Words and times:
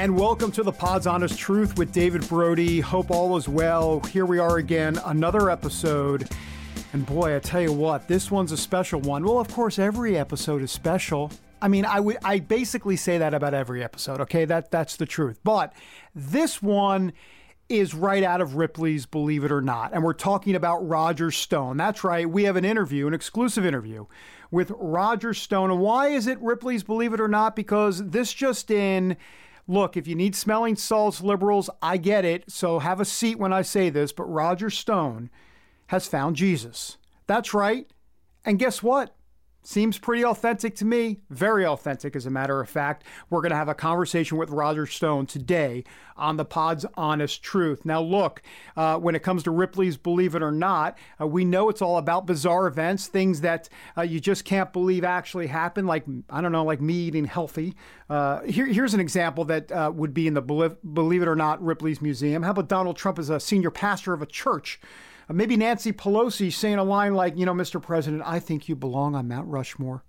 And 0.00 0.18
welcome 0.18 0.50
to 0.52 0.62
the 0.62 0.72
Pod's 0.72 1.06
Honest 1.06 1.38
Truth 1.38 1.76
with 1.76 1.92
David 1.92 2.26
Brody. 2.26 2.80
Hope 2.80 3.10
all 3.10 3.36
is 3.36 3.50
well. 3.50 4.00
Here 4.00 4.24
we 4.24 4.38
are 4.38 4.56
again, 4.56 4.98
another 5.04 5.50
episode. 5.50 6.26
And 6.94 7.04
boy, 7.04 7.36
I 7.36 7.38
tell 7.38 7.60
you 7.60 7.74
what, 7.74 8.08
this 8.08 8.30
one's 8.30 8.50
a 8.50 8.56
special 8.56 9.02
one. 9.02 9.24
Well, 9.24 9.38
of 9.38 9.48
course, 9.48 9.78
every 9.78 10.16
episode 10.16 10.62
is 10.62 10.72
special. 10.72 11.30
I 11.60 11.68
mean, 11.68 11.84
I 11.84 12.00
would 12.00 12.16
I 12.24 12.38
basically 12.38 12.96
say 12.96 13.18
that 13.18 13.34
about 13.34 13.52
every 13.52 13.84
episode, 13.84 14.22
okay? 14.22 14.46
That 14.46 14.70
that's 14.70 14.96
the 14.96 15.04
truth. 15.04 15.38
But 15.44 15.74
this 16.14 16.62
one 16.62 17.12
is 17.68 17.94
right 17.94 18.22
out 18.22 18.40
of 18.40 18.54
Ripley's 18.54 19.04
Believe 19.04 19.44
It 19.44 19.52
or 19.52 19.60
Not. 19.60 19.92
And 19.92 20.02
we're 20.02 20.14
talking 20.14 20.54
about 20.54 20.78
Roger 20.78 21.30
Stone. 21.30 21.76
That's 21.76 22.02
right. 22.04 22.26
We 22.26 22.44
have 22.44 22.56
an 22.56 22.64
interview, 22.64 23.06
an 23.06 23.12
exclusive 23.12 23.66
interview 23.66 24.06
with 24.50 24.72
Roger 24.78 25.34
Stone. 25.34 25.70
And 25.70 25.78
why 25.78 26.08
is 26.08 26.26
it 26.26 26.40
Ripley's 26.40 26.84
Believe 26.84 27.12
It 27.12 27.20
or 27.20 27.28
Not? 27.28 27.54
Because 27.54 28.02
this 28.02 28.32
just 28.32 28.70
in 28.70 29.18
look, 29.70 29.96
if 29.96 30.06
you 30.06 30.14
need 30.14 30.34
smelling 30.34 30.76
salts, 30.76 31.20
liberals, 31.20 31.70
I 31.80 31.96
get 31.96 32.24
it. 32.24 32.50
So 32.50 32.80
have 32.80 33.00
a 33.00 33.04
seat 33.04 33.38
when 33.38 33.52
I 33.52 33.62
say 33.62 33.88
this, 33.88 34.12
but 34.12 34.24
Roger 34.24 34.68
Stone 34.68 35.30
has 35.86 36.06
found 36.06 36.36
Jesus. 36.36 36.98
That's 37.26 37.54
right. 37.54 37.86
And 38.44 38.58
guess 38.58 38.82
what? 38.82 39.14
Seems 39.62 39.98
pretty 39.98 40.24
authentic 40.24 40.74
to 40.76 40.86
me. 40.86 41.20
Very 41.28 41.66
authentic, 41.66 42.16
as 42.16 42.24
a 42.24 42.30
matter 42.30 42.60
of 42.60 42.68
fact. 42.68 43.04
We're 43.28 43.42
going 43.42 43.50
to 43.50 43.56
have 43.56 43.68
a 43.68 43.74
conversation 43.74 44.38
with 44.38 44.48
Roger 44.48 44.86
Stone 44.86 45.26
today 45.26 45.84
on 46.16 46.38
the 46.38 46.46
Pod's 46.46 46.86
Honest 46.96 47.42
Truth. 47.42 47.84
Now, 47.84 48.00
look, 48.00 48.40
uh, 48.74 48.96
when 48.98 49.14
it 49.14 49.22
comes 49.22 49.42
to 49.42 49.50
Ripley's 49.50 49.98
Believe 49.98 50.34
It 50.34 50.42
or 50.42 50.50
Not, 50.50 50.96
uh, 51.20 51.26
we 51.26 51.44
know 51.44 51.68
it's 51.68 51.82
all 51.82 51.98
about 51.98 52.26
bizarre 52.26 52.66
events, 52.66 53.06
things 53.06 53.42
that 53.42 53.68
uh, 53.98 54.02
you 54.02 54.18
just 54.18 54.46
can't 54.46 54.72
believe 54.72 55.04
actually 55.04 55.46
happen, 55.48 55.86
like, 55.86 56.04
I 56.30 56.40
don't 56.40 56.52
know, 56.52 56.64
like 56.64 56.80
me 56.80 56.94
eating 56.94 57.26
healthy. 57.26 57.74
Uh, 58.08 58.40
here, 58.42 58.66
here's 58.66 58.94
an 58.94 59.00
example 59.00 59.44
that 59.44 59.70
uh, 59.70 59.92
would 59.94 60.14
be 60.14 60.26
in 60.26 60.32
the 60.32 60.42
Believe, 60.42 60.76
Believe 60.94 61.20
It 61.20 61.28
or 61.28 61.36
Not 61.36 61.62
Ripley's 61.62 62.00
Museum. 62.00 62.42
How 62.42 62.52
about 62.52 62.68
Donald 62.68 62.96
Trump 62.96 63.18
as 63.18 63.28
a 63.28 63.38
senior 63.38 63.70
pastor 63.70 64.14
of 64.14 64.22
a 64.22 64.26
church? 64.26 64.80
Uh, 65.30 65.32
maybe 65.32 65.56
Nancy 65.56 65.92
Pelosi 65.92 66.52
saying 66.52 66.78
a 66.78 66.84
line 66.84 67.14
like, 67.14 67.38
you 67.38 67.46
know, 67.46 67.54
Mr. 67.54 67.80
President, 67.80 68.22
I 68.26 68.40
think 68.40 68.68
you 68.68 68.74
belong 68.74 69.14
on 69.14 69.28
Mount 69.28 69.46
Rushmore. 69.46 70.02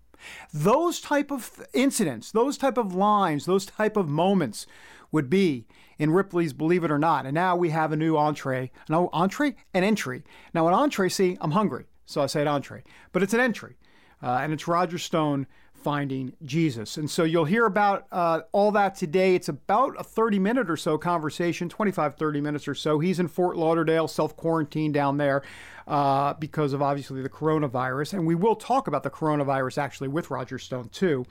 Those 0.53 0.99
type 0.99 1.31
of 1.31 1.61
incidents, 1.73 2.31
those 2.31 2.57
type 2.57 2.77
of 2.77 2.95
lines, 2.95 3.45
those 3.45 3.65
type 3.65 3.97
of 3.97 4.09
moments 4.09 4.65
would 5.11 5.29
be 5.29 5.67
in 5.99 6.11
Ripley's 6.11 6.53
Believe 6.53 6.83
It 6.83 6.91
or 6.91 6.97
Not. 6.97 7.25
And 7.25 7.35
now 7.35 7.55
we 7.55 7.69
have 7.69 7.91
a 7.91 7.95
new 7.95 8.17
entree. 8.17 8.71
No, 8.89 9.09
entree? 9.13 9.55
An 9.73 9.83
entry. 9.83 10.23
Now, 10.53 10.67
an 10.67 10.73
entree, 10.73 11.09
see, 11.09 11.37
I'm 11.39 11.51
hungry, 11.51 11.85
so 12.05 12.21
I 12.21 12.25
say 12.25 12.41
an 12.41 12.47
entree. 12.47 12.83
But 13.11 13.21
it's 13.23 13.33
an 13.33 13.39
entry. 13.39 13.77
Uh, 14.23 14.39
and 14.41 14.53
it's 14.53 14.67
Roger 14.67 14.97
Stone 14.97 15.47
finding 15.81 16.33
Jesus. 16.43 16.97
And 16.97 17.09
so 17.09 17.23
you'll 17.23 17.45
hear 17.45 17.65
about 17.65 18.07
uh, 18.11 18.41
all 18.51 18.71
that 18.71 18.95
today. 18.95 19.35
It's 19.35 19.49
about 19.49 19.95
a 19.99 20.03
30 20.03 20.39
minute 20.39 20.69
or 20.69 20.77
so 20.77 20.97
conversation, 20.97 21.69
25, 21.69 22.15
30 22.15 22.41
minutes 22.41 22.67
or 22.67 22.75
so. 22.75 22.99
He's 22.99 23.19
in 23.19 23.27
Fort 23.27 23.57
Lauderdale, 23.57 24.07
self 24.07 24.35
quarantined 24.35 24.93
down 24.93 25.17
there 25.17 25.43
uh, 25.87 26.33
because 26.35 26.73
of 26.73 26.81
obviously 26.81 27.21
the 27.21 27.29
coronavirus. 27.29 28.13
And 28.13 28.25
we 28.25 28.35
will 28.35 28.55
talk 28.55 28.87
about 28.87 29.03
the 29.03 29.09
coronavirus 29.09 29.77
actually 29.77 30.07
with 30.07 30.31
Roger 30.31 30.59
Stone 30.59 30.89
too. 30.89 31.25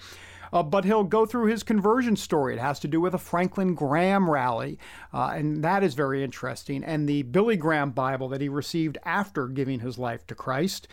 Uh, 0.52 0.62
but 0.62 0.84
he'll 0.84 1.04
go 1.04 1.26
through 1.26 1.46
his 1.46 1.62
conversion 1.62 2.16
story. 2.16 2.54
It 2.54 2.60
has 2.60 2.80
to 2.80 2.88
do 2.88 3.00
with 3.00 3.14
a 3.14 3.19
Franklin 3.19 3.75
Graham 3.75 4.28
rally, 4.28 4.78
uh, 5.14 5.32
and 5.34 5.62
that 5.62 5.84
is 5.84 5.94
very 5.94 6.25
interesting. 6.25 6.82
And 6.82 7.08
the 7.08 7.22
Billy 7.22 7.56
Graham 7.56 7.92
Bible 7.92 8.28
that 8.30 8.41
he 8.41 8.48
received 8.48 8.98
after 9.04 9.46
giving 9.46 9.78
his 9.78 9.96
life 9.96 10.26
to 10.26 10.34
Christ. 10.34 10.88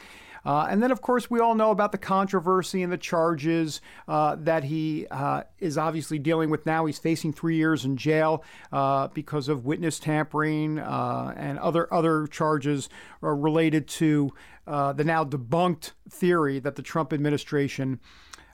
Uh, 0.48 0.66
and 0.70 0.82
then, 0.82 0.92
of 0.92 1.02
course, 1.02 1.30
we 1.30 1.42
all 1.42 1.56
know 1.56 1.72
about 1.72 1.92
the 1.92 1.98
controversy 1.98 2.82
and 2.82 2.90
the 2.90 2.98
charges 2.98 3.82
uh, 4.08 4.38
that 4.40 4.64
he 4.64 5.06
uh, 5.12 5.44
is 5.60 5.78
obviously 5.78 6.18
dealing 6.18 6.50
with 6.50 6.66
now. 6.66 6.86
He's 6.86 6.98
facing 6.98 7.34
three 7.34 7.58
years 7.58 7.84
in 7.84 7.98
jail 7.98 8.46
uh, 8.72 9.10
because 9.10 9.50
of 9.50 9.66
witness 9.66 10.00
tampering 10.00 10.80
uh, 10.80 11.34
and 11.36 11.60
other 11.60 11.94
other 11.94 12.28
charges 12.28 12.88
related 13.20 13.90
to 13.90 14.32
uh, 14.66 14.94
the 14.94 15.04
now 15.04 15.26
debunked 15.26 15.92
theory 16.10 16.60
that 16.60 16.78
the 16.78 16.82
Trump 16.82 17.12
administration 17.12 18.00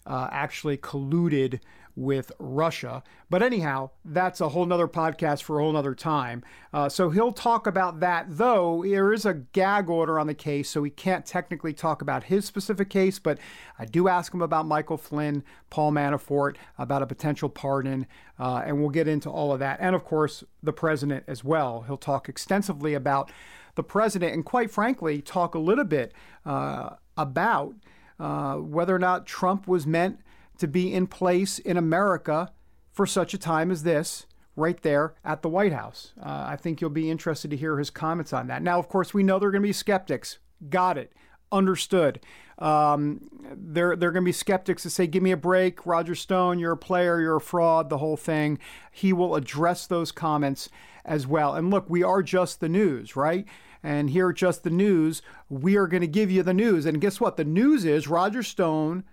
actually 0.07 0.77
colluded 0.77 1.59
with 1.95 2.31
Russia. 2.39 3.03
But 3.29 3.43
anyhow, 3.43 3.91
that's 4.03 4.41
a 4.41 4.49
whole 4.49 4.65
nother 4.65 4.87
podcast 4.87 5.43
for 5.43 5.59
a 5.59 5.63
whole 5.63 5.73
nother 5.73 5.95
time. 5.95 6.43
Uh, 6.73 6.89
so 6.89 7.09
he'll 7.09 7.31
talk 7.31 7.67
about 7.67 7.99
that, 7.99 8.25
though 8.29 8.83
there 8.83 9.13
is 9.13 9.25
a 9.25 9.33
gag 9.33 9.89
order 9.89 10.19
on 10.19 10.27
the 10.27 10.33
case, 10.33 10.69
so 10.69 10.83
he 10.83 10.89
can't 10.89 11.25
technically 11.25 11.73
talk 11.73 12.01
about 12.01 12.25
his 12.25 12.45
specific 12.45 12.89
case. 12.89 13.19
But 13.19 13.37
I 13.77 13.85
do 13.85 14.07
ask 14.07 14.33
him 14.33 14.41
about 14.41 14.65
Michael 14.65 14.97
Flynn, 14.97 15.43
Paul 15.69 15.91
Manafort, 15.91 16.55
about 16.77 17.01
a 17.01 17.07
potential 17.07 17.49
pardon, 17.49 18.07
uh, 18.39 18.63
and 18.65 18.79
we'll 18.79 18.89
get 18.89 19.07
into 19.07 19.29
all 19.29 19.53
of 19.53 19.59
that. 19.59 19.79
And 19.79 19.95
of 19.95 20.03
course, 20.03 20.43
the 20.61 20.73
president 20.73 21.23
as 21.27 21.43
well. 21.43 21.83
He'll 21.87 21.97
talk 21.97 22.27
extensively 22.27 22.93
about 22.93 23.31
the 23.75 23.83
president 23.83 24.33
and, 24.33 24.45
quite 24.45 24.71
frankly, 24.71 25.21
talk 25.21 25.55
a 25.55 25.59
little 25.59 25.85
bit 25.85 26.13
uh, 26.45 26.91
about. 27.17 27.75
Uh, 28.19 28.57
whether 28.57 28.95
or 28.95 28.99
not 28.99 29.25
Trump 29.25 29.67
was 29.67 29.87
meant 29.87 30.19
to 30.57 30.67
be 30.67 30.93
in 30.93 31.07
place 31.07 31.59
in 31.59 31.77
America 31.77 32.51
for 32.91 33.05
such 33.05 33.33
a 33.33 33.37
time 33.37 33.71
as 33.71 33.83
this, 33.83 34.25
right 34.55 34.81
there 34.83 35.15
at 35.25 35.41
the 35.41 35.49
White 35.49 35.73
House. 35.73 36.13
Uh, 36.21 36.45
I 36.47 36.55
think 36.55 36.79
you'll 36.79 36.89
be 36.89 37.09
interested 37.09 37.51
to 37.51 37.57
hear 37.57 37.79
his 37.79 37.89
comments 37.89 38.33
on 38.33 38.47
that. 38.47 38.61
Now, 38.61 38.79
of 38.79 38.87
course, 38.87 39.13
we 39.13 39.23
know 39.23 39.39
there 39.39 39.49
are 39.49 39.51
going 39.51 39.63
to 39.63 39.67
be 39.67 39.73
skeptics. 39.73 40.37
Got 40.69 40.97
it. 40.97 41.11
Understood. 41.51 42.19
Um, 42.59 43.29
there, 43.55 43.91
are 43.91 43.95
going 43.95 44.13
to 44.15 44.21
be 44.21 44.31
skeptics 44.31 44.83
that 44.83 44.91
say, 44.91 45.07
Give 45.07 45.23
me 45.23 45.31
a 45.31 45.37
break. 45.37 45.85
Roger 45.85 46.15
Stone, 46.15 46.59
you're 46.59 46.73
a 46.73 46.77
player, 46.77 47.19
you're 47.19 47.37
a 47.37 47.41
fraud, 47.41 47.89
the 47.89 47.97
whole 47.97 48.17
thing. 48.17 48.59
He 48.91 49.11
will 49.11 49.35
address 49.35 49.87
those 49.87 50.11
comments 50.11 50.69
as 51.03 51.25
well. 51.27 51.55
And 51.55 51.71
look, 51.71 51.89
we 51.89 52.03
are 52.03 52.21
just 52.21 52.59
the 52.59 52.69
news, 52.69 53.15
right? 53.15 53.45
And 53.81 54.11
here 54.11 54.29
at 54.29 54.37
Just 54.37 54.63
the 54.63 54.69
News, 54.69 55.21
we 55.49 55.75
are 55.75 55.87
going 55.87 56.01
to 56.01 56.07
give 56.07 56.31
you 56.31 56.41
the 56.41 56.53
news. 56.53 56.85
And 56.85 57.01
guess 57.01 57.19
what? 57.19 57.35
The 57.35 57.43
news 57.43 57.83
is 57.83 58.07
Roger 58.07 58.41
Stone 58.41 59.03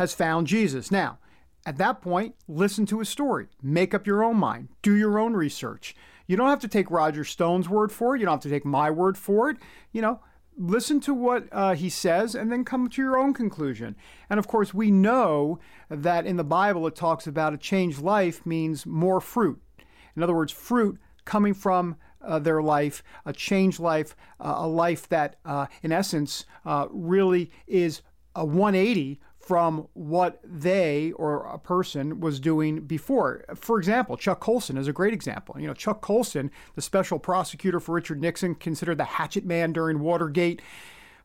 has 0.00 0.14
found 0.14 0.46
Jesus. 0.46 0.90
Now, 0.90 1.18
at 1.66 1.76
that 1.76 2.00
point, 2.00 2.34
listen 2.48 2.86
to 2.86 3.00
his 3.00 3.10
story, 3.10 3.48
make 3.62 3.92
up 3.92 4.06
your 4.06 4.24
own 4.24 4.38
mind, 4.38 4.70
do 4.80 4.94
your 4.94 5.18
own 5.18 5.34
research. 5.34 5.94
You 6.26 6.38
don't 6.38 6.48
have 6.48 6.60
to 6.60 6.68
take 6.68 6.90
Roger 6.90 7.22
Stone's 7.22 7.68
word 7.68 7.92
for 7.92 8.16
it. 8.16 8.20
You 8.20 8.24
don't 8.24 8.36
have 8.36 8.42
to 8.44 8.48
take 8.48 8.64
my 8.64 8.90
word 8.90 9.18
for 9.18 9.50
it. 9.50 9.58
You 9.92 10.00
know, 10.00 10.20
listen 10.56 11.00
to 11.00 11.12
what 11.12 11.48
uh, 11.52 11.74
he 11.74 11.90
says 11.90 12.34
and 12.34 12.50
then 12.50 12.64
come 12.64 12.88
to 12.88 13.02
your 13.02 13.18
own 13.18 13.34
conclusion. 13.34 13.94
And 14.30 14.38
of 14.38 14.48
course, 14.48 14.72
we 14.72 14.90
know 14.90 15.60
that 15.90 16.24
in 16.24 16.38
the 16.38 16.44
Bible 16.44 16.86
it 16.86 16.96
talks 16.96 17.26
about 17.26 17.52
a 17.52 17.58
changed 17.58 18.00
life 18.00 18.46
means 18.46 18.86
more 18.86 19.20
fruit. 19.20 19.60
In 20.16 20.22
other 20.22 20.34
words, 20.34 20.50
fruit 20.50 20.98
coming 21.26 21.52
from 21.52 21.96
uh, 22.22 22.38
their 22.38 22.62
life, 22.62 23.02
a 23.26 23.34
changed 23.34 23.78
life, 23.78 24.16
uh, 24.40 24.54
a 24.56 24.66
life 24.66 25.06
that, 25.10 25.36
uh, 25.44 25.66
in 25.82 25.92
essence, 25.92 26.46
uh, 26.64 26.86
really 26.90 27.50
is 27.66 28.00
a 28.34 28.46
180 28.46 29.20
from 29.50 29.88
what 29.94 30.38
they 30.44 31.10
or 31.16 31.44
a 31.44 31.58
person 31.58 32.20
was 32.20 32.38
doing 32.38 32.82
before. 32.82 33.44
For 33.56 33.80
example, 33.80 34.16
Chuck 34.16 34.38
Colson 34.38 34.76
is 34.76 34.86
a 34.86 34.92
great 34.92 35.12
example. 35.12 35.56
You 35.58 35.66
know, 35.66 35.74
Chuck 35.74 36.00
Colson, 36.02 36.52
the 36.76 36.80
special 36.80 37.18
prosecutor 37.18 37.80
for 37.80 37.96
Richard 37.96 38.20
Nixon, 38.20 38.54
considered 38.54 38.98
the 38.98 39.04
hatchet 39.04 39.44
man 39.44 39.72
during 39.72 39.98
Watergate. 39.98 40.62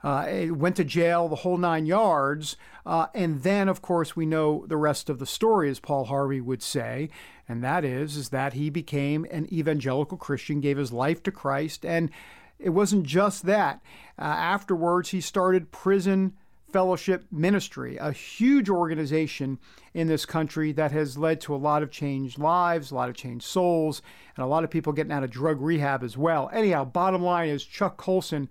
Uh, 0.03 0.47
went 0.49 0.75
to 0.77 0.83
jail 0.83 1.27
the 1.27 1.35
whole 1.35 1.59
nine 1.59 1.85
yards. 1.85 2.57
Uh, 2.83 3.05
and 3.13 3.43
then, 3.43 3.69
of 3.69 3.83
course, 3.83 4.15
we 4.15 4.25
know 4.25 4.65
the 4.65 4.75
rest 4.75 5.07
of 5.07 5.19
the 5.19 5.27
story, 5.27 5.69
as 5.69 5.79
Paul 5.79 6.05
Harvey 6.05 6.41
would 6.41 6.63
say. 6.63 7.11
And 7.47 7.63
that 7.63 7.85
is, 7.85 8.17
is 8.17 8.29
that 8.29 8.53
he 8.53 8.71
became 8.71 9.27
an 9.29 9.47
evangelical 9.53 10.17
Christian, 10.17 10.61
gave 10.61 10.77
his 10.77 10.91
life 10.91 11.21
to 11.21 11.31
Christ. 11.31 11.85
And 11.85 12.09
it 12.57 12.69
wasn't 12.69 13.05
just 13.05 13.45
that. 13.45 13.83
Uh, 14.17 14.23
afterwards, 14.23 15.09
he 15.09 15.21
started 15.21 15.71
prison 15.71 16.33
Fellowship 16.71 17.25
Ministry, 17.31 17.97
a 17.97 18.11
huge 18.11 18.69
organization 18.69 19.59
in 19.93 20.07
this 20.07 20.25
country 20.25 20.71
that 20.73 20.91
has 20.91 21.17
led 21.17 21.39
to 21.41 21.55
a 21.55 21.57
lot 21.57 21.83
of 21.83 21.91
changed 21.91 22.37
lives, 22.37 22.91
a 22.91 22.95
lot 22.95 23.09
of 23.09 23.15
changed 23.15 23.45
souls, 23.45 24.01
and 24.35 24.43
a 24.43 24.47
lot 24.47 24.63
of 24.63 24.69
people 24.69 24.93
getting 24.93 25.11
out 25.11 25.23
of 25.23 25.31
drug 25.31 25.61
rehab 25.61 26.03
as 26.03 26.17
well. 26.17 26.49
Anyhow, 26.51 26.85
bottom 26.85 27.23
line 27.23 27.49
is 27.49 27.63
Chuck 27.63 27.97
Colson 27.97 28.49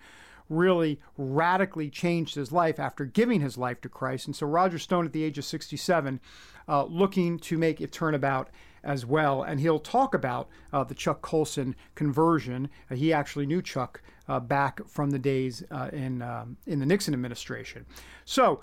really 0.49 1.01
radically 1.17 1.89
changed 1.91 2.35
his 2.35 2.53
life 2.53 2.79
after 2.79 3.05
giving 3.05 3.41
his 3.41 3.57
life 3.57 3.81
to 3.81 3.89
Christ. 3.89 4.27
And 4.27 4.37
so 4.37 4.47
Roger 4.47 4.79
Stone, 4.79 5.07
at 5.07 5.13
the 5.13 5.25
age 5.25 5.39
of 5.39 5.45
67, 5.45 6.21
uh, 6.69 6.85
looking 6.85 7.39
to 7.41 7.59
make 7.59 7.81
it 7.81 7.93
turn 7.93 8.15
about 8.15 8.51
as 8.83 9.07
well. 9.07 9.43
And 9.43 9.61
he'll 9.61 9.79
talk 9.79 10.15
about 10.15 10.49
uh, 10.73 10.85
the 10.85 10.95
Chuck 10.95 11.23
Colson 11.23 11.75
conversion. 11.95 12.69
Uh, 12.91 12.97
he 12.97 13.13
actually 13.13 13.47
knew 13.47 13.63
Chuck 13.63 14.03
uh, 14.29 14.41
back 14.41 14.87
from 14.89 15.11
the 15.11 15.19
days 15.19 15.63
uh, 15.71 15.91
in 15.93 16.23
um, 16.23 16.57
in 16.67 16.81
the 16.81 16.87
Nixon 16.87 17.15
administration. 17.15 17.87
So. 18.25 18.61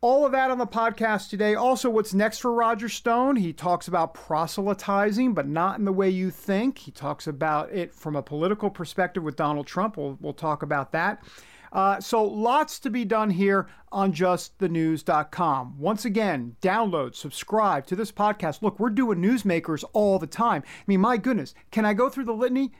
All 0.00 0.26
of 0.26 0.32
that 0.32 0.50
on 0.50 0.58
the 0.58 0.66
podcast 0.66 1.30
today. 1.30 1.54
Also, 1.54 1.88
what's 1.88 2.12
next 2.12 2.40
for 2.40 2.52
Roger 2.52 2.90
Stone? 2.90 3.36
He 3.36 3.54
talks 3.54 3.88
about 3.88 4.12
proselytizing, 4.12 5.32
but 5.32 5.48
not 5.48 5.78
in 5.78 5.86
the 5.86 5.94
way 5.94 6.10
you 6.10 6.30
think. 6.30 6.76
He 6.76 6.90
talks 6.90 7.26
about 7.26 7.72
it 7.72 7.94
from 7.94 8.14
a 8.14 8.22
political 8.22 8.68
perspective 8.68 9.22
with 9.22 9.36
Donald 9.36 9.66
Trump. 9.66 9.96
We'll, 9.96 10.18
we'll 10.20 10.34
talk 10.34 10.62
about 10.62 10.92
that. 10.92 11.24
Uh, 11.74 12.00
so 12.00 12.22
lots 12.22 12.78
to 12.78 12.88
be 12.88 13.04
done 13.04 13.30
here 13.30 13.66
on 13.90 14.12
justthenews.com. 14.12 15.78
Once 15.78 16.04
again, 16.04 16.56
download, 16.62 17.16
subscribe 17.16 17.84
to 17.86 17.96
this 17.96 18.12
podcast. 18.12 18.62
Look, 18.62 18.78
we're 18.78 18.90
doing 18.90 19.18
newsmakers 19.18 19.82
all 19.92 20.20
the 20.20 20.26
time. 20.26 20.62
I 20.66 20.82
mean, 20.86 21.00
my 21.00 21.16
goodness, 21.16 21.52
can 21.72 21.84
I 21.84 21.92
go 21.92 22.08
through 22.08 22.26
the 22.26 22.32
litany? 22.32 22.72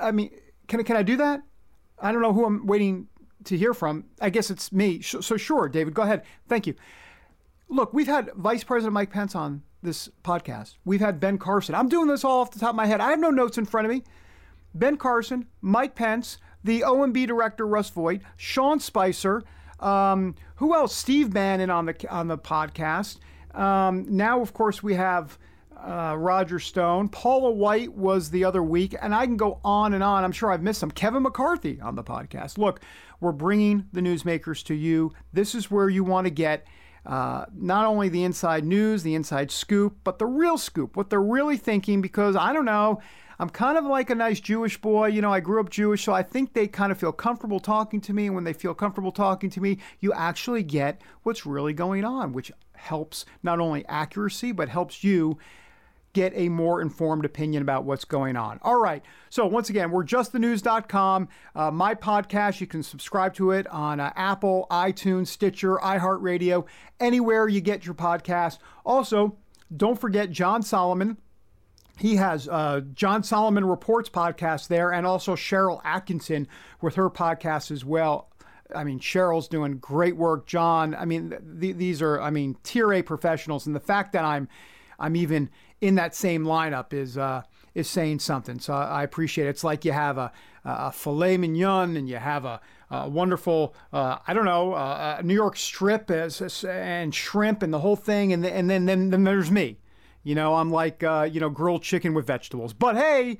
I 0.00 0.10
mean, 0.10 0.30
can, 0.72 0.84
can 0.84 0.96
I 0.96 1.02
do 1.02 1.18
that? 1.18 1.42
I 2.00 2.12
don't 2.12 2.22
know 2.22 2.32
who 2.32 2.46
I'm 2.46 2.66
waiting 2.66 3.08
to 3.44 3.58
hear 3.58 3.74
from. 3.74 4.04
I 4.20 4.30
guess 4.30 4.50
it's 4.50 4.72
me. 4.72 5.02
So 5.02 5.36
sure, 5.36 5.68
David, 5.68 5.92
go 5.92 6.02
ahead. 6.02 6.22
Thank 6.48 6.66
you. 6.66 6.74
Look, 7.68 7.92
we've 7.92 8.06
had 8.06 8.30
Vice 8.34 8.64
President 8.64 8.94
Mike 8.94 9.10
Pence 9.10 9.34
on 9.34 9.62
this 9.82 10.08
podcast. 10.24 10.76
We've 10.84 11.00
had 11.00 11.20
Ben 11.20 11.36
Carson. 11.36 11.74
I'm 11.74 11.90
doing 11.90 12.08
this 12.08 12.24
all 12.24 12.40
off 12.40 12.52
the 12.52 12.58
top 12.58 12.70
of 12.70 12.76
my 12.76 12.86
head. 12.86 13.00
I 13.00 13.10
have 13.10 13.20
no 13.20 13.30
notes 13.30 13.58
in 13.58 13.66
front 13.66 13.86
of 13.86 13.92
me. 13.92 14.02
Ben 14.74 14.96
Carson, 14.96 15.46
Mike 15.60 15.94
Pence, 15.94 16.38
the 16.64 16.80
OMB 16.80 17.26
director 17.26 17.66
Russ 17.66 17.90
Vought, 17.90 18.20
Sean 18.36 18.80
Spicer, 18.80 19.42
um, 19.78 20.34
who 20.56 20.74
else? 20.74 20.94
Steve 20.94 21.34
Bannon 21.34 21.68
on 21.68 21.84
the 21.86 22.08
on 22.08 22.28
the 22.28 22.38
podcast. 22.38 23.18
Um, 23.54 24.06
now, 24.08 24.40
of 24.40 24.54
course, 24.54 24.82
we 24.82 24.94
have 24.94 25.38
uh, 25.82 26.16
Roger 26.16 26.58
Stone. 26.58 27.08
Paula 27.08 27.50
White 27.50 27.92
was 27.92 28.30
the 28.30 28.44
other 28.44 28.62
week, 28.62 28.94
and 29.00 29.14
I 29.14 29.26
can 29.26 29.36
go 29.36 29.60
on 29.64 29.94
and 29.94 30.02
on. 30.02 30.24
I'm 30.24 30.32
sure 30.32 30.52
I've 30.52 30.62
missed 30.62 30.80
some. 30.80 30.90
Kevin 30.90 31.22
McCarthy 31.22 31.80
on 31.80 31.96
the 31.96 32.04
podcast. 32.04 32.58
Look, 32.58 32.80
we're 33.20 33.32
bringing 33.32 33.86
the 33.92 34.00
newsmakers 34.00 34.64
to 34.64 34.74
you. 34.74 35.12
This 35.32 35.54
is 35.54 35.70
where 35.70 35.88
you 35.88 36.04
want 36.04 36.26
to 36.26 36.30
get. 36.30 36.66
Uh, 37.04 37.44
not 37.52 37.84
only 37.84 38.08
the 38.08 38.22
inside 38.22 38.64
news, 38.64 39.02
the 39.02 39.16
inside 39.16 39.50
scoop, 39.50 39.96
but 40.04 40.20
the 40.20 40.26
real 40.26 40.56
scoop, 40.56 40.96
what 40.96 41.10
they're 41.10 41.20
really 41.20 41.56
thinking. 41.56 42.00
Because 42.00 42.36
I 42.36 42.52
don't 42.52 42.64
know, 42.64 43.00
I'm 43.40 43.50
kind 43.50 43.76
of 43.76 43.84
like 43.84 44.08
a 44.10 44.14
nice 44.14 44.38
Jewish 44.38 44.80
boy. 44.80 45.08
You 45.08 45.20
know, 45.20 45.32
I 45.32 45.40
grew 45.40 45.60
up 45.60 45.68
Jewish, 45.68 46.04
so 46.04 46.12
I 46.12 46.22
think 46.22 46.52
they 46.52 46.68
kind 46.68 46.92
of 46.92 46.98
feel 46.98 47.10
comfortable 47.10 47.58
talking 47.58 48.00
to 48.02 48.12
me. 48.12 48.26
And 48.26 48.36
when 48.36 48.44
they 48.44 48.52
feel 48.52 48.72
comfortable 48.72 49.10
talking 49.10 49.50
to 49.50 49.60
me, 49.60 49.78
you 49.98 50.12
actually 50.12 50.62
get 50.62 51.00
what's 51.24 51.44
really 51.44 51.72
going 51.72 52.04
on, 52.04 52.32
which 52.32 52.52
helps 52.74 53.24
not 53.42 53.58
only 53.58 53.84
accuracy, 53.86 54.52
but 54.52 54.68
helps 54.68 55.02
you 55.02 55.38
get 56.12 56.32
a 56.34 56.48
more 56.48 56.80
informed 56.80 57.24
opinion 57.24 57.62
about 57.62 57.84
what's 57.84 58.04
going 58.04 58.36
on. 58.36 58.58
All 58.62 58.80
right. 58.80 59.02
So, 59.30 59.46
once 59.46 59.70
again, 59.70 59.90
we're 59.90 60.04
justthenews.com. 60.04 61.28
Uh, 61.54 61.70
my 61.70 61.94
podcast, 61.94 62.60
you 62.60 62.66
can 62.66 62.82
subscribe 62.82 63.34
to 63.34 63.50
it 63.52 63.66
on 63.68 64.00
uh, 64.00 64.12
Apple, 64.16 64.66
iTunes, 64.70 65.28
Stitcher, 65.28 65.76
iHeartRadio, 65.76 66.66
anywhere 67.00 67.48
you 67.48 67.60
get 67.60 67.86
your 67.86 67.94
podcast. 67.94 68.58
Also, 68.84 69.36
don't 69.74 69.98
forget 69.98 70.30
John 70.30 70.62
Solomon 70.62 71.16
he 71.98 72.16
has 72.16 72.48
uh, 72.48 72.80
John 72.94 73.22
Solomon 73.22 73.64
Reports 73.64 74.08
podcast 74.08 74.68
there, 74.68 74.92
and 74.92 75.06
also 75.06 75.36
Sharyl 75.36 75.82
Attkisson 75.82 76.46
with 76.80 76.94
her 76.94 77.10
podcast 77.10 77.70
as 77.70 77.84
well. 77.84 78.28
I 78.74 78.84
mean, 78.84 78.98
Sharyl's 78.98 79.48
doing 79.48 79.78
great 79.78 80.16
work. 80.16 80.46
John, 80.46 80.94
I 80.94 81.04
mean, 81.04 81.34
th- 81.60 81.76
these 81.76 82.00
are, 82.00 82.20
I 82.20 82.30
mean, 82.30 82.56
tier 82.62 82.92
A 82.92 83.02
professionals, 83.02 83.66
and 83.66 83.76
the 83.76 83.80
fact 83.80 84.12
that 84.12 84.24
I'm, 84.24 84.48
I'm 84.98 85.16
even 85.16 85.50
in 85.82 85.96
that 85.96 86.14
same 86.14 86.44
lineup 86.44 86.94
is 86.94 87.18
uh, 87.18 87.42
is 87.74 87.90
saying 87.90 88.20
something. 88.20 88.58
So 88.60 88.72
I 88.72 89.02
appreciate 89.02 89.46
it. 89.46 89.50
It's 89.50 89.64
like 89.64 89.84
you 89.84 89.92
have 89.92 90.16
a, 90.16 90.32
a 90.64 90.92
filet 90.92 91.36
mignon 91.36 91.96
and 91.96 92.08
you 92.08 92.16
have 92.16 92.44
a, 92.44 92.60
a 92.90 93.08
wonderful, 93.08 93.74
uh, 93.92 94.18
I 94.26 94.32
don't 94.32 94.44
know, 94.44 94.74
uh, 94.74 95.20
New 95.24 95.34
York 95.34 95.56
strip 95.56 96.10
as, 96.10 96.64
and 96.64 97.14
shrimp 97.14 97.62
and 97.62 97.72
the 97.72 97.80
whole 97.80 97.96
thing, 97.96 98.32
and, 98.32 98.46
and 98.46 98.70
then, 98.70 98.86
then 98.86 99.10
then 99.10 99.24
there's 99.24 99.50
me. 99.50 99.78
You 100.22 100.36
know, 100.36 100.54
I'm 100.54 100.70
like, 100.70 101.02
uh, 101.02 101.28
you 101.30 101.40
know, 101.40 101.50
grilled 101.50 101.82
chicken 101.82 102.14
with 102.14 102.26
vegetables. 102.26 102.72
But 102.72 102.96
hey, 102.96 103.38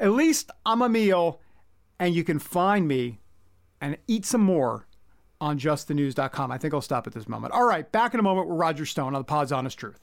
at 0.00 0.10
least 0.10 0.50
I'm 0.66 0.82
a 0.82 0.88
meal, 0.88 1.40
and 2.00 2.14
you 2.14 2.24
can 2.24 2.40
find 2.40 2.88
me 2.88 3.20
and 3.80 3.96
eat 4.08 4.26
some 4.26 4.40
more 4.40 4.88
on 5.40 5.58
justthenews.com. 5.58 6.50
I 6.50 6.58
think 6.58 6.74
I'll 6.74 6.80
stop 6.80 7.06
at 7.06 7.12
this 7.12 7.28
moment. 7.28 7.52
All 7.52 7.64
right, 7.64 7.90
back 7.92 8.12
in 8.12 8.18
a 8.18 8.24
moment 8.24 8.48
with 8.48 8.58
Roger 8.58 8.86
Stone 8.86 9.14
on 9.14 9.20
the 9.20 9.24
Pod's 9.24 9.52
Honest 9.52 9.78
Truth. 9.78 10.00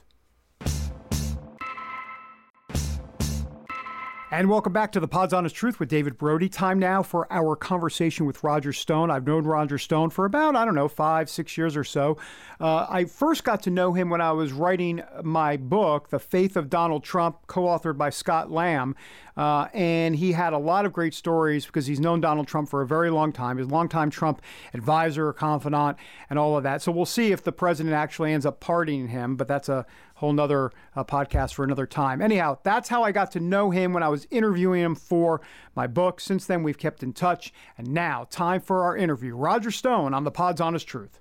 And 4.32 4.48
welcome 4.48 4.72
back 4.72 4.92
to 4.92 5.00
the 5.00 5.06
Pod's 5.06 5.34
Honest 5.34 5.54
Truth 5.54 5.78
with 5.78 5.90
David 5.90 6.16
Brody. 6.16 6.48
Time 6.48 6.78
now 6.78 7.02
for 7.02 7.30
our 7.30 7.54
conversation 7.54 8.24
with 8.24 8.42
Roger 8.42 8.72
Stone. 8.72 9.10
I've 9.10 9.26
known 9.26 9.44
Roger 9.44 9.76
Stone 9.76 10.08
for 10.08 10.24
about, 10.24 10.56
I 10.56 10.64
don't 10.64 10.74
know, 10.74 10.88
five, 10.88 11.28
six 11.28 11.58
years 11.58 11.76
or 11.76 11.84
so. 11.84 12.16
Uh, 12.58 12.86
I 12.88 13.04
first 13.04 13.44
got 13.44 13.62
to 13.64 13.70
know 13.70 13.92
him 13.92 14.08
when 14.08 14.22
I 14.22 14.32
was 14.32 14.50
writing 14.54 15.02
my 15.22 15.58
book, 15.58 16.08
The 16.08 16.18
Faith 16.18 16.56
of 16.56 16.70
Donald 16.70 17.04
Trump, 17.04 17.46
co 17.46 17.64
authored 17.64 17.98
by 17.98 18.08
Scott 18.08 18.50
Lamb. 18.50 18.96
Uh, 19.36 19.68
and 19.74 20.16
he 20.16 20.32
had 20.32 20.54
a 20.54 20.58
lot 20.58 20.86
of 20.86 20.94
great 20.94 21.12
stories 21.12 21.66
because 21.66 21.86
he's 21.86 22.00
known 22.00 22.22
Donald 22.22 22.48
Trump 22.48 22.70
for 22.70 22.80
a 22.80 22.86
very 22.86 23.10
long 23.10 23.32
time. 23.32 23.58
his 23.58 23.66
longtime 23.66 24.08
Trump 24.08 24.40
advisor, 24.72 25.30
confidant, 25.34 25.98
and 26.30 26.38
all 26.38 26.56
of 26.56 26.62
that. 26.62 26.80
So 26.80 26.90
we'll 26.90 27.04
see 27.04 27.32
if 27.32 27.42
the 27.44 27.52
president 27.52 27.94
actually 27.94 28.32
ends 28.32 28.46
up 28.46 28.60
pardoning 28.60 29.08
him, 29.08 29.36
but 29.36 29.46
that's 29.46 29.68
a 29.68 29.84
whole 30.22 30.32
nother 30.32 30.70
uh, 30.94 31.02
podcast 31.02 31.52
for 31.52 31.64
another 31.64 31.84
time. 31.84 32.22
Anyhow, 32.22 32.56
that's 32.62 32.88
how 32.88 33.02
I 33.02 33.10
got 33.10 33.32
to 33.32 33.40
know 33.40 33.70
him 33.70 33.92
when 33.92 34.04
I 34.04 34.08
was 34.08 34.28
interviewing 34.30 34.80
him 34.80 34.94
for 34.94 35.40
my 35.74 35.88
book. 35.88 36.20
Since 36.20 36.46
then, 36.46 36.62
we've 36.62 36.78
kept 36.78 37.02
in 37.02 37.12
touch. 37.12 37.52
And 37.76 37.88
now, 37.88 38.28
time 38.30 38.60
for 38.60 38.84
our 38.84 38.96
interview. 38.96 39.34
Roger 39.34 39.72
Stone 39.72 40.14
on 40.14 40.22
the 40.22 40.30
Pod's 40.30 40.60
Honest 40.60 40.86
Truth. 40.86 41.18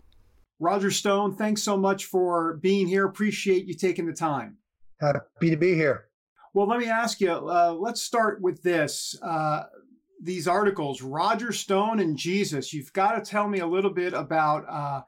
Roger 0.60 0.92
Stone, 0.92 1.36
thanks 1.36 1.64
so 1.64 1.76
much 1.78 2.06
for 2.06 2.58
being 2.62 2.86
here. 2.86 3.08
Appreciate 3.08 3.66
you 3.66 3.74
taking 3.74 4.06
the 4.06 4.14
time. 4.14 4.58
Happy 5.00 5.50
to 5.50 5.58
be 5.58 5.74
here. 5.74 6.06
Well, 6.54 6.68
let 6.68 6.78
me 6.78 6.86
ask 6.86 7.20
you. 7.20 7.32
Uh, 7.32 7.76
let's 7.80 8.04
start 8.04 8.40
with 8.40 8.62
this. 8.62 9.18
Uh, 9.24 9.64
these 10.22 10.48
articles, 10.48 11.02
Roger 11.02 11.52
Stone 11.52 12.00
and 12.00 12.16
Jesus. 12.16 12.72
You've 12.72 12.94
got 12.94 13.14
to 13.14 13.28
tell 13.28 13.48
me 13.48 13.62
a 13.62 13.66
little 13.66 13.90
bit 13.90 14.14
about 14.14 14.70
uh, 14.70 15.02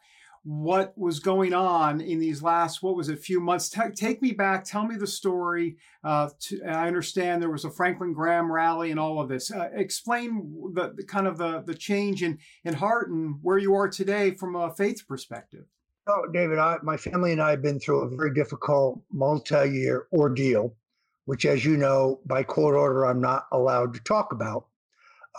what 0.43 0.93
was 0.97 1.19
going 1.21 1.53
on 1.53 2.01
in 2.01 2.19
these 2.19 2.43
last 2.43 2.83
what 2.83 2.97
was 2.97 3.07
it 3.07 3.19
few 3.19 3.39
months? 3.39 3.69
T- 3.69 3.79
take 3.95 4.21
me 4.21 4.31
back 4.31 4.65
tell 4.65 4.85
me 4.85 4.95
the 4.95 5.07
story 5.07 5.77
uh, 6.03 6.29
to, 6.41 6.61
i 6.63 6.85
understand 6.85 7.41
there 7.41 7.49
was 7.49 7.63
a 7.63 7.71
franklin 7.71 8.13
graham 8.13 8.51
rally 8.51 8.91
and 8.91 8.99
all 8.99 9.21
of 9.21 9.29
this. 9.29 9.51
Uh, 9.51 9.69
explain 9.73 10.53
the, 10.73 10.93
the, 10.97 11.05
kind 11.05 11.27
of 11.27 11.37
the, 11.37 11.63
the 11.65 11.73
change 11.73 12.23
in, 12.23 12.37
in 12.65 12.73
heart 12.73 13.09
and 13.09 13.35
where 13.41 13.57
you 13.57 13.73
are 13.73 13.87
today 13.87 14.31
from 14.31 14.55
a 14.55 14.73
faith 14.73 15.07
perspective. 15.07 15.63
Oh 16.07 16.27
david 16.33 16.59
I, 16.59 16.77
my 16.83 16.97
family 16.97 17.31
and 17.31 17.41
i 17.41 17.51
have 17.51 17.61
been 17.61 17.79
through 17.79 18.01
a 18.01 18.15
very 18.15 18.33
difficult 18.33 19.01
multi-year 19.13 20.07
ordeal 20.11 20.75
which 21.23 21.45
as 21.45 21.63
you 21.63 21.77
know 21.77 22.19
by 22.25 22.43
court 22.43 22.75
order 22.75 23.05
i'm 23.05 23.21
not 23.21 23.47
allowed 23.53 23.93
to 23.93 24.01
talk 24.01 24.33
about. 24.33 24.65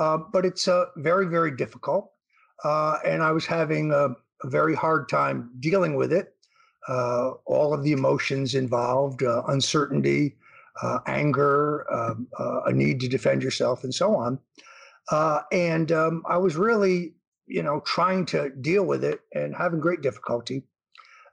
Uh, 0.01 0.19
but 0.33 0.47
it's 0.47 0.67
uh, 0.67 0.87
very 0.97 1.27
very 1.27 1.55
difficult. 1.55 2.11
Uh, 2.65 2.97
and 3.05 3.23
i 3.23 3.31
was 3.31 3.45
having 3.45 3.93
a 3.93 4.09
a 4.45 4.51
very 4.51 4.75
hard 4.75 5.09
time 5.09 5.51
dealing 5.59 5.97
with 5.97 6.13
it. 6.13 6.35
Uh, 6.87 7.31
all 7.47 7.73
of 7.73 7.83
the 7.83 7.93
emotions 7.93 8.55
involved, 8.55 9.23
uh, 9.23 9.43
uncertainty, 9.49 10.37
uh, 10.83 10.99
anger, 11.07 11.87
um, 11.93 12.29
uh, 12.39 12.61
a 12.67 12.73
need 12.73 13.01
to 13.01 13.09
defend 13.09 13.43
yourself, 13.43 13.85
and 13.85 13.95
so 13.95 14.15
on. 14.15 14.39
Uh, 15.11 15.41
and 15.51 15.91
um, 15.93 16.23
I 16.29 16.37
was 16.37 16.57
really, 16.57 17.15
you 17.47 17.63
know, 17.63 17.81
trying 17.81 18.27
to 18.27 18.51
deal 18.51 18.85
with 18.85 19.03
it 19.03 19.21
and 19.35 19.55
having 19.55 19.81
great 19.81 20.03
difficulty. 20.03 20.65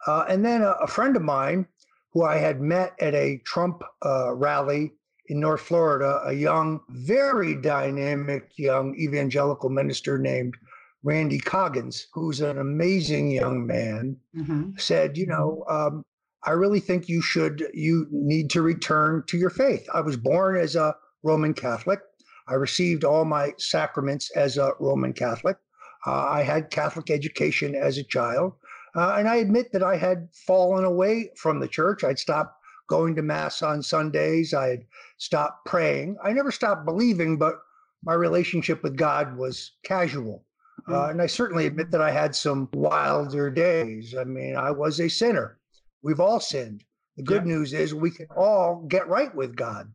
Uh, 0.07 0.25
and 0.27 0.45
then 0.45 0.61
a, 0.61 0.71
a, 0.81 0.87
friend 0.87 1.15
of 1.15 1.21
mine 1.21 1.67
who 2.11 2.23
I 2.23 2.37
had 2.37 2.59
met 2.59 2.93
at 2.99 3.13
a 3.13 3.37
Trump 3.45 3.83
rally 4.03 4.93
in 5.27 5.39
North 5.39 5.61
Florida, 5.61 6.21
a 6.25 6.33
young, 6.33 6.81
very 6.89 7.55
dynamic 7.55 8.51
young 8.57 8.95
evangelical 8.95 9.69
minister 9.69 10.17
named 10.17 10.55
Randy 11.03 11.39
Coggins, 11.39 12.07
who's 12.13 12.41
an 12.41 12.57
amazing 12.57 13.31
young 13.31 13.65
man, 13.65 14.17
mm-hmm. 14.35 14.71
said, 14.77 15.17
you 15.17 15.25
know, 15.25 15.63
um, 15.67 16.05
I 16.43 16.51
really 16.51 16.79
think 16.79 17.09
you 17.09 17.21
should, 17.21 17.67
you 17.73 18.07
need 18.11 18.49
to 18.51 18.61
return 18.61 19.23
to 19.27 19.37
your 19.37 19.49
faith. 19.49 19.87
I 19.93 20.01
was 20.01 20.17
born 20.17 20.57
as 20.57 20.75
a 20.75 20.95
Roman 21.23 21.53
Catholic. 21.53 21.99
I 22.47 22.55
received 22.55 23.03
all 23.03 23.25
my 23.25 23.53
sacraments 23.57 24.31
as 24.31 24.57
a 24.57 24.73
Roman 24.79 25.13
Catholic. 25.13 25.57
Uh, 26.05 26.25
I 26.25 26.43
had 26.43 26.71
Catholic 26.71 27.09
education 27.09 27.75
as 27.75 27.97
a 27.97 28.03
child. 28.03 28.53
Uh, 28.95 29.15
and 29.17 29.27
I 29.27 29.37
admit 29.37 29.71
that 29.71 29.83
I 29.83 29.95
had 29.97 30.27
fallen 30.33 30.83
away 30.83 31.31
from 31.37 31.59
the 31.59 31.67
church. 31.67 32.03
I'd 32.03 32.19
stopped 32.19 32.55
going 32.87 33.15
to 33.15 33.21
Mass 33.21 33.61
on 33.61 33.81
Sundays. 33.81 34.53
I 34.53 34.67
had 34.67 34.85
stopped 35.17 35.65
praying. 35.65 36.17
I 36.23 36.33
never 36.33 36.51
stopped 36.51 36.85
believing, 36.85 37.37
but 37.37 37.55
my 38.03 38.13
relationship 38.13 38.83
with 38.83 38.97
God 38.97 39.37
was 39.37 39.71
casual. 39.83 40.43
Uh, 40.87 41.09
and 41.09 41.21
I 41.21 41.27
certainly 41.27 41.67
admit 41.67 41.91
that 41.91 42.01
I 42.01 42.11
had 42.11 42.35
some 42.35 42.69
wilder 42.73 43.49
days. 43.49 44.15
I 44.17 44.23
mean, 44.23 44.55
I 44.55 44.71
was 44.71 44.99
a 44.99 45.09
sinner. 45.09 45.59
We've 46.01 46.19
all 46.19 46.39
sinned. 46.39 46.83
The 47.17 47.23
good 47.23 47.45
yeah. 47.45 47.53
news 47.53 47.73
is 47.73 47.93
we 47.93 48.11
can 48.11 48.27
all 48.35 48.85
get 48.87 49.07
right 49.07 49.33
with 49.35 49.55
God. 49.55 49.91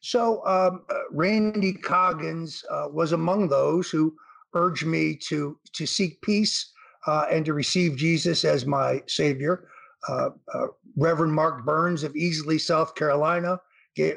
So 0.00 0.46
um, 0.46 0.84
uh, 0.90 0.94
Randy 1.10 1.72
Coggins 1.72 2.64
uh, 2.70 2.88
was 2.90 3.12
among 3.12 3.48
those 3.48 3.90
who 3.90 4.14
urged 4.54 4.86
me 4.86 5.16
to 5.28 5.58
to 5.72 5.86
seek 5.86 6.20
peace 6.22 6.72
uh, 7.06 7.26
and 7.30 7.44
to 7.44 7.52
receive 7.52 7.96
Jesus 7.96 8.44
as 8.44 8.66
my 8.66 9.02
Savior. 9.06 9.68
Uh, 10.08 10.30
uh, 10.54 10.66
Reverend 10.96 11.32
Mark 11.32 11.64
Burns 11.64 12.04
of 12.04 12.12
Easley, 12.14 12.60
South 12.60 12.94
Carolina, 12.94 13.60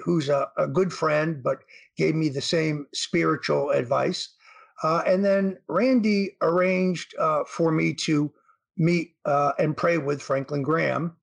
who's 0.03 0.29
a, 0.29 0.47
a, 0.57 0.67
good 0.67 0.93
friend, 0.93 1.41
but 1.41 1.59
gave 1.97 2.13
me 2.13 2.29
the 2.29 2.41
same 2.41 2.85
spiritual 2.93 3.71
advice. 3.71 4.35
Uh, 4.83 5.03
and 5.05 5.23
then 5.23 5.57
Randy 5.67 6.37
arranged 6.41 7.13
uh, 7.19 7.43
for 7.45 7.71
me 7.71 7.93
to 7.93 8.31
meet 8.77 9.15
uh, 9.25 9.51
and 9.59 9.77
pray 9.77 9.97
with 9.97 10.21
Franklin 10.21 10.63
Graham 10.63 11.15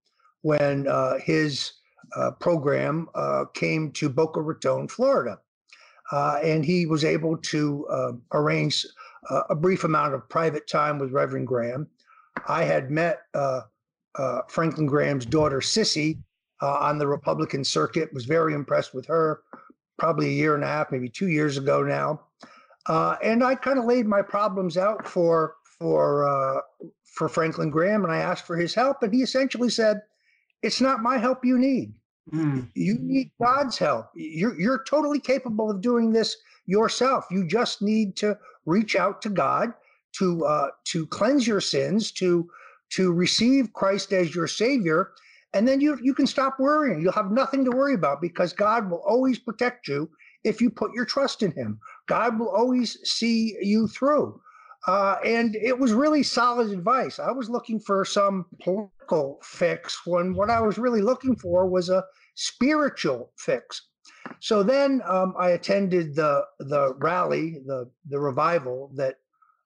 when 0.42 0.86
uh, 0.86 1.18
his 1.18 1.72
uh, 2.16 2.30
program 2.32 3.08
uh, 3.14 3.44
came 3.54 3.90
to 3.92 4.08
Boca 4.08 4.40
Raton, 4.40 4.88
Florida. 4.88 5.38
and 6.12 6.64
he 6.64 6.86
was 6.86 7.04
able 7.04 7.36
to 7.36 7.86
arrange 8.32 8.86
a 9.50 9.54
brief 9.54 9.84
amount 9.84 10.14
of 10.14 10.28
private 10.28 10.66
time 10.68 10.98
with 10.98 11.12
Reverend 11.12 11.46
Graham. 11.46 11.86
I 12.46 12.62
had 12.62 12.90
met 12.90 13.22
Franklin 14.48 14.86
Graham's 14.86 15.26
daughter, 15.26 15.60
Cissie, 15.60 16.18
on 16.60 16.98
the 16.98 17.06
Republican 17.06 17.64
circuit, 17.64 18.14
was 18.14 18.24
very 18.24 18.54
impressed 18.54 18.94
with 18.94 19.06
her 19.06 19.42
probably 19.98 20.28
a 20.28 20.32
year 20.32 20.54
and 20.54 20.62
a 20.62 20.66
half, 20.68 20.92
maybe 20.92 21.08
two 21.08 21.28
years 21.28 21.58
ago 21.58 21.82
now. 21.82 22.20
Uh, 22.88 23.16
and 23.22 23.44
I 23.44 23.54
kind 23.54 23.78
of 23.78 23.84
laid 23.84 24.06
my 24.06 24.22
problems 24.22 24.76
out 24.76 25.06
for 25.06 25.54
for 25.78 26.28
uh, 26.28 26.60
for 27.04 27.28
Franklin 27.28 27.70
Graham, 27.70 28.04
and 28.04 28.12
I 28.12 28.18
asked 28.18 28.46
for 28.46 28.56
his 28.56 28.74
help, 28.74 29.02
and 29.02 29.12
he 29.12 29.22
essentially 29.22 29.70
said, 29.70 30.00
"It's 30.62 30.80
not 30.80 31.02
my 31.02 31.18
help 31.18 31.44
you 31.44 31.58
need. 31.58 31.92
Mm. 32.32 32.68
You 32.74 32.96
need 33.00 33.30
God's 33.40 33.78
help. 33.78 34.06
You're 34.14 34.58
you're 34.58 34.84
totally 34.84 35.20
capable 35.20 35.70
of 35.70 35.80
doing 35.80 36.12
this 36.12 36.36
yourself. 36.66 37.26
You 37.30 37.46
just 37.46 37.82
need 37.82 38.16
to 38.16 38.38
reach 38.66 38.96
out 38.96 39.22
to 39.22 39.28
God 39.28 39.72
to 40.18 40.44
uh, 40.44 40.68
to 40.86 41.06
cleanse 41.06 41.46
your 41.46 41.60
sins, 41.60 42.10
to 42.12 42.48
to 42.90 43.12
receive 43.12 43.72
Christ 43.72 44.12
as 44.12 44.34
your 44.34 44.46
Savior." 44.46 45.12
And 45.54 45.66
then 45.66 45.80
you 45.80 45.98
you 46.02 46.14
can 46.14 46.26
stop 46.26 46.58
worrying. 46.58 47.00
You'll 47.00 47.12
have 47.12 47.30
nothing 47.30 47.64
to 47.64 47.70
worry 47.70 47.94
about 47.94 48.20
because 48.20 48.52
God 48.52 48.90
will 48.90 49.02
always 49.06 49.38
protect 49.38 49.88
you 49.88 50.10
if 50.44 50.60
you 50.60 50.70
put 50.70 50.92
your 50.92 51.06
trust 51.06 51.42
in 51.42 51.52
Him. 51.52 51.80
God 52.08 52.38
will 52.38 52.50
always 52.50 52.98
see 53.04 53.56
you 53.60 53.86
through. 53.86 54.40
Uh, 54.86 55.16
and 55.24 55.56
it 55.56 55.78
was 55.78 55.92
really 55.92 56.22
solid 56.22 56.70
advice. 56.70 57.18
I 57.18 57.32
was 57.32 57.50
looking 57.50 57.80
for 57.80 58.04
some 58.04 58.46
political 58.62 59.38
fix 59.42 60.06
when 60.06 60.34
what 60.34 60.50
I 60.50 60.60
was 60.60 60.78
really 60.78 61.02
looking 61.02 61.36
for 61.36 61.68
was 61.68 61.90
a 61.90 62.04
spiritual 62.34 63.32
fix. 63.36 63.88
So 64.40 64.62
then 64.62 65.02
um, 65.06 65.34
I 65.38 65.50
attended 65.50 66.14
the 66.14 66.44
the 66.58 66.94
rally, 66.98 67.60
the 67.66 67.90
the 68.08 68.20
revival 68.20 68.90
that 68.94 69.16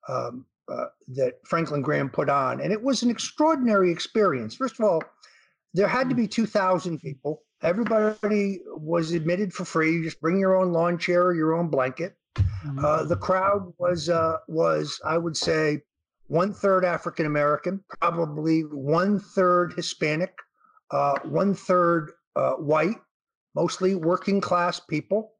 um, 0.08 0.46
uh, 0.72 0.86
that 1.08 1.34
Franklin 1.46 1.82
Graham 1.82 2.08
put 2.08 2.28
on, 2.28 2.60
and 2.60 2.72
it 2.72 2.82
was 2.82 3.02
an 3.02 3.10
extraordinary 3.10 3.92
experience. 3.92 4.54
First 4.56 4.80
of 4.80 4.86
all, 4.86 5.02
there 5.74 5.88
had 5.88 6.08
to 6.08 6.14
be 6.14 6.26
two 6.26 6.46
thousand 6.46 7.00
people. 7.00 7.42
Everybody 7.62 8.60
was 8.76 9.12
admitted 9.12 9.52
for 9.52 9.64
free. 9.64 9.92
You 9.92 10.04
just 10.04 10.20
bring 10.20 10.38
your 10.38 10.56
own 10.56 10.72
lawn 10.72 10.98
chair, 10.98 11.26
or 11.26 11.34
your 11.34 11.54
own 11.54 11.68
blanket. 11.68 12.16
Uh, 12.78 13.04
the 13.04 13.16
crowd 13.16 13.72
was 13.78 14.08
uh, 14.08 14.36
was 14.48 15.00
I 15.04 15.18
would 15.18 15.36
say 15.36 15.82
one 16.28 16.52
third 16.52 16.84
African 16.84 17.26
American, 17.26 17.82
probably 18.00 18.60
one 18.62 19.18
third 19.18 19.74
Hispanic, 19.74 20.34
uh, 20.90 21.18
one 21.24 21.54
third 21.54 22.12
uh, 22.36 22.52
white, 22.52 22.96
mostly 23.54 23.94
working 23.94 24.40
class 24.40 24.80
people. 24.80 25.32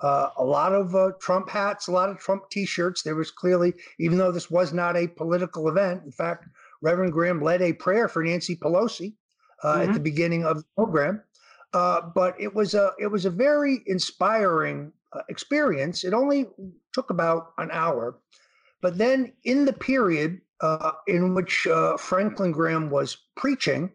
Uh, 0.00 0.28
a 0.36 0.44
lot 0.44 0.72
of 0.72 0.94
uh, 0.94 1.10
Trump 1.20 1.48
hats, 1.48 1.88
a 1.88 1.92
lot 1.92 2.10
of 2.10 2.18
Trump 2.18 2.42
T-shirts. 2.50 3.02
There 3.02 3.14
was 3.14 3.30
clearly, 3.30 3.72
even 3.98 4.18
though 4.18 4.30
this 4.30 4.50
was 4.50 4.74
not 4.74 4.94
a 4.94 5.08
political 5.08 5.68
event, 5.68 6.02
in 6.04 6.12
fact, 6.12 6.46
Reverend 6.82 7.14
Graham 7.14 7.40
led 7.40 7.62
a 7.62 7.72
prayer 7.72 8.06
for 8.06 8.22
Nancy 8.22 8.54
Pelosi 8.54 9.14
mm-hmm. 9.64 9.88
at 9.88 9.94
the 9.94 10.00
beginning 10.00 10.44
of 10.44 10.58
the 10.58 10.64
program. 10.76 11.22
but 11.72 12.38
it 12.38 12.54
was 12.54 12.74
a 12.74 12.92
it 13.00 13.06
was 13.06 13.24
a 13.24 13.30
very 13.30 13.82
inspiring 13.86 14.92
experience. 15.28 16.04
It 16.04 16.14
only 16.14 16.46
took 16.92 17.10
about 17.10 17.52
an 17.58 17.70
hour. 17.72 18.18
But 18.82 18.98
then, 18.98 19.32
in 19.44 19.64
the 19.64 19.72
period 19.72 20.40
uh, 20.60 20.92
in 21.06 21.34
which 21.34 21.66
uh, 21.66 21.96
Franklin 21.96 22.52
Graham 22.52 22.90
was 22.90 23.16
preaching, 23.36 23.90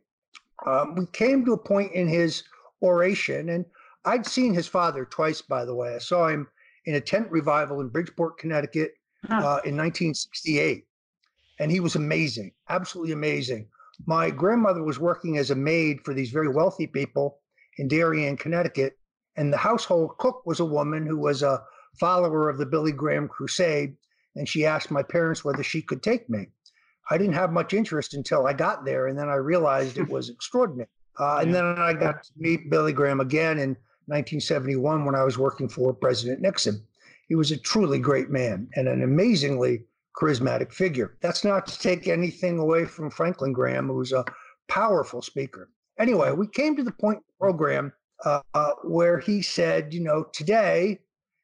um, 0.65 0.95
we 0.95 1.05
came 1.13 1.45
to 1.45 1.53
a 1.53 1.57
point 1.57 1.91
in 1.93 2.07
his 2.07 2.43
oration, 2.81 3.49
and 3.49 3.65
I'd 4.05 4.25
seen 4.25 4.53
his 4.53 4.67
father 4.67 5.05
twice, 5.05 5.41
by 5.41 5.65
the 5.65 5.75
way. 5.75 5.95
I 5.95 5.99
saw 5.99 6.27
him 6.27 6.47
in 6.85 6.95
a 6.95 7.01
tent 7.01 7.29
revival 7.31 7.81
in 7.81 7.89
Bridgeport, 7.89 8.37
Connecticut 8.37 8.93
uh, 9.29 9.61
in 9.65 9.77
1968. 9.77 10.85
And 11.59 11.71
he 11.71 11.79
was 11.79 11.95
amazing, 11.95 12.51
absolutely 12.69 13.13
amazing. 13.13 13.67
My 14.07 14.31
grandmother 14.31 14.83
was 14.83 14.99
working 14.99 15.37
as 15.37 15.51
a 15.51 15.55
maid 15.55 16.03
for 16.03 16.13
these 16.13 16.31
very 16.31 16.49
wealthy 16.49 16.87
people 16.87 17.39
in 17.77 17.87
Darien, 17.87 18.35
Connecticut. 18.35 18.97
And 19.35 19.51
the 19.51 19.57
household 19.57 20.17
cook 20.17 20.45
was 20.45 20.59
a 20.59 20.65
woman 20.65 21.05
who 21.05 21.17
was 21.17 21.41
a 21.43 21.63
follower 21.99 22.49
of 22.49 22.57
the 22.57 22.65
Billy 22.65 22.91
Graham 22.91 23.27
Crusade. 23.27 23.95
And 24.35 24.47
she 24.47 24.65
asked 24.65 24.91
my 24.91 25.03
parents 25.03 25.43
whether 25.43 25.63
she 25.63 25.81
could 25.81 26.03
take 26.03 26.29
me. 26.29 26.47
I 27.09 27.17
didn't 27.17 27.33
have 27.33 27.51
much 27.51 27.73
interest 27.73 28.13
until 28.13 28.47
I 28.47 28.53
got 28.53 28.85
there. 28.85 29.07
And 29.07 29.17
then 29.17 29.29
I 29.29 29.35
realized 29.35 29.97
it 29.97 30.09
was 30.09 30.29
extraordinary. 30.37 30.89
Uh, 31.19 31.39
and 31.41 31.53
then 31.53 31.65
I 31.65 31.93
got 31.93 32.23
to 32.23 32.31
meet 32.37 32.69
Billy 32.69 32.93
Graham 32.93 33.19
again 33.19 33.59
in 33.59 33.69
1971 34.07 35.05
when 35.05 35.15
I 35.15 35.23
was 35.23 35.37
working 35.37 35.67
for 35.67 35.93
President 35.93 36.41
Nixon. 36.41 36.81
He 37.27 37.35
was 37.35 37.51
a 37.51 37.57
truly 37.57 37.99
great 37.99 38.29
man 38.29 38.69
and 38.75 38.87
an 38.87 39.03
amazingly 39.03 39.85
charismatic 40.19 40.73
figure. 40.73 41.17
That's 41.21 41.43
not 41.43 41.67
to 41.67 41.79
take 41.79 42.07
anything 42.07 42.59
away 42.59 42.85
from 42.85 43.09
Franklin 43.09 43.53
Graham, 43.53 43.87
who's 43.87 44.11
a 44.11 44.25
powerful 44.67 45.21
speaker. 45.21 45.69
Anyway, 45.99 46.31
we 46.31 46.47
came 46.47 46.75
to 46.75 46.83
the 46.83 46.91
point 46.91 47.17
in 47.17 47.23
the 47.27 47.45
program 47.45 47.93
uh, 48.25 48.71
where 48.83 49.19
he 49.19 49.41
said, 49.41 49.93
you 49.93 50.01
know, 50.01 50.25
today 50.33 50.99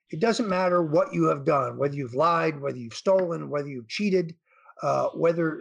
it 0.09 0.19
doesn't 0.19 0.47
matter 0.47 0.81
what 0.81 1.13
you 1.13 1.25
have 1.25 1.45
done, 1.45 1.77
whether 1.77 1.95
you've 1.95 2.13
lied, 2.13 2.61
whether 2.61 2.77
you've 2.77 2.93
stolen, 2.93 3.49
whether 3.49 3.67
you've 3.67 3.89
cheated, 3.89 4.35
uh, 4.81 5.07
whether 5.09 5.59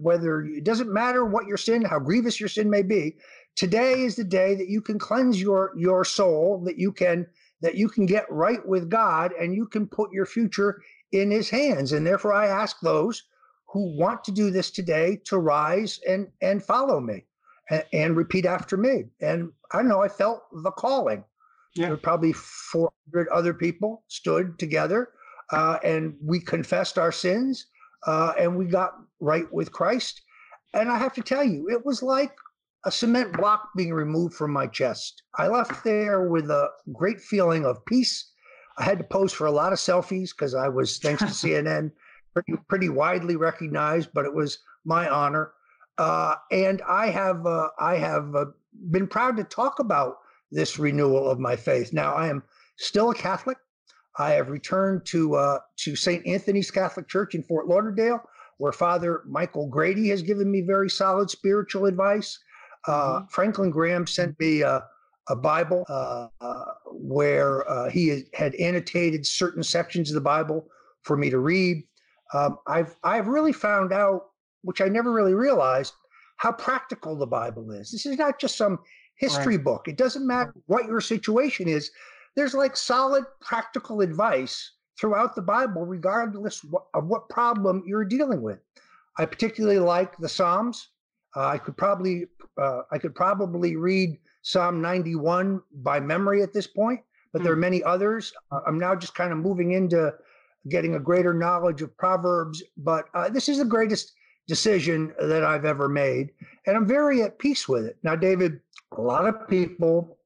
whether 0.00 0.40
it 0.42 0.64
doesn't 0.64 0.92
matter 0.92 1.24
what 1.24 1.46
your 1.46 1.56
sin, 1.56 1.82
how 1.82 1.98
grievous 1.98 2.40
your 2.40 2.48
sin 2.48 2.70
may 2.70 2.82
be. 2.82 3.16
Today 3.54 4.02
is 4.02 4.16
the 4.16 4.24
day 4.24 4.54
that 4.54 4.68
you 4.68 4.80
can 4.80 4.98
cleanse 4.98 5.40
your 5.40 5.72
your 5.76 6.04
soul, 6.04 6.62
that 6.64 6.78
you 6.78 6.92
can 6.92 7.26
that 7.60 7.76
you 7.76 7.88
can 7.88 8.06
get 8.06 8.30
right 8.30 8.66
with 8.66 8.90
God, 8.90 9.32
and 9.38 9.54
you 9.54 9.66
can 9.66 9.86
put 9.86 10.12
your 10.12 10.26
future 10.26 10.82
in 11.12 11.30
His 11.30 11.50
hands. 11.50 11.92
And 11.92 12.06
therefore, 12.06 12.32
I 12.32 12.48
ask 12.48 12.80
those 12.80 13.24
who 13.68 13.96
want 13.98 14.24
to 14.24 14.32
do 14.32 14.50
this 14.50 14.70
today 14.70 15.20
to 15.26 15.38
rise 15.38 16.00
and 16.08 16.28
and 16.40 16.62
follow 16.62 17.00
me 17.00 17.24
and, 17.70 17.84
and 17.92 18.16
repeat 18.16 18.46
after 18.46 18.76
me. 18.76 19.04
And 19.20 19.50
I 19.72 19.78
don't 19.78 19.88
know, 19.88 20.02
I 20.02 20.08
felt 20.08 20.44
the 20.62 20.70
calling. 20.72 21.24
Yeah. 21.74 21.86
There 21.86 21.90
were 21.92 21.98
probably 21.98 22.32
400 22.32 23.28
other 23.28 23.52
people 23.52 24.02
stood 24.08 24.58
together 24.58 25.10
uh, 25.50 25.78
and 25.84 26.14
we 26.22 26.40
confessed 26.40 26.98
our 26.98 27.12
sins 27.12 27.66
uh, 28.06 28.32
and 28.38 28.56
we 28.56 28.66
got 28.66 28.94
right 29.20 29.50
with 29.52 29.72
Christ. 29.72 30.22
And 30.74 30.90
I 30.90 30.98
have 30.98 31.14
to 31.14 31.22
tell 31.22 31.44
you, 31.44 31.68
it 31.68 31.84
was 31.84 32.02
like 32.02 32.32
a 32.84 32.90
cement 32.90 33.32
block 33.36 33.70
being 33.76 33.92
removed 33.92 34.34
from 34.34 34.52
my 34.52 34.66
chest. 34.66 35.22
I 35.36 35.48
left 35.48 35.84
there 35.84 36.28
with 36.28 36.50
a 36.50 36.68
great 36.92 37.20
feeling 37.20 37.64
of 37.64 37.84
peace. 37.84 38.32
I 38.78 38.84
had 38.84 38.98
to 38.98 39.04
pose 39.04 39.32
for 39.32 39.46
a 39.46 39.50
lot 39.50 39.72
of 39.72 39.78
selfies 39.78 40.30
because 40.30 40.54
I 40.54 40.68
was, 40.68 40.98
thanks 40.98 41.22
to 41.22 41.28
CNN, 41.28 41.92
pretty, 42.32 42.54
pretty 42.68 42.88
widely 42.88 43.36
recognized, 43.36 44.10
but 44.12 44.24
it 44.24 44.34
was 44.34 44.58
my 44.84 45.08
honor. 45.08 45.52
Uh, 45.98 46.34
and 46.50 46.82
I 46.82 47.08
have 47.08 47.46
uh, 47.46 47.68
I 47.78 47.96
have 47.96 48.34
uh, 48.34 48.46
been 48.90 49.06
proud 49.06 49.36
to 49.38 49.44
talk 49.44 49.78
about 49.78 50.18
this 50.50 50.78
renewal 50.78 51.30
of 51.30 51.38
my 51.38 51.56
faith. 51.56 51.92
Now 51.92 52.14
I 52.14 52.28
am 52.28 52.42
still 52.76 53.10
a 53.10 53.14
Catholic. 53.14 53.58
I 54.18 54.32
have 54.32 54.50
returned 54.50 55.06
to 55.06 55.34
uh, 55.36 55.58
to 55.78 55.96
St. 55.96 56.26
Anthony's 56.26 56.70
Catholic 56.70 57.08
Church 57.08 57.34
in 57.34 57.42
Fort 57.42 57.66
Lauderdale, 57.66 58.20
where 58.58 58.72
Father 58.72 59.22
Michael 59.26 59.68
Grady 59.68 60.08
has 60.08 60.22
given 60.22 60.50
me 60.50 60.60
very 60.60 60.90
solid 60.90 61.30
spiritual 61.30 61.86
advice. 61.86 62.38
Uh, 62.86 62.92
mm-hmm. 62.92 63.26
Franklin 63.28 63.70
Graham 63.70 64.06
sent 64.06 64.38
me 64.38 64.62
a, 64.62 64.84
a 65.28 65.36
Bible 65.36 65.84
uh, 65.88 66.28
where 66.92 67.64
he 67.90 68.24
had 68.34 68.54
annotated 68.56 69.26
certain 69.26 69.62
sections 69.62 70.10
of 70.10 70.14
the 70.14 70.20
Bible 70.20 70.68
for 71.02 71.16
me 71.16 71.30
to 71.30 71.38
read. 71.38 71.84
Um, 72.34 72.58
I've 72.66 72.96
I've 73.02 73.28
really 73.28 73.52
found 73.52 73.92
out 73.92 74.26
which 74.66 74.80
I 74.80 74.88
never 74.88 75.12
really 75.12 75.34
realized 75.34 75.94
how 76.36 76.52
practical 76.52 77.16
the 77.16 77.26
Bible 77.26 77.70
is. 77.70 77.90
This 77.90 78.04
is 78.04 78.18
not 78.18 78.38
just 78.38 78.56
some 78.56 78.78
history 79.16 79.56
right. 79.56 79.64
book. 79.64 79.88
It 79.88 79.96
doesn't 79.96 80.26
matter 80.26 80.54
what 80.66 80.86
your 80.86 81.00
situation 81.00 81.68
is. 81.68 81.90
There's 82.34 82.52
like 82.52 82.76
solid 82.76 83.24
practical 83.40 84.02
advice 84.02 84.72
throughout 85.00 85.34
the 85.34 85.42
Bible, 85.42 85.86
regardless 85.86 86.64
of 86.94 87.06
what 87.06 87.28
problem 87.28 87.84
you're 87.86 88.04
dealing 88.04 88.42
with. 88.42 88.58
I 89.18 89.24
particularly 89.24 89.78
like 89.78 90.16
the 90.18 90.28
Psalms. 90.28 90.88
Uh, 91.34 91.46
I 91.46 91.58
could 91.58 91.76
probably 91.76 92.26
uh, 92.60 92.82
I 92.90 92.98
could 92.98 93.14
probably 93.14 93.76
read 93.76 94.18
Psalm 94.42 94.80
91 94.80 95.62
by 95.76 96.00
memory 96.00 96.42
at 96.42 96.52
this 96.52 96.66
point, 96.66 97.00
but 97.32 97.42
there 97.42 97.52
are 97.52 97.56
hmm. 97.56 97.60
many 97.62 97.82
others. 97.84 98.32
Uh, 98.50 98.60
I'm 98.66 98.78
now 98.78 98.94
just 98.94 99.14
kind 99.14 99.32
of 99.32 99.38
moving 99.38 99.72
into 99.72 100.12
getting 100.68 100.96
a 100.96 101.00
greater 101.00 101.32
knowledge 101.32 101.80
of 101.80 101.96
Proverbs, 101.96 102.62
but 102.76 103.06
uh, 103.14 103.28
this 103.28 103.48
is 103.48 103.58
the 103.58 103.64
greatest 103.64 104.12
decision 104.46 105.12
that 105.20 105.44
I've 105.44 105.64
ever 105.64 105.88
made, 105.88 106.30
and 106.66 106.76
I'm 106.76 106.86
very 106.86 107.22
at 107.22 107.38
peace 107.38 107.68
with 107.68 107.84
it. 107.84 107.96
Now, 108.02 108.16
David, 108.16 108.60
a 108.96 109.00
lot 109.00 109.26
of 109.26 109.48
people 109.48 110.18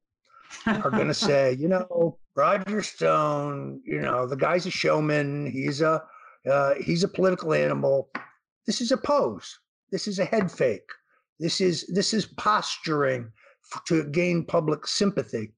are 0.67 0.91
going 0.91 1.09
to 1.09 1.15
say, 1.15 1.55
you 1.55 1.69
know, 1.69 2.19
Roger 2.37 2.83
Stone, 2.83 3.81
you 3.85 4.01
know, 4.01 4.27
the 4.27 4.37
guy's 4.37 4.67
a 4.67 4.71
showman. 4.71 5.51
He's 5.51 5.81
a 5.81 6.03
uh, 6.51 6.75
he's 6.75 7.05
a 7.05 7.09
political 7.09 7.53
animal. 7.53 8.11
This 8.67 8.81
is 8.81 8.93
a 8.93 8.97
pose. 8.97 9.59
This 9.91 10.07
is 10.07 10.19
a 10.19 10.25
head 10.25 10.51
fake. 10.51 10.89
This 11.39 11.61
is 11.61 11.87
this 11.89 12.15
is 12.15 12.27
posturing 12.27 13.31
to 13.87 14.05
gain 14.05 14.45
public 14.45 14.87
sympathy. 14.87 15.53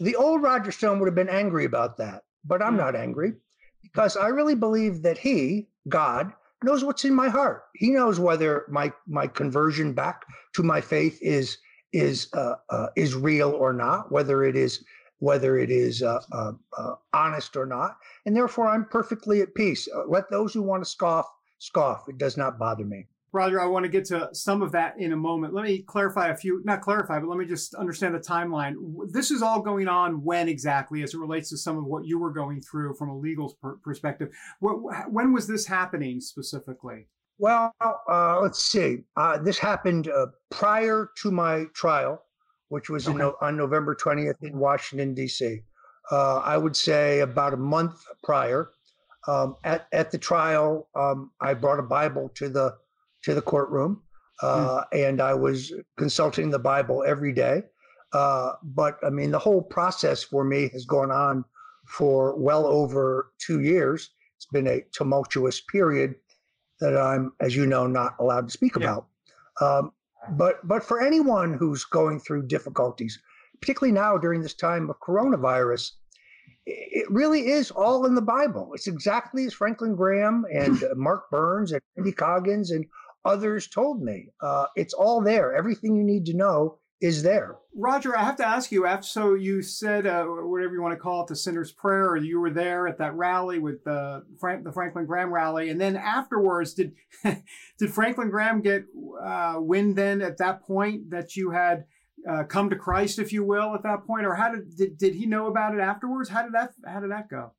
The 0.00 0.16
old 0.16 0.42
Roger 0.42 0.72
Stone 0.72 0.98
would 0.98 1.06
have 1.06 1.14
been 1.14 1.28
angry 1.28 1.64
about 1.64 1.96
that, 1.98 2.22
but 2.44 2.62
I'm 2.62 2.76
not 2.76 2.96
angry 2.96 3.34
because 3.82 4.16
I 4.16 4.28
really 4.28 4.54
believe 4.54 5.02
that 5.02 5.18
he, 5.18 5.68
God, 5.88 6.32
knows 6.64 6.84
what's 6.84 7.04
in 7.04 7.14
my 7.14 7.28
heart. 7.28 7.64
He 7.74 7.90
knows 7.90 8.18
whether 8.20 8.66
my 8.68 8.92
my 9.06 9.26
conversion 9.26 9.92
back 9.92 10.24
to 10.54 10.62
my 10.62 10.80
faith 10.80 11.18
is 11.20 11.58
is 11.92 12.28
uh, 12.34 12.56
uh, 12.70 12.88
is 12.96 13.14
real 13.14 13.50
or 13.50 13.72
not, 13.72 14.10
whether 14.10 14.44
it 14.44 14.56
is 14.56 14.84
whether 15.18 15.56
it 15.58 15.70
is 15.70 16.02
uh, 16.02 16.20
uh, 16.32 16.52
uh 16.76 16.94
honest 17.12 17.56
or 17.56 17.66
not, 17.66 17.96
and 18.26 18.36
therefore 18.36 18.68
I'm 18.68 18.84
perfectly 18.84 19.40
at 19.40 19.54
peace. 19.54 19.88
Uh, 19.94 20.04
let 20.08 20.30
those 20.30 20.52
who 20.52 20.62
want 20.62 20.82
to 20.82 20.90
scoff 20.90 21.26
scoff. 21.58 22.08
It 22.08 22.18
does 22.18 22.36
not 22.36 22.58
bother 22.58 22.84
me. 22.84 23.06
Roger, 23.32 23.60
I 23.60 23.66
want 23.66 23.84
to 23.84 23.88
get 23.88 24.04
to 24.06 24.28
some 24.32 24.60
of 24.60 24.72
that 24.72 24.94
in 24.98 25.12
a 25.12 25.16
moment. 25.16 25.54
Let 25.54 25.64
me 25.64 25.82
clarify 25.82 26.28
a 26.28 26.36
few, 26.36 26.60
not 26.64 26.82
clarify, 26.82 27.18
but 27.18 27.28
let 27.28 27.38
me 27.38 27.46
just 27.46 27.74
understand 27.74 28.14
the 28.14 28.18
timeline. 28.18 28.74
This 29.10 29.30
is 29.30 29.40
all 29.40 29.62
going 29.62 29.88
on 29.88 30.22
when 30.22 30.48
exactly, 30.48 31.02
as 31.02 31.14
it 31.14 31.18
relates 31.18 31.48
to 31.50 31.56
some 31.56 31.78
of 31.78 31.84
what 31.84 32.04
you 32.04 32.18
were 32.18 32.32
going 32.32 32.60
through 32.60 32.94
from 32.94 33.08
a 33.08 33.18
legal 33.18 33.56
per- 33.62 33.76
perspective. 33.76 34.28
when 34.60 35.32
was 35.32 35.46
this 35.46 35.66
happening 35.66 36.20
specifically? 36.20 37.06
Well, 37.38 37.74
uh, 37.80 38.38
let's 38.40 38.62
see. 38.62 38.98
Uh, 39.16 39.38
this 39.38 39.58
happened 39.58 40.08
uh, 40.08 40.26
prior 40.50 41.10
to 41.22 41.30
my 41.30 41.64
trial, 41.74 42.22
which 42.68 42.90
was 42.90 43.08
okay. 43.08 43.16
no- 43.16 43.36
on 43.40 43.56
November 43.56 43.96
20th 43.96 44.42
in 44.42 44.58
Washington, 44.58 45.14
D.C. 45.14 45.62
Uh, 46.10 46.36
I 46.36 46.58
would 46.58 46.76
say 46.76 47.20
about 47.20 47.54
a 47.54 47.56
month 47.56 48.04
prior. 48.22 48.70
Um, 49.26 49.56
at, 49.64 49.86
at 49.92 50.10
the 50.10 50.18
trial, 50.18 50.88
um, 50.94 51.30
I 51.40 51.54
brought 51.54 51.78
a 51.78 51.82
Bible 51.82 52.28
to 52.34 52.48
the 52.48 52.76
to 53.22 53.34
the 53.34 53.42
courtroom, 53.42 54.02
uh, 54.42 54.84
mm. 54.92 55.08
and 55.08 55.20
I 55.20 55.34
was 55.34 55.72
consulting 55.96 56.50
the 56.50 56.58
Bible 56.58 57.04
every 57.06 57.32
day. 57.32 57.62
Uh, 58.12 58.52
but 58.62 58.98
I 59.02 59.10
mean, 59.10 59.30
the 59.30 59.38
whole 59.38 59.62
process 59.62 60.22
for 60.22 60.44
me 60.44 60.68
has 60.72 60.84
gone 60.84 61.10
on 61.10 61.44
for 61.86 62.36
well 62.36 62.66
over 62.66 63.32
two 63.38 63.60
years. 63.60 64.10
It's 64.36 64.46
been 64.46 64.66
a 64.66 64.82
tumultuous 64.92 65.60
period 65.60 66.16
that 66.80 66.96
I'm, 66.96 67.32
as 67.40 67.56
you 67.56 67.64
know, 67.66 67.86
not 67.86 68.14
allowed 68.18 68.48
to 68.48 68.52
speak 68.52 68.76
yeah. 68.76 68.84
about. 68.84 69.06
Um, 69.60 69.92
but 70.30 70.66
but 70.66 70.84
for 70.84 71.00
anyone 71.00 71.54
who's 71.54 71.84
going 71.84 72.20
through 72.20 72.46
difficulties, 72.46 73.18
particularly 73.60 73.92
now 73.92 74.18
during 74.18 74.42
this 74.42 74.54
time 74.54 74.90
of 74.90 75.00
coronavirus, 75.00 75.92
it 76.66 77.10
really 77.10 77.48
is 77.48 77.70
all 77.70 78.06
in 78.06 78.14
the 78.14 78.22
Bible. 78.22 78.72
It's 78.74 78.86
exactly 78.86 79.46
as 79.46 79.54
Franklin 79.54 79.96
Graham 79.96 80.44
and 80.52 80.82
Mark 80.96 81.30
Burns 81.30 81.72
and 81.72 81.80
Randy 81.96 82.12
Coggins 82.12 82.70
and 82.70 82.84
others 83.24 83.68
told 83.68 84.02
me. 84.02 84.28
Uh, 84.40 84.66
it's 84.76 84.94
all 84.94 85.20
there. 85.20 85.54
Everything 85.54 85.96
you 85.96 86.04
need 86.04 86.26
to 86.26 86.34
know 86.34 86.78
is 87.02 87.22
there. 87.22 87.56
Roger, 87.74 88.16
I 88.16 88.22
have 88.22 88.36
to 88.36 88.46
ask 88.46 88.70
you. 88.70 88.86
After 88.86 89.06
so 89.06 89.34
you 89.34 89.60
said 89.60 90.06
uh, 90.06 90.24
whatever 90.24 90.74
you 90.74 90.82
want 90.82 90.94
to 90.94 91.00
call 91.00 91.22
it, 91.22 91.26
the 91.26 91.36
sinner's 91.36 91.72
prayer, 91.72 92.10
or 92.10 92.16
you 92.16 92.38
were 92.38 92.50
there 92.50 92.86
at 92.86 92.98
that 92.98 93.14
rally 93.14 93.58
with 93.58 93.82
the 93.84 94.24
Frank, 94.38 94.62
the 94.62 94.72
Franklin 94.72 95.04
Graham 95.04 95.32
rally, 95.32 95.68
and 95.70 95.80
then 95.80 95.96
afterwards, 95.96 96.74
did 96.74 96.94
did 97.24 97.92
Franklin 97.92 98.30
Graham 98.30 98.60
get 98.60 98.84
uh, 99.22 99.56
wind 99.58 99.96
then 99.96 100.22
at 100.22 100.38
that 100.38 100.62
point 100.62 101.10
that 101.10 101.36
you 101.36 101.50
had? 101.50 101.84
Uh, 102.30 102.44
come 102.44 102.70
to 102.70 102.76
Christ, 102.76 103.18
if 103.18 103.32
you 103.32 103.42
will, 103.42 103.74
at 103.74 103.82
that 103.82 104.06
point, 104.06 104.24
or 104.24 104.36
how 104.36 104.52
did, 104.52 104.76
did 104.76 104.96
did 104.96 105.12
he 105.12 105.26
know 105.26 105.48
about 105.48 105.74
it 105.74 105.80
afterwards? 105.80 106.28
How 106.28 106.42
did 106.42 106.52
that 106.52 106.70
how 106.86 107.00
did 107.00 107.10
that 107.10 107.28
go? 107.28 107.52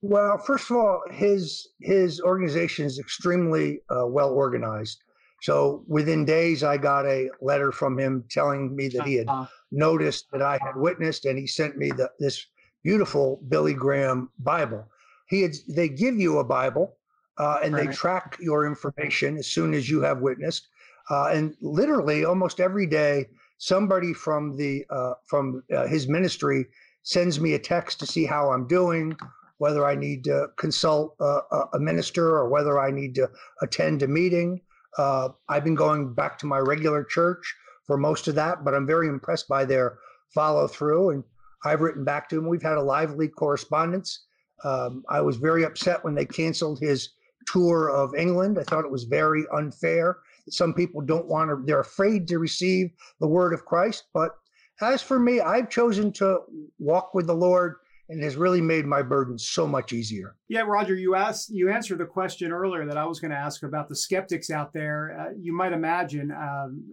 Well, 0.00 0.38
first 0.38 0.70
of 0.70 0.76
all, 0.76 1.02
his 1.10 1.68
his 1.80 2.20
organization 2.22 2.86
is 2.86 2.98
extremely 2.98 3.80
uh, 3.90 4.06
well 4.06 4.30
organized. 4.30 5.02
So 5.40 5.84
within 5.86 6.24
days, 6.24 6.64
I 6.64 6.76
got 6.76 7.06
a 7.06 7.30
letter 7.40 7.70
from 7.70 7.98
him 7.98 8.24
telling 8.30 8.74
me 8.74 8.88
that 8.88 9.06
he 9.06 9.14
had 9.14 9.28
uh-huh. 9.28 9.46
noticed 9.70 10.30
that 10.32 10.42
I 10.42 10.58
had 10.60 10.76
witnessed, 10.76 11.26
and 11.26 11.38
he 11.38 11.46
sent 11.46 11.76
me 11.76 11.90
the, 11.90 12.10
this 12.18 12.46
beautiful 12.82 13.40
Billy 13.48 13.74
Graham 13.74 14.30
Bible. 14.38 14.84
He 15.28 15.42
had 15.42 15.54
they 15.68 15.88
give 15.88 16.16
you 16.16 16.38
a 16.38 16.44
Bible, 16.44 16.96
uh, 17.38 17.60
and 17.62 17.74
right. 17.74 17.86
they 17.86 17.92
track 17.94 18.36
your 18.40 18.66
information 18.66 19.36
as 19.36 19.46
soon 19.46 19.74
as 19.74 19.88
you 19.88 20.00
have 20.00 20.20
witnessed, 20.20 20.68
uh, 21.10 21.28
and 21.28 21.54
literally 21.60 22.24
almost 22.24 22.58
every 22.58 22.86
day, 22.86 23.26
somebody 23.58 24.12
from 24.12 24.56
the 24.56 24.84
uh, 24.90 25.14
from 25.26 25.62
uh, 25.74 25.86
his 25.86 26.08
ministry 26.08 26.66
sends 27.04 27.38
me 27.38 27.54
a 27.54 27.58
text 27.58 28.00
to 28.00 28.06
see 28.06 28.24
how 28.24 28.50
I'm 28.50 28.66
doing 28.66 29.16
whether 29.58 29.84
I 29.84 29.94
need 29.94 30.24
to 30.24 30.48
consult 30.56 31.14
a, 31.20 31.40
a 31.74 31.78
minister 31.78 32.28
or 32.28 32.48
whether 32.48 32.80
I 32.80 32.90
need 32.90 33.14
to 33.16 33.28
attend 33.60 34.02
a 34.02 34.08
meeting. 34.08 34.60
Uh, 34.98 35.30
I've 35.48 35.64
been 35.64 35.74
going 35.74 36.12
back 36.12 36.38
to 36.40 36.46
my 36.46 36.58
regular 36.58 37.04
church 37.04 37.54
for 37.86 37.96
most 37.96 38.28
of 38.28 38.34
that, 38.34 38.64
but 38.64 38.74
I'm 38.74 38.86
very 38.86 39.08
impressed 39.08 39.48
by 39.48 39.64
their 39.64 39.98
follow 40.34 40.66
through. 40.66 41.10
And 41.10 41.24
I've 41.64 41.80
written 41.80 42.04
back 42.04 42.28
to 42.28 42.38
him. 42.38 42.48
We've 42.48 42.62
had 42.62 42.76
a 42.76 42.82
lively 42.82 43.28
correspondence. 43.28 44.26
Um, 44.64 45.04
I 45.08 45.20
was 45.20 45.36
very 45.36 45.64
upset 45.64 46.04
when 46.04 46.14
they 46.14 46.26
canceled 46.26 46.80
his 46.80 47.10
tour 47.46 47.90
of 47.90 48.14
England. 48.14 48.58
I 48.58 48.64
thought 48.64 48.84
it 48.84 48.90
was 48.90 49.04
very 49.04 49.44
unfair. 49.54 50.18
Some 50.50 50.74
people 50.74 51.00
don't 51.00 51.26
want 51.26 51.50
to, 51.50 51.62
they're 51.64 51.80
afraid 51.80 52.26
to 52.28 52.38
receive 52.38 52.90
the 53.20 53.28
word 53.28 53.54
of 53.54 53.64
Christ. 53.64 54.04
But 54.12 54.32
as 54.80 55.02
for 55.02 55.18
me, 55.18 55.40
I've 55.40 55.70
chosen 55.70 56.12
to 56.14 56.40
walk 56.78 57.14
with 57.14 57.26
the 57.26 57.34
Lord 57.34 57.76
and 58.08 58.22
has 58.22 58.36
really 58.36 58.60
made 58.60 58.86
my 58.86 59.02
burden 59.02 59.38
so 59.38 59.66
much 59.66 59.92
easier. 59.92 60.34
Yeah, 60.48 60.62
Roger, 60.62 60.94
you 60.94 61.14
asked, 61.14 61.50
you 61.50 61.70
answered 61.70 61.98
the 61.98 62.06
question 62.06 62.52
earlier 62.52 62.86
that 62.86 62.96
I 62.96 63.04
was 63.04 63.20
going 63.20 63.30
to 63.30 63.36
ask 63.36 63.62
about 63.62 63.88
the 63.88 63.96
skeptics 63.96 64.50
out 64.50 64.72
there. 64.72 65.16
Uh, 65.18 65.32
you 65.38 65.52
might 65.52 65.72
imagine, 65.72 66.30
um, 66.30 66.84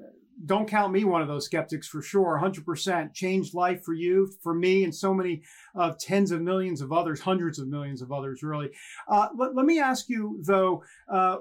don't 0.46 0.68
count 0.68 0.92
me 0.92 1.06
one 1.06 1.22
of 1.22 1.30
those 1.30 1.46
skeptics 1.46 1.88
for 1.88 2.02
sure. 2.02 2.40
100% 2.42 3.14
changed 3.14 3.54
life 3.54 3.84
for 3.84 3.94
you, 3.94 4.30
for 4.44 4.54
me, 4.54 4.84
and 4.84 4.94
so 4.94 5.14
many 5.14 5.42
of 5.76 5.98
tens 5.98 6.32
of 6.32 6.42
millions 6.42 6.82
of 6.82 6.92
others, 6.92 7.22
hundreds 7.22 7.60
of 7.60 7.70
millions 7.70 8.02
of 8.02 8.12
others, 8.12 8.44
really. 8.44 8.70
Uh, 9.08 9.30
let, 9.38 9.56
let, 9.56 9.66
me 9.66 9.80
ask 9.80 10.10
you 10.10 10.42
though. 10.46 10.84
Uh, 11.12 11.38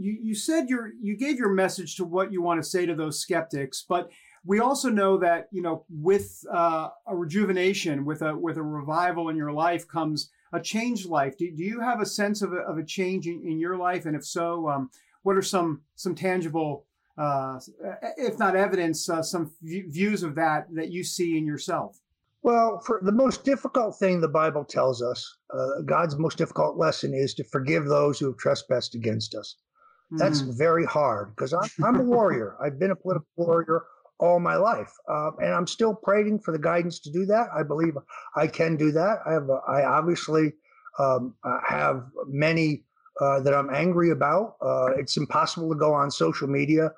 you, 0.00 0.16
you 0.22 0.34
said 0.34 0.68
your 0.68 0.92
you 1.02 1.16
gave 1.16 1.38
your 1.38 1.52
message 1.52 1.96
to 1.96 2.04
what 2.04 2.32
you 2.32 2.40
want 2.40 2.62
to 2.62 2.68
say 2.68 2.86
to 2.86 2.94
those 2.94 3.20
skeptics, 3.20 3.84
but 3.86 4.10
we 4.48 4.60
also 4.60 4.88
know 4.88 5.18
that 5.18 5.48
you 5.52 5.60
know 5.60 5.84
with 5.90 6.42
uh, 6.50 6.88
a 7.06 7.14
rejuvenation, 7.14 8.06
with 8.06 8.22
a 8.22 8.34
with 8.34 8.56
a 8.56 8.62
revival 8.62 9.28
in 9.28 9.36
your 9.36 9.52
life 9.52 9.86
comes 9.86 10.30
a 10.54 10.60
changed 10.60 11.06
life. 11.06 11.36
Do, 11.36 11.50
do 11.54 11.62
you 11.62 11.80
have 11.80 12.00
a 12.00 12.06
sense 12.06 12.40
of 12.40 12.54
a, 12.54 12.60
of 12.60 12.78
a 12.78 12.82
change 12.82 13.26
in, 13.26 13.42
in 13.46 13.60
your 13.60 13.76
life? 13.76 14.06
And 14.06 14.16
if 14.16 14.24
so, 14.24 14.66
um, 14.70 14.90
what 15.22 15.36
are 15.36 15.42
some 15.42 15.82
some 15.96 16.14
tangible, 16.14 16.86
uh, 17.18 17.60
if 18.16 18.38
not 18.38 18.56
evidence, 18.56 19.10
uh, 19.10 19.22
some 19.22 19.52
views 19.62 20.22
of 20.22 20.34
that 20.36 20.66
that 20.72 20.90
you 20.90 21.04
see 21.04 21.36
in 21.36 21.44
yourself? 21.44 22.00
Well, 22.42 22.80
for 22.86 23.00
the 23.02 23.12
most 23.12 23.44
difficult 23.44 23.98
thing 23.98 24.22
the 24.22 24.28
Bible 24.28 24.64
tells 24.64 25.02
us, 25.02 25.36
uh, 25.52 25.82
God's 25.84 26.16
most 26.16 26.38
difficult 26.38 26.78
lesson 26.78 27.12
is 27.12 27.34
to 27.34 27.44
forgive 27.44 27.84
those 27.84 28.18
who 28.18 28.26
have 28.28 28.38
trespassed 28.38 28.94
against 28.94 29.34
us. 29.34 29.56
That's 30.12 30.40
mm. 30.40 30.56
very 30.56 30.86
hard 30.86 31.36
because 31.36 31.52
I'm, 31.52 31.68
I'm 31.84 32.00
a 32.00 32.02
warrior. 32.02 32.56
I've 32.62 32.78
been 32.78 32.92
a 32.92 32.96
political 32.96 33.28
warrior 33.36 33.82
all 34.20 34.40
my 34.40 34.56
life, 34.56 34.92
uh, 35.08 35.30
and 35.38 35.52
I'm 35.52 35.66
still 35.66 35.94
praying 35.94 36.40
for 36.40 36.52
the 36.52 36.58
guidance 36.58 36.98
to 37.00 37.10
do 37.10 37.24
that. 37.26 37.48
I 37.56 37.62
believe 37.62 37.96
I 38.36 38.46
can 38.46 38.76
do 38.76 38.90
that. 38.92 39.18
I 39.26 39.32
have, 39.32 39.48
a, 39.48 39.60
I 39.68 39.84
obviously 39.84 40.52
um, 40.98 41.34
have 41.68 42.04
many 42.26 42.84
uh, 43.20 43.40
that 43.40 43.54
I'm 43.54 43.72
angry 43.72 44.10
about. 44.10 44.56
Uh, 44.60 44.86
it's 44.96 45.16
impossible 45.16 45.68
to 45.70 45.78
go 45.78 45.92
on 45.92 46.10
social 46.10 46.48
media 46.48 46.92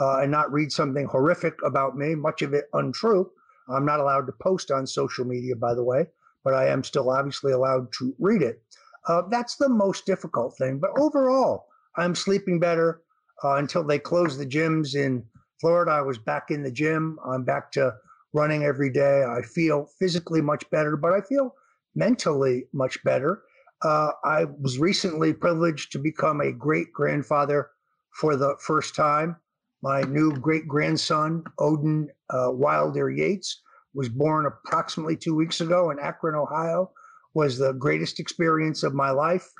uh, 0.00 0.20
and 0.20 0.30
not 0.30 0.52
read 0.52 0.72
something 0.72 1.06
horrific 1.06 1.54
about 1.64 1.96
me, 1.96 2.14
much 2.14 2.42
of 2.42 2.54
it 2.54 2.66
untrue. 2.72 3.30
I'm 3.68 3.84
not 3.84 4.00
allowed 4.00 4.26
to 4.26 4.32
post 4.40 4.70
on 4.70 4.86
social 4.86 5.24
media, 5.24 5.56
by 5.56 5.74
the 5.74 5.84
way, 5.84 6.06
but 6.44 6.54
I 6.54 6.68
am 6.68 6.84
still 6.84 7.10
obviously 7.10 7.52
allowed 7.52 7.92
to 7.98 8.14
read 8.18 8.42
it. 8.42 8.62
Uh, 9.08 9.22
that's 9.30 9.56
the 9.56 9.68
most 9.68 10.06
difficult 10.06 10.56
thing. 10.56 10.78
But 10.78 10.90
overall, 10.98 11.66
I'm 11.96 12.14
sleeping 12.14 12.60
better 12.60 13.02
uh, 13.44 13.54
until 13.56 13.84
they 13.84 13.98
close 13.98 14.36
the 14.36 14.46
gyms 14.46 14.94
in 14.94 15.24
Florida, 15.60 15.92
I 15.92 16.02
was 16.02 16.18
back 16.18 16.50
in 16.50 16.62
the 16.62 16.70
gym. 16.70 17.18
I'm 17.24 17.44
back 17.44 17.72
to 17.72 17.94
running 18.32 18.64
every 18.64 18.90
day. 18.90 19.24
I 19.24 19.42
feel 19.42 19.88
physically 19.98 20.42
much 20.42 20.68
better, 20.70 20.96
but 20.96 21.12
I 21.12 21.20
feel 21.22 21.54
mentally 21.94 22.66
much 22.72 23.02
better. 23.04 23.42
Uh, 23.82 24.10
I 24.24 24.44
was 24.44 24.78
recently 24.78 25.32
privileged 25.32 25.92
to 25.92 25.98
become 25.98 26.40
a 26.40 26.52
great 26.52 26.92
grandfather 26.92 27.70
for 28.10 28.36
the 28.36 28.56
first 28.60 28.94
time. 28.94 29.36
My 29.82 30.02
new 30.02 30.32
great 30.32 30.66
grandson, 30.66 31.44
Odin 31.58 32.08
uh, 32.30 32.50
Wilder 32.50 33.10
Yates, 33.10 33.62
was 33.94 34.08
born 34.08 34.46
approximately 34.46 35.16
two 35.16 35.34
weeks 35.34 35.60
ago 35.60 35.90
in 35.90 35.98
Akron, 35.98 36.34
Ohio. 36.34 36.90
Was 37.34 37.58
the 37.58 37.72
greatest 37.74 38.18
experience 38.18 38.82
of 38.82 38.94
my 38.94 39.10
life. 39.10 39.50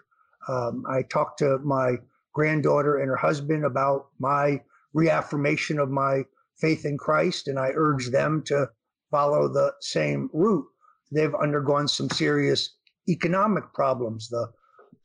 Um, 0.49 0.85
I 0.89 1.03
talked 1.03 1.39
to 1.41 1.59
my 1.59 1.97
granddaughter 2.33 2.99
and 2.99 3.09
her 3.09 3.17
husband 3.17 3.65
about 3.65 4.09
my 4.19 4.63
reaffirmation 4.97 5.79
of 5.79 5.91
my 5.91 6.25
faith 6.59 6.85
in 6.87 6.97
Christ, 6.97 7.49
and 7.49 7.59
I 7.59 7.71
urge 7.75 8.09
them 8.11 8.43
to 8.47 8.71
follow 9.11 9.47
the 9.47 9.75
same 9.81 10.31
route. 10.33 10.67
They've 11.13 11.35
undergone 11.35 11.89
some 11.89 12.11
serious 12.11 12.75
economic 13.09 13.73
problems. 13.75 14.29
The 14.29 14.51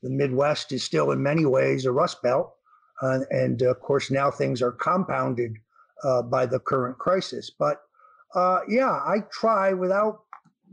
the 0.03 0.09
Midwest 0.09 0.71
is 0.71 0.83
still, 0.83 1.11
in 1.11 1.21
many 1.21 1.45
ways, 1.45 1.85
a 1.85 1.91
rust 1.91 2.23
belt, 2.23 2.55
uh, 3.03 3.19
and 3.29 3.61
of 3.61 3.79
course 3.81 4.09
now 4.09 4.31
things 4.31 4.61
are 4.61 4.71
compounded 4.71 5.53
uh, 6.03 6.23
by 6.23 6.47
the 6.47 6.59
current 6.59 6.97
crisis. 6.97 7.51
But 7.59 7.81
uh, 8.33 8.61
yeah, 8.67 8.89
I 8.89 9.17
try 9.31 9.73
without 9.73 10.23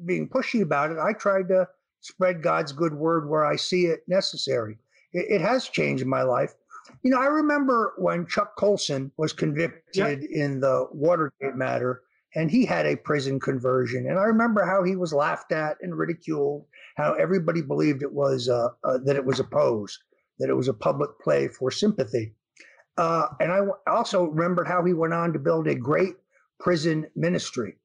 being 0.07 0.29
pushy 0.29 0.63
about 0.63 0.93
it. 0.93 0.99
I 0.99 1.13
try 1.13 1.43
to 1.43 1.69
spread 2.01 2.43
God's 2.43 2.73
good 2.73 2.95
word 2.95 3.29
where 3.29 3.45
I 3.45 3.57
see 3.57 3.87
it 3.87 4.01
necessary. 4.09 4.79
It, 5.13 5.27
it 5.29 5.41
has 5.43 5.69
changed 5.69 6.07
my 6.07 6.23
life. 6.23 6.55
You 7.03 7.11
know, 7.11 7.21
I 7.21 7.27
remember 7.27 7.95
when 7.99 8.27
Chuck 8.27 8.57
Colson 8.57 9.13
was 9.17 9.33
convicted 9.33 10.23
yep. 10.23 10.31
in 10.31 10.61
the 10.61 10.89
Watergate 10.93 11.55
matter, 11.55 12.03
and 12.35 12.51
he 12.51 12.65
had 12.65 12.87
a 12.87 12.97
prison 12.97 13.41
conversion. 13.41 14.07
And 14.09 14.19
I 14.19 14.25
remember 14.25 14.65
how 14.65 14.83
he 14.83 14.97
was 14.97 15.13
laughed 15.13 15.53
at 15.53 15.77
and 15.81 15.97
ridiculed, 15.97 16.67
how 16.97 17.15
everybody 17.15 17.63
believed 17.63 18.03
it 18.03 18.13
was 18.13 18.49
uh, 18.49 18.69
uh, 18.85 18.99
that 19.05 19.17
it 19.17 19.25
was 19.25 19.41
a 19.41 19.45
pose, 19.45 19.99
that 20.39 20.49
it 20.49 20.55
was 20.55 20.69
a 20.69 20.75
public 20.75 21.11
play 21.21 21.49
for 21.49 21.71
sympathy. 21.71 22.35
Uh, 22.97 23.29
and 23.41 23.53
I 23.53 23.61
also 23.87 24.25
remembered 24.25 24.67
how 24.67 24.85
he 24.85 24.93
went 24.93 25.15
on 25.15 25.33
to 25.33 25.39
build 25.39 25.69
a 25.69 25.75
great 25.75 26.17
prison 26.59 27.07
ministry. 27.15 27.77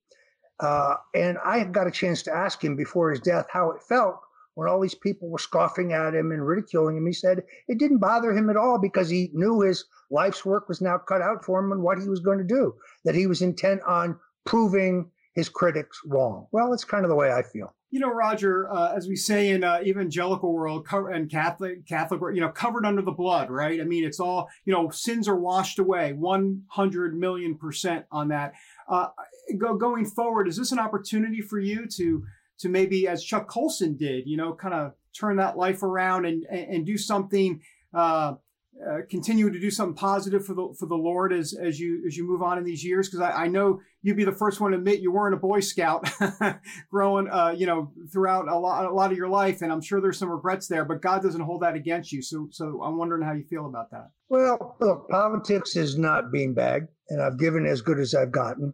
Uh, 0.60 0.96
and 1.14 1.38
I 1.46 1.64
got 1.66 1.88
a 1.88 1.92
chance 1.92 2.24
to 2.24 2.36
ask 2.36 2.64
him 2.64 2.76
before 2.76 3.12
his 3.12 3.20
death 3.20 3.46
how 3.52 3.72
it 3.72 3.82
felt 3.84 4.20
when 4.56 4.70
all 4.70 4.80
these 4.80 4.96
people 4.96 5.30
were 5.30 5.38
scoffing 5.38 5.94
at 5.94 6.16
him 6.16 6.32
and 6.32 6.46
ridiculing 6.46 6.98
him. 6.98 7.06
He 7.06 7.14
said 7.14 7.44
it 7.68 7.80
didn't 7.80 8.00
bother 8.00 8.32
him 8.32 8.50
at 8.50 8.58
all 8.58 8.80
because 8.80 9.10
he 9.10 9.30
knew 9.34 9.62
his 9.62 9.86
life's 10.10 10.46
work 10.46 10.68
was 10.70 10.82
now 10.82 10.98
cut 10.98 11.22
out 11.22 11.44
for 11.44 11.60
him 11.60 11.72
and 11.72 11.82
what 11.82 12.00
he 12.00 12.08
was 12.08 12.20
going 12.20 12.38
to 12.38 12.44
do, 12.44 12.76
that 13.06 13.16
he 13.16 13.28
was 13.28 13.42
intent 13.42 13.82
on 13.84 14.18
proving 14.46 15.10
his 15.34 15.50
critics 15.50 16.00
wrong. 16.06 16.48
Well, 16.52 16.74
it's 16.74 16.84
kind 16.84 17.04
of 17.04 17.10
the 17.10 17.16
way 17.16 17.32
I 17.32 17.42
feel. 17.42 17.74
You 17.90 18.00
know, 18.00 18.12
Roger, 18.12 18.72
uh, 18.72 18.94
as 18.96 19.08
we 19.08 19.16
say 19.16 19.52
in 19.52 19.64
uh, 19.64 19.80
evangelical 19.84 20.52
world 20.52 20.88
and 20.92 21.30
Catholic, 21.30 21.88
Catholic, 21.88 22.22
you 22.34 22.42
know, 22.42 22.50
covered 22.50 22.86
under 22.86 23.04
the 23.04 23.12
blood, 23.12 23.52
right? 23.52 23.80
I 23.80 23.84
mean, 23.84 24.04
it's 24.04 24.20
all, 24.20 24.50
you 24.66 24.74
know, 24.74 24.90
sins 24.90 25.28
are 25.28 25.36
washed 25.36 25.78
away, 25.78 26.14
100 26.14 27.16
million 27.16 27.56
percent 27.56 28.06
on 28.12 28.30
that. 28.30 28.54
Uh, 28.90 29.10
go, 29.58 29.76
going 29.76 30.06
forward, 30.06 30.48
is 30.48 30.58
this 30.58 30.72
an 30.72 30.80
opportunity 30.80 31.42
for 31.42 31.60
you 31.60 31.86
to, 31.98 32.24
to 32.64 32.70
maybe, 32.70 33.08
as 33.08 33.24
Chuck 33.24 33.48
Colson 33.48 33.96
did, 33.96 34.28
you 34.28 34.36
know, 34.36 34.54
kind 34.54 34.74
of 34.74 34.94
turn 35.18 35.38
that 35.38 35.58
life 35.58 35.84
around 35.84 36.26
and, 36.26 36.44
and, 36.50 36.76
and 36.76 36.86
do 36.86 36.98
something, 36.98 37.62
uh, 37.94 38.34
uh, 38.82 38.98
continue 39.10 39.52
to 39.52 39.60
do 39.60 39.70
something 39.70 39.96
positive 39.96 40.44
for 40.44 40.56
the 40.56 40.74
for 40.80 40.88
the 40.88 40.96
Lord 40.96 41.32
as 41.32 41.54
as 41.54 41.80
you 41.80 42.04
as 42.08 42.18
you 42.18 42.28
move 42.28 42.42
on 42.42 42.58
in 42.58 42.64
these 42.64 42.84
years? 42.84 43.08
Because 43.08 43.22
I, 43.22 43.44
I, 43.44 43.48
know 43.48 43.80
you'd 44.02 44.18
be 44.18 44.24
the 44.24 44.32
first 44.32 44.60
one 44.60 44.72
to 44.72 44.78
admit 44.78 45.00
you 45.00 45.12
weren't 45.12 45.36
a 45.36 45.38
Boy 45.38 45.60
Scout 45.60 46.10
growing, 46.92 47.30
uh, 47.30 47.54
you 47.56 47.68
know, 47.68 47.92
throughout 48.12 48.48
a 48.48 48.58
lot 48.58 48.86
a 48.86 48.92
lot 48.92 49.12
of 49.12 49.18
your 49.18 49.30
life, 49.30 49.62
and 49.62 49.72
I'm 49.72 49.82
sure 49.82 50.02
there's 50.02 50.18
some 50.18 50.30
regrets 50.30 50.68
there. 50.68 50.86
But 50.86 51.04
God 51.04 51.22
doesn't 51.22 51.42
hold 51.42 51.62
that 51.62 51.76
against 51.76 52.12
you. 52.12 52.24
So 52.24 52.48
so 52.52 52.82
I'm 52.84 52.98
wondering 52.98 53.22
how 53.22 53.34
you 53.34 53.44
feel 53.44 53.68
about 53.68 53.92
that. 53.92 54.10
Well, 54.30 54.76
look, 54.80 55.08
politics 55.08 55.76
is 55.76 55.98
not 55.98 56.32
beanbag, 56.34 56.88
and 57.10 57.22
I've 57.22 57.38
given 57.38 57.68
as 57.68 57.82
good 57.82 58.00
as 58.00 58.16
I've 58.16 58.32
gotten. 58.32 58.74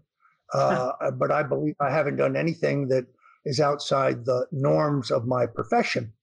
Uh, 0.54 1.12
but 1.20 1.30
I 1.30 1.44
believe 1.44 1.76
I 1.82 1.92
haven't 1.92 2.16
done 2.16 2.36
anything 2.36 2.88
that 2.88 3.06
is 3.50 3.60
outside 3.60 4.26
the 4.26 4.46
norms 4.52 5.10
of 5.10 5.26
my 5.26 5.48
profession. 5.48 6.14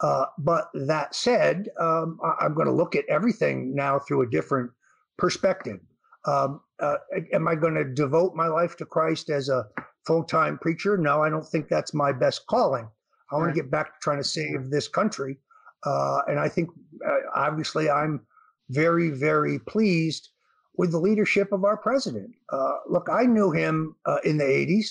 Uh, 0.00 0.26
but 0.38 0.68
that 0.74 1.14
said, 1.14 1.68
um, 1.80 2.18
I, 2.22 2.46
am 2.46 2.54
going 2.54 2.66
to 2.66 2.72
look 2.72 2.94
at 2.94 3.04
everything 3.08 3.74
now 3.74 3.98
through 3.98 4.22
a 4.22 4.30
different 4.30 4.70
perspective. 5.18 5.80
Um, 6.26 6.60
uh, 6.80 6.96
am 7.32 7.48
I 7.48 7.56
going 7.56 7.74
to 7.74 7.84
devote 7.84 8.34
my 8.34 8.46
life 8.46 8.76
to 8.76 8.86
Christ 8.86 9.30
as 9.30 9.48
a 9.48 9.66
full 10.06 10.22
time 10.22 10.58
preacher? 10.58 10.96
No, 10.96 11.22
I 11.22 11.28
don't 11.28 11.46
think 11.46 11.68
that's 11.68 11.92
my 11.92 12.12
best 12.12 12.46
calling. 12.46 12.88
I 13.32 13.36
want 13.36 13.52
to 13.52 13.60
get 13.60 13.70
back 13.70 13.86
to 13.86 13.98
trying 14.00 14.18
to 14.18 14.24
save 14.24 14.70
this 14.70 14.86
country. 14.86 15.38
Uh, 15.84 16.20
and 16.28 16.38
I 16.38 16.48
think, 16.48 16.70
uh, 17.06 17.16
obviously, 17.34 17.90
I'm 17.90 18.26
very, 18.70 19.10
very 19.10 19.58
pleased 19.58 20.28
with 20.76 20.92
the 20.92 20.98
leadership 20.98 21.52
of 21.52 21.64
our 21.64 21.76
president. 21.76 22.30
Uh, 22.52 22.74
look, 22.88 23.08
I 23.10 23.24
knew 23.24 23.50
him 23.50 23.96
uh, 24.04 24.18
in 24.24 24.36
the 24.36 24.44
80s, 24.44 24.88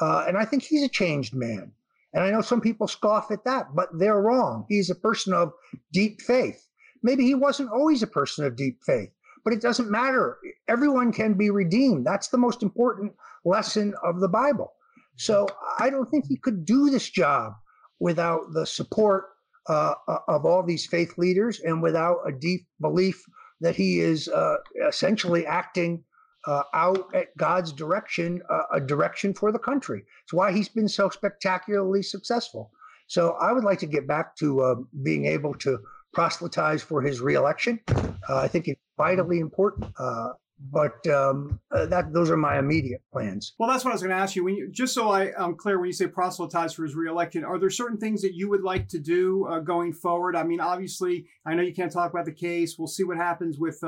and 0.00 0.36
I 0.36 0.44
think 0.44 0.62
he's 0.62 0.82
a 0.82 0.88
changed 0.88 1.34
man. 1.34 1.72
And 2.14 2.22
I 2.22 2.30
know 2.30 2.42
some 2.42 2.60
people 2.60 2.88
scoff 2.88 3.30
at 3.30 3.44
that, 3.44 3.74
but 3.74 3.88
they're 3.98 4.20
wrong. 4.20 4.66
He's 4.68 4.90
a 4.90 4.94
person 4.94 5.32
of 5.32 5.52
deep 5.92 6.20
faith. 6.20 6.66
Maybe 7.02 7.24
he 7.24 7.34
wasn't 7.34 7.70
always 7.72 8.02
a 8.02 8.06
person 8.06 8.44
of 8.44 8.56
deep 8.56 8.82
faith, 8.84 9.10
but 9.44 9.52
it 9.52 9.62
doesn't 9.62 9.90
matter. 9.90 10.38
Everyone 10.68 11.12
can 11.12 11.34
be 11.34 11.50
redeemed. 11.50 12.06
That's 12.06 12.28
the 12.28 12.38
most 12.38 12.62
important 12.62 13.12
lesson 13.44 13.94
of 14.04 14.20
the 14.20 14.28
Bible. 14.28 14.72
So 15.16 15.46
I 15.78 15.90
don't 15.90 16.10
think 16.10 16.26
he 16.26 16.36
could 16.36 16.64
do 16.64 16.90
this 16.90 17.08
job 17.08 17.54
without 17.98 18.52
the 18.52 18.66
support 18.66 19.30
uh, 19.68 19.94
of 20.28 20.44
all 20.44 20.62
these 20.62 20.86
faith 20.86 21.16
leaders 21.18 21.60
and 21.60 21.82
without 21.82 22.18
a 22.26 22.32
deep 22.32 22.66
belief 22.80 23.24
that 23.60 23.76
he 23.76 24.00
is 24.00 24.28
uh, 24.28 24.56
essentially 24.88 25.46
acting 25.46 26.02
uh, 26.46 26.62
out 26.74 27.14
at 27.14 27.36
God's 27.36 27.72
direction, 27.72 28.42
uh, 28.50 28.62
a 28.74 28.80
direction 28.80 29.34
for 29.34 29.52
the 29.52 29.58
country. 29.58 30.02
It's 30.24 30.32
why 30.32 30.52
he's 30.52 30.68
been 30.68 30.88
so 30.88 31.08
spectacularly 31.08 32.02
successful. 32.02 32.70
So 33.06 33.32
I 33.40 33.52
would 33.52 33.64
like 33.64 33.78
to 33.80 33.86
get 33.86 34.06
back 34.06 34.36
to 34.36 34.60
uh, 34.62 34.74
being 35.02 35.26
able 35.26 35.54
to 35.56 35.78
proselytize 36.12 36.82
for 36.82 37.02
his 37.02 37.20
reelection. 37.20 37.80
Uh, 37.88 38.38
I 38.38 38.48
think 38.48 38.68
it's 38.68 38.80
vitally 38.96 39.38
important. 39.38 39.92
Uh, 39.98 40.30
but 40.70 41.04
um, 41.08 41.58
uh, 41.72 41.86
that 41.86 42.12
those 42.12 42.30
are 42.30 42.36
my 42.36 42.56
immediate 42.56 43.02
plans. 43.12 43.54
Well, 43.58 43.68
that's 43.68 43.84
what 43.84 43.90
I 43.90 43.94
was 43.94 44.02
going 44.02 44.14
to 44.14 44.22
ask 44.22 44.36
you. 44.36 44.44
When 44.44 44.54
you 44.54 44.70
just 44.70 44.94
so 44.94 45.10
I, 45.10 45.32
am 45.36 45.56
clear, 45.56 45.78
when 45.78 45.88
you 45.88 45.92
say 45.92 46.06
proselytize 46.06 46.72
for 46.72 46.84
his 46.84 46.94
reelection, 46.94 47.44
are 47.44 47.58
there 47.58 47.68
certain 47.68 47.98
things 47.98 48.22
that 48.22 48.34
you 48.34 48.48
would 48.48 48.62
like 48.62 48.86
to 48.88 49.00
do 49.00 49.60
going 49.64 49.92
forward? 49.92 50.36
I 50.36 50.44
mean, 50.44 50.60
obviously, 50.60 51.26
I 51.44 51.54
know 51.54 51.62
you 51.62 51.74
can't 51.74 51.90
talk 51.90 52.12
about 52.12 52.26
the 52.26 52.32
case. 52.32 52.78
We'll 52.78 52.86
see 52.86 53.02
what 53.02 53.16
happens 53.16 53.58
with 53.58 53.82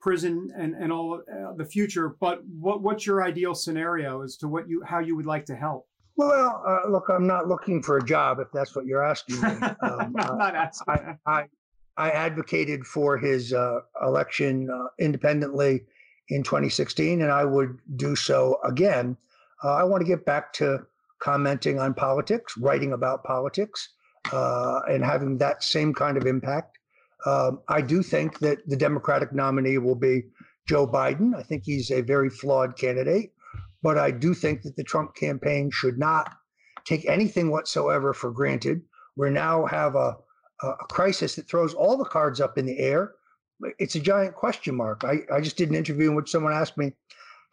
prison 0.00 0.50
and, 0.56 0.74
and 0.74 0.92
all 0.92 1.20
uh, 1.20 1.52
the 1.54 1.64
future. 1.64 2.16
But 2.20 2.42
what, 2.46 2.82
what's 2.82 3.06
your 3.06 3.22
ideal 3.22 3.54
scenario 3.54 4.22
as 4.22 4.36
to 4.38 4.48
what 4.48 4.68
you 4.68 4.82
how 4.84 4.98
you 4.98 5.16
would 5.16 5.26
like 5.26 5.44
to 5.46 5.56
help? 5.56 5.86
Well, 6.16 6.62
uh, 6.66 6.90
look, 6.90 7.08
I'm 7.08 7.26
not 7.26 7.48
looking 7.48 7.82
for 7.82 7.96
a 7.96 8.04
job 8.04 8.40
if 8.40 8.48
that's 8.52 8.76
what 8.76 8.84
you're 8.84 9.04
asking 9.04 9.40
me. 9.40 9.48
Um, 9.82 10.14
I'm 10.18 10.38
not 10.38 10.54
asking. 10.54 10.94
I, 11.26 11.32
I, 11.32 11.44
I, 11.96 12.10
advocated 12.10 12.86
for 12.86 13.16
his 13.16 13.54
uh, 13.54 13.80
election 14.02 14.68
uh, 14.70 14.88
independently 14.98 15.84
in 16.28 16.42
2016, 16.42 17.22
and 17.22 17.30
I 17.30 17.44
would 17.44 17.78
do 17.96 18.14
so 18.14 18.58
again. 18.64 19.16
Uh, 19.64 19.74
I 19.74 19.84
want 19.84 20.02
to 20.02 20.06
get 20.06 20.26
back 20.26 20.52
to 20.54 20.80
commenting 21.20 21.78
on 21.78 21.94
politics, 21.94 22.56
writing 22.56 22.92
about 22.92 23.24
politics, 23.24 23.90
uh, 24.32 24.80
and 24.88 25.04
having 25.04 25.38
that 25.38 25.62
same 25.62 25.94
kind 25.94 26.16
of 26.16 26.26
impact. 26.26 26.79
Um, 27.26 27.60
I 27.68 27.80
do 27.80 28.02
think 28.02 28.38
that 28.40 28.58
the 28.68 28.76
Democratic 28.76 29.32
nominee 29.32 29.78
will 29.78 29.94
be 29.94 30.24
Joe 30.66 30.86
Biden. 30.86 31.34
I 31.34 31.42
think 31.42 31.64
he's 31.64 31.90
a 31.90 32.00
very 32.00 32.30
flawed 32.30 32.76
candidate, 32.76 33.32
but 33.82 33.98
I 33.98 34.10
do 34.10 34.34
think 34.34 34.62
that 34.62 34.76
the 34.76 34.84
Trump 34.84 35.14
campaign 35.14 35.70
should 35.70 35.98
not 35.98 36.32
take 36.84 37.06
anything 37.06 37.50
whatsoever 37.50 38.14
for 38.14 38.30
granted. 38.30 38.82
We 39.16 39.30
now 39.30 39.66
have 39.66 39.94
a, 39.96 40.16
a 40.62 40.74
crisis 40.90 41.36
that 41.36 41.48
throws 41.48 41.74
all 41.74 41.96
the 41.96 42.04
cards 42.04 42.40
up 42.40 42.56
in 42.56 42.66
the 42.66 42.78
air. 42.78 43.12
It's 43.78 43.96
a 43.96 44.00
giant 44.00 44.34
question 44.34 44.74
mark. 44.74 45.04
I, 45.04 45.20
I 45.32 45.40
just 45.40 45.56
did 45.56 45.68
an 45.68 45.74
interview 45.74 46.10
in 46.10 46.16
which 46.16 46.30
someone 46.30 46.52
asked 46.52 46.78
me, 46.78 46.92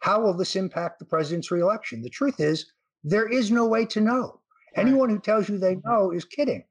How 0.00 0.22
will 0.22 0.34
this 0.34 0.56
impact 0.56 0.98
the 0.98 1.04
president's 1.04 1.50
reelection? 1.50 2.00
The 2.00 2.08
truth 2.08 2.40
is, 2.40 2.72
there 3.04 3.28
is 3.28 3.50
no 3.50 3.66
way 3.66 3.84
to 3.86 4.00
know. 4.00 4.40
Anyone 4.76 5.10
who 5.10 5.18
tells 5.18 5.48
you 5.48 5.58
they 5.58 5.76
know 5.84 6.10
is 6.12 6.24
kidding 6.24 6.64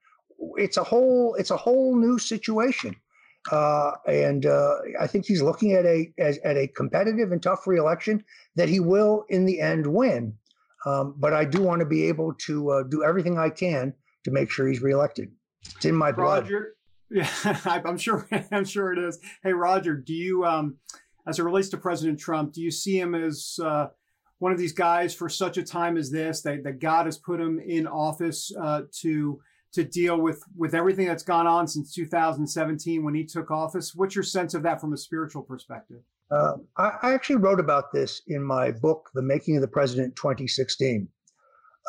it's 0.57 0.77
a 0.77 0.83
whole 0.83 1.35
it's 1.35 1.51
a 1.51 1.57
whole 1.57 1.95
new 1.95 2.17
situation. 2.17 2.95
Uh, 3.51 3.91
and 4.07 4.45
uh, 4.45 4.75
I 4.99 5.07
think 5.07 5.25
he's 5.25 5.41
looking 5.41 5.73
at 5.73 5.85
a 5.85 6.11
as, 6.17 6.37
at 6.39 6.57
a 6.57 6.67
competitive 6.67 7.31
and 7.31 7.41
tough 7.41 7.65
reelection 7.65 8.23
that 8.55 8.67
he 8.67 8.79
will 8.79 9.25
in 9.29 9.45
the 9.45 9.61
end 9.61 9.87
win. 9.87 10.33
Um, 10.85 11.15
but 11.17 11.33
I 11.33 11.45
do 11.45 11.61
want 11.61 11.79
to 11.79 11.85
be 11.85 12.03
able 12.07 12.33
to 12.45 12.69
uh, 12.71 12.83
do 12.83 13.03
everything 13.03 13.37
I 13.37 13.49
can 13.49 13.93
to 14.23 14.31
make 14.31 14.51
sure 14.51 14.67
he's 14.67 14.81
reelected. 14.81 15.31
It's 15.75 15.85
in 15.85 15.95
my 15.95 16.11
blood. 16.11 16.43
Roger, 16.43 16.75
yeah, 17.09 17.29
I'm 17.65 17.97
sure. 17.97 18.27
I'm 18.51 18.65
sure 18.65 18.93
it 18.93 18.99
is. 18.99 19.19
Hey, 19.43 19.53
Roger, 19.53 19.95
do 19.95 20.13
you, 20.13 20.45
um, 20.45 20.77
as 21.27 21.39
it 21.39 21.43
relates 21.43 21.69
to 21.69 21.77
President 21.77 22.19
Trump, 22.19 22.53
do 22.53 22.61
you 22.61 22.71
see 22.71 22.99
him 22.99 23.15
as 23.15 23.59
uh, 23.63 23.87
one 24.39 24.51
of 24.51 24.57
these 24.57 24.73
guys 24.73 25.13
for 25.13 25.29
such 25.29 25.57
a 25.57 25.63
time 25.63 25.97
as 25.97 26.11
this 26.11 26.41
that, 26.41 26.63
that 26.63 26.79
God 26.79 27.05
has 27.05 27.17
put 27.17 27.39
him 27.39 27.59
in 27.59 27.87
office 27.87 28.51
uh, 28.59 28.83
to 29.01 29.39
to 29.73 29.83
deal 29.83 30.19
with 30.19 30.43
with 30.55 30.73
everything 30.73 31.07
that's 31.07 31.23
gone 31.23 31.47
on 31.47 31.67
since 31.67 31.93
2017 31.93 33.03
when 33.03 33.13
he 33.13 33.25
took 33.25 33.51
office. 33.51 33.93
What's 33.93 34.15
your 34.15 34.23
sense 34.23 34.53
of 34.53 34.63
that 34.63 34.81
from 34.81 34.93
a 34.93 34.97
spiritual 34.97 35.43
perspective? 35.43 36.01
Uh, 36.29 36.53
I, 36.77 37.13
actually 37.13 37.37
wrote 37.37 37.59
about 37.59 37.93
this 37.93 38.21
in 38.27 38.43
my 38.43 38.71
book, 38.71 39.09
The 39.13 39.21
Making 39.21 39.55
of 39.57 39.61
the 39.61 39.67
President 39.67 40.15
2016. 40.17 41.07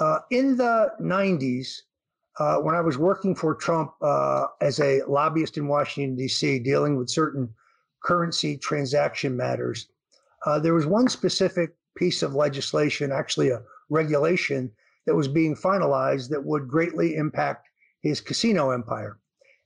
Uh, 0.01 0.19
in 0.31 0.57
the 0.57 0.93
90s, 1.01 1.81
uh, 2.39 2.59
when 2.59 2.77
I 2.77 2.81
was 2.81 2.97
working 2.97 3.35
for 3.35 3.55
Trump 3.57 3.93
uh, 4.01 4.47
as 4.61 4.79
a 4.79 5.03
lobbyist 5.09 5.57
in 5.57 5.67
Washington, 5.67 6.15
D.C., 6.15 6.61
dealing 6.61 6.97
with 6.97 7.11
certain 7.11 7.53
currency 8.05 8.57
transaction 8.57 9.37
matters, 9.37 9.89
uh, 10.47 10.61
there 10.61 10.75
was 10.75 10.87
one 10.87 11.09
specific 11.09 11.75
piece 11.97 12.23
of 12.23 12.37
legislation, 12.37 13.11
actually 13.11 13.51
a 13.51 13.61
regulation, 13.91 14.71
that 15.09 15.15
was 15.15 15.27
being 15.27 15.57
finalized 15.57 16.29
that 16.29 16.45
would 16.45 16.69
greatly 16.69 17.17
impact 17.17 17.67
his 18.03 18.21
casino 18.21 18.73
empire. 18.73 19.19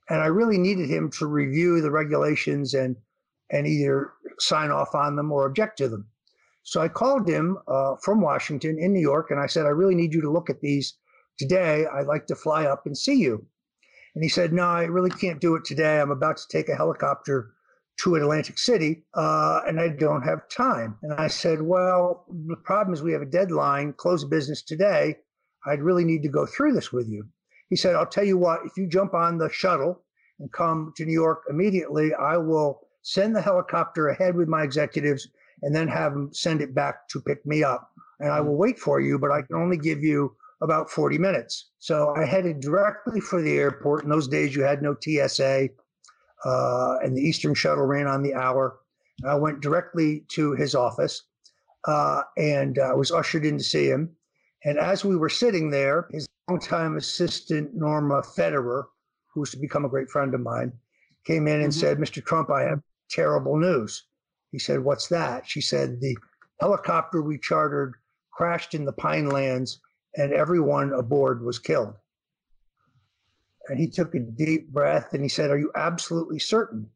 And 0.09 0.21
I 0.21 0.27
really 0.27 0.57
needed 0.57 0.89
him 0.89 1.11
to 1.19 1.25
review 1.25 1.81
the 1.81 1.91
regulations 1.91 2.73
and 2.73 2.95
and 3.49 3.67
either 3.67 4.13
sign 4.39 4.71
off 4.71 4.95
on 4.95 5.17
them 5.17 5.33
or 5.33 5.45
object 5.45 5.77
to 5.79 5.89
them. 5.89 6.07
So 6.63 6.79
I 6.79 6.87
called 6.87 7.27
him 7.27 7.57
uh, 7.67 7.95
from 8.01 8.21
Washington 8.21 8.79
in 8.79 8.93
New 8.93 9.01
York 9.01 9.31
and 9.31 9.39
I 9.39 9.47
said, 9.47 9.65
I 9.65 9.69
really 9.69 9.95
need 9.95 10.13
you 10.13 10.21
to 10.21 10.31
look 10.31 10.49
at 10.49 10.61
these 10.61 10.93
today. 11.37 11.85
I'd 11.93 12.07
like 12.07 12.25
to 12.27 12.35
fly 12.35 12.63
up 12.63 12.83
and 12.85 12.97
see 12.97 13.15
you. 13.15 13.45
And 14.15 14.23
he 14.23 14.29
said, 14.29 14.53
No, 14.53 14.63
I 14.63 14.85
really 14.85 15.09
can't 15.09 15.41
do 15.41 15.55
it 15.55 15.65
today. 15.65 15.99
I'm 15.99 16.11
about 16.11 16.37
to 16.37 16.47
take 16.49 16.69
a 16.69 16.75
helicopter 16.75 17.51
to 17.99 18.15
Atlantic 18.15 18.57
City 18.57 19.03
uh, 19.13 19.59
and 19.67 19.77
I 19.77 19.89
don't 19.89 20.23
have 20.23 20.47
time. 20.47 20.97
And 21.01 21.11
I 21.13 21.27
said, 21.27 21.61
Well, 21.61 22.25
the 22.47 22.55
problem 22.55 22.93
is 22.93 23.03
we 23.03 23.11
have 23.11 23.21
a 23.21 23.25
deadline, 23.25 23.91
close 23.91 24.23
business 24.23 24.61
today. 24.61 25.17
I'd 25.65 25.81
really 25.81 26.05
need 26.05 26.23
to 26.23 26.29
go 26.29 26.45
through 26.45 26.73
this 26.73 26.91
with 26.91 27.07
you. 27.07 27.25
He 27.69 27.75
said, 27.75 27.95
I'll 27.95 28.05
tell 28.05 28.23
you 28.23 28.37
what, 28.37 28.61
if 28.65 28.77
you 28.77 28.87
jump 28.87 29.13
on 29.13 29.37
the 29.37 29.49
shuttle 29.49 30.03
and 30.39 30.51
come 30.51 30.93
to 30.97 31.05
New 31.05 31.13
York 31.13 31.43
immediately, 31.49 32.13
I 32.13 32.37
will 32.37 32.87
send 33.01 33.35
the 33.35 33.41
helicopter 33.41 34.09
ahead 34.09 34.35
with 34.35 34.47
my 34.47 34.63
executives 34.63 35.27
and 35.61 35.75
then 35.75 35.87
have 35.87 36.13
them 36.13 36.33
send 36.33 36.61
it 36.61 36.75
back 36.75 37.07
to 37.09 37.21
pick 37.21 37.45
me 37.45 37.63
up. 37.63 37.89
And 38.19 38.31
I 38.31 38.41
will 38.41 38.55
wait 38.55 38.79
for 38.79 38.99
you, 38.99 39.17
but 39.17 39.31
I 39.31 39.41
can 39.41 39.55
only 39.55 39.77
give 39.77 40.03
you 40.03 40.35
about 40.61 40.89
40 40.89 41.17
minutes. 41.17 41.71
So 41.79 42.13
I 42.15 42.25
headed 42.25 42.59
directly 42.59 43.19
for 43.19 43.41
the 43.41 43.57
airport. 43.57 44.03
In 44.03 44.09
those 44.09 44.27
days, 44.27 44.55
you 44.55 44.63
had 44.63 44.81
no 44.81 44.95
TSA, 44.99 45.69
uh, 46.45 46.95
and 47.03 47.15
the 47.15 47.21
Eastern 47.21 47.53
shuttle 47.53 47.85
ran 47.85 48.07
on 48.07 48.23
the 48.23 48.33
hour. 48.33 48.79
I 49.25 49.35
went 49.35 49.61
directly 49.61 50.25
to 50.29 50.53
his 50.53 50.75
office 50.75 51.23
uh, 51.85 52.23
and 52.37 52.79
I 52.79 52.89
uh, 52.89 52.95
was 52.95 53.11
ushered 53.11 53.45
in 53.45 53.57
to 53.57 53.63
see 53.63 53.87
him. 53.87 54.15
And 54.65 54.77
as 54.77 55.03
we 55.03 55.15
were 55.15 55.29
sitting 55.29 55.69
there, 55.69 56.07
his 56.11 56.27
longtime 56.49 56.97
assistant, 56.97 57.73
Norma 57.73 58.21
Foerderer, 58.21 58.85
who 59.33 59.41
was 59.41 59.51
to 59.51 59.57
become 59.57 59.85
a 59.85 59.89
great 59.89 60.09
friend 60.09 60.33
of 60.33 60.41
mine, 60.41 60.71
came 61.25 61.47
in 61.47 61.61
and 61.61 61.71
mm-hmm. 61.71 61.79
said, 61.79 61.97
Mr. 61.97 62.23
Trump, 62.23 62.49
I 62.49 62.63
have 62.63 62.81
terrible 63.09 63.57
news. 63.57 64.05
He 64.51 64.59
said, 64.59 64.79
What's 64.79 65.07
that? 65.07 65.47
She 65.47 65.61
said, 65.61 65.99
The 65.99 66.17
helicopter 66.59 67.21
we 67.21 67.37
chartered 67.37 67.95
crashed 68.31 68.73
in 68.73 68.85
the 68.85 68.93
Pine 68.93 69.29
Lands 69.29 69.79
and 70.15 70.31
everyone 70.31 70.93
aboard 70.93 71.43
was 71.43 71.59
killed. 71.59 71.93
And 73.69 73.79
he 73.79 73.87
took 73.87 74.13
a 74.13 74.19
deep 74.19 74.69
breath 74.69 75.13
and 75.13 75.23
he 75.23 75.29
said, 75.29 75.49
Are 75.49 75.57
you 75.57 75.71
absolutely 75.75 76.39
certain? 76.39 76.89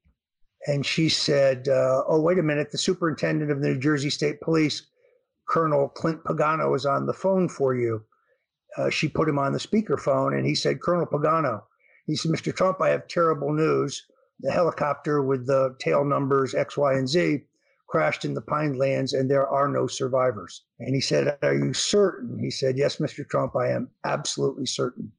And 0.67 0.85
she 0.85 1.09
said, 1.09 1.67
uh, 1.67 2.03
Oh, 2.07 2.19
wait 2.19 2.39
a 2.39 2.43
minute. 2.43 2.71
The 2.71 2.77
superintendent 2.77 3.51
of 3.51 3.61
the 3.61 3.69
New 3.69 3.79
Jersey 3.79 4.09
State 4.09 4.41
Police, 4.41 4.83
Colonel 5.47 5.89
Clint 5.89 6.23
Pagano, 6.23 6.75
is 6.75 6.85
on 6.85 7.05
the 7.05 7.13
phone 7.13 7.49
for 7.49 7.75
you. 7.75 8.03
Uh, 8.77 8.89
she 8.89 9.07
put 9.07 9.29
him 9.29 9.39
on 9.39 9.53
the 9.53 9.59
speakerphone 9.59 10.37
and 10.37 10.45
he 10.45 10.53
said, 10.53 10.81
Colonel 10.81 11.05
Pagano, 11.05 11.63
he 12.05 12.15
said, 12.15 12.31
Mr. 12.31 12.55
Trump, 12.55 12.81
I 12.81 12.89
have 12.89 13.07
terrible 13.07 13.53
news. 13.53 14.05
The 14.39 14.51
helicopter 14.51 15.23
with 15.23 15.47
the 15.47 15.75
tail 15.79 16.05
numbers 16.05 16.53
X, 16.53 16.77
Y, 16.77 16.93
and 16.93 17.09
Z 17.09 17.41
crashed 17.87 18.25
in 18.25 18.33
the 18.33 18.41
Pine 18.41 18.77
Lands 18.77 19.13
and 19.13 19.31
there 19.31 19.47
are 19.47 19.67
no 19.67 19.87
survivors. 19.87 20.63
And 20.79 20.93
he 20.93 21.01
said, 21.01 21.37
Are 21.41 21.55
you 21.55 21.73
certain? 21.73 22.37
He 22.37 22.51
said, 22.51 22.77
Yes, 22.77 22.97
Mr. 22.97 23.27
Trump, 23.27 23.55
I 23.55 23.69
am 23.69 23.89
absolutely 24.03 24.65
certain. 24.65 25.11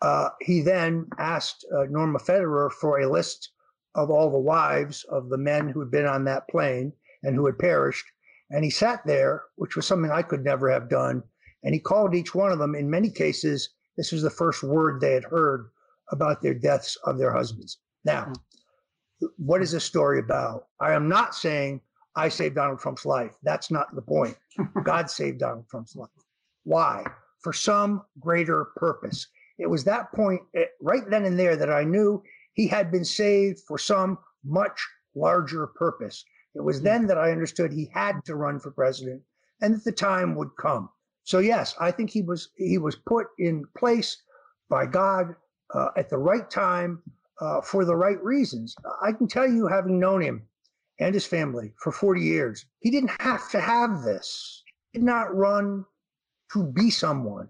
Uh, 0.00 0.30
he 0.40 0.60
then 0.60 1.06
asked 1.18 1.66
uh, 1.76 1.84
Norma 1.90 2.20
Foerderer 2.20 2.70
for 2.70 3.00
a 3.00 3.10
list 3.10 3.50
of 3.94 4.10
all 4.10 4.30
the 4.30 4.38
wives 4.38 5.04
of 5.04 5.28
the 5.28 5.38
men 5.38 5.68
who 5.68 5.80
had 5.80 5.90
been 5.90 6.06
on 6.06 6.24
that 6.24 6.48
plane 6.48 6.92
and 7.24 7.34
who 7.34 7.46
had 7.46 7.58
perished. 7.58 8.06
And 8.50 8.64
he 8.64 8.70
sat 8.70 9.06
there, 9.06 9.42
which 9.56 9.76
was 9.76 9.86
something 9.86 10.10
I 10.10 10.22
could 10.22 10.44
never 10.44 10.70
have 10.70 10.88
done. 10.88 11.22
And 11.62 11.74
he 11.74 11.80
called 11.80 12.14
each 12.14 12.34
one 12.34 12.52
of 12.52 12.58
them. 12.58 12.74
In 12.74 12.88
many 12.88 13.10
cases, 13.10 13.70
this 13.96 14.12
was 14.12 14.22
the 14.22 14.30
first 14.30 14.62
word 14.62 15.00
they 15.00 15.12
had 15.12 15.24
heard 15.24 15.70
about 16.10 16.40
their 16.40 16.54
deaths 16.54 16.96
of 17.04 17.18
their 17.18 17.32
husbands. 17.32 17.78
Now, 18.04 18.32
what 19.36 19.60
is 19.60 19.72
this 19.72 19.84
story 19.84 20.20
about? 20.20 20.68
I 20.80 20.92
am 20.92 21.08
not 21.08 21.34
saying 21.34 21.80
I 22.16 22.28
saved 22.28 22.54
Donald 22.54 22.80
Trump's 22.80 23.04
life. 23.04 23.36
That's 23.42 23.70
not 23.70 23.94
the 23.94 24.02
point. 24.02 24.36
God 24.84 25.10
saved 25.10 25.40
Donald 25.40 25.68
Trump's 25.68 25.96
life. 25.96 26.08
Why? 26.64 27.04
For 27.40 27.52
some 27.52 28.02
greater 28.20 28.66
purpose. 28.76 29.26
It 29.58 29.68
was 29.68 29.84
that 29.84 30.12
point 30.12 30.40
eh, 30.54 30.64
right 30.80 31.08
then 31.08 31.24
and 31.24 31.38
there 31.38 31.56
that 31.56 31.70
I 31.70 31.84
knew 31.84 32.22
he 32.54 32.66
had 32.66 32.90
been 32.90 33.04
saved 33.04 33.60
for 33.66 33.78
some 33.78 34.18
much 34.44 34.86
larger 35.14 35.66
purpose. 35.66 36.24
It 36.58 36.64
was 36.64 36.82
then 36.82 37.06
that 37.06 37.16
I 37.16 37.30
understood 37.30 37.72
he 37.72 37.88
had 37.94 38.24
to 38.24 38.34
run 38.34 38.58
for 38.58 38.72
president 38.72 39.22
and 39.60 39.74
that 39.74 39.84
the 39.84 39.92
time 39.92 40.34
would 40.34 40.56
come. 40.58 40.90
So 41.22 41.38
yes, 41.38 41.76
I 41.78 41.92
think 41.92 42.10
he 42.10 42.20
was 42.20 42.48
he 42.56 42.78
was 42.78 42.96
put 42.96 43.28
in 43.38 43.64
place 43.76 44.20
by 44.68 44.86
God 44.86 45.36
uh, 45.72 45.90
at 45.96 46.10
the 46.10 46.18
right 46.18 46.50
time 46.50 47.00
uh, 47.40 47.60
for 47.60 47.84
the 47.84 47.94
right 47.94 48.20
reasons. 48.24 48.74
I 49.00 49.12
can 49.12 49.28
tell 49.28 49.48
you, 49.48 49.68
having 49.68 50.00
known 50.00 50.20
him 50.20 50.48
and 50.98 51.14
his 51.14 51.26
family 51.26 51.74
for 51.80 51.92
40 51.92 52.22
years, 52.22 52.66
he 52.80 52.90
didn't 52.90 53.20
have 53.20 53.48
to 53.50 53.60
have 53.60 54.02
this. 54.02 54.64
He 54.92 54.98
did 54.98 55.04
not 55.06 55.36
run 55.36 55.84
to 56.54 56.64
be 56.64 56.90
someone. 56.90 57.48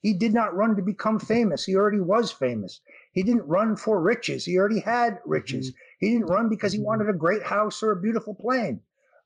He 0.00 0.14
did 0.14 0.34
not 0.34 0.56
run 0.56 0.74
to 0.74 0.82
become 0.82 1.20
famous. 1.20 1.64
He 1.64 1.76
already 1.76 2.00
was 2.00 2.32
famous. 2.32 2.80
He 3.12 3.22
didn't 3.22 3.46
run 3.46 3.76
for 3.76 4.00
riches. 4.00 4.44
He 4.44 4.58
already 4.58 4.80
had 4.80 5.18
riches. 5.24 5.70
Mm-hmm. 5.70 6.06
He 6.06 6.10
didn't 6.10 6.26
run 6.26 6.48
because 6.48 6.72
he 6.72 6.80
wanted 6.80 7.08
a 7.08 7.14
great 7.14 7.42
house 7.42 7.82
or 7.82 7.92
a 7.92 8.00
beautiful 8.00 8.34
plane. 8.34 8.80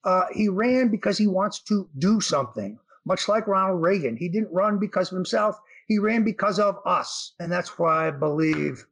Uh, 0.04 0.26
he 0.32 0.48
ran 0.48 0.88
because 0.88 1.18
he 1.18 1.26
wants 1.26 1.60
to 1.60 1.88
do 1.98 2.20
something, 2.20 2.78
much 3.04 3.28
like 3.28 3.46
Ronald 3.46 3.82
Reagan. 3.82 4.16
He 4.16 4.28
didn't 4.28 4.52
run 4.52 4.78
because 4.78 5.10
of 5.10 5.16
himself. 5.16 5.58
He 5.88 5.98
ran 5.98 6.24
because 6.24 6.58
of 6.58 6.78
us. 6.84 7.32
And 7.40 7.50
that's 7.50 7.78
why 7.78 8.08
I 8.08 8.10
believe 8.10 8.86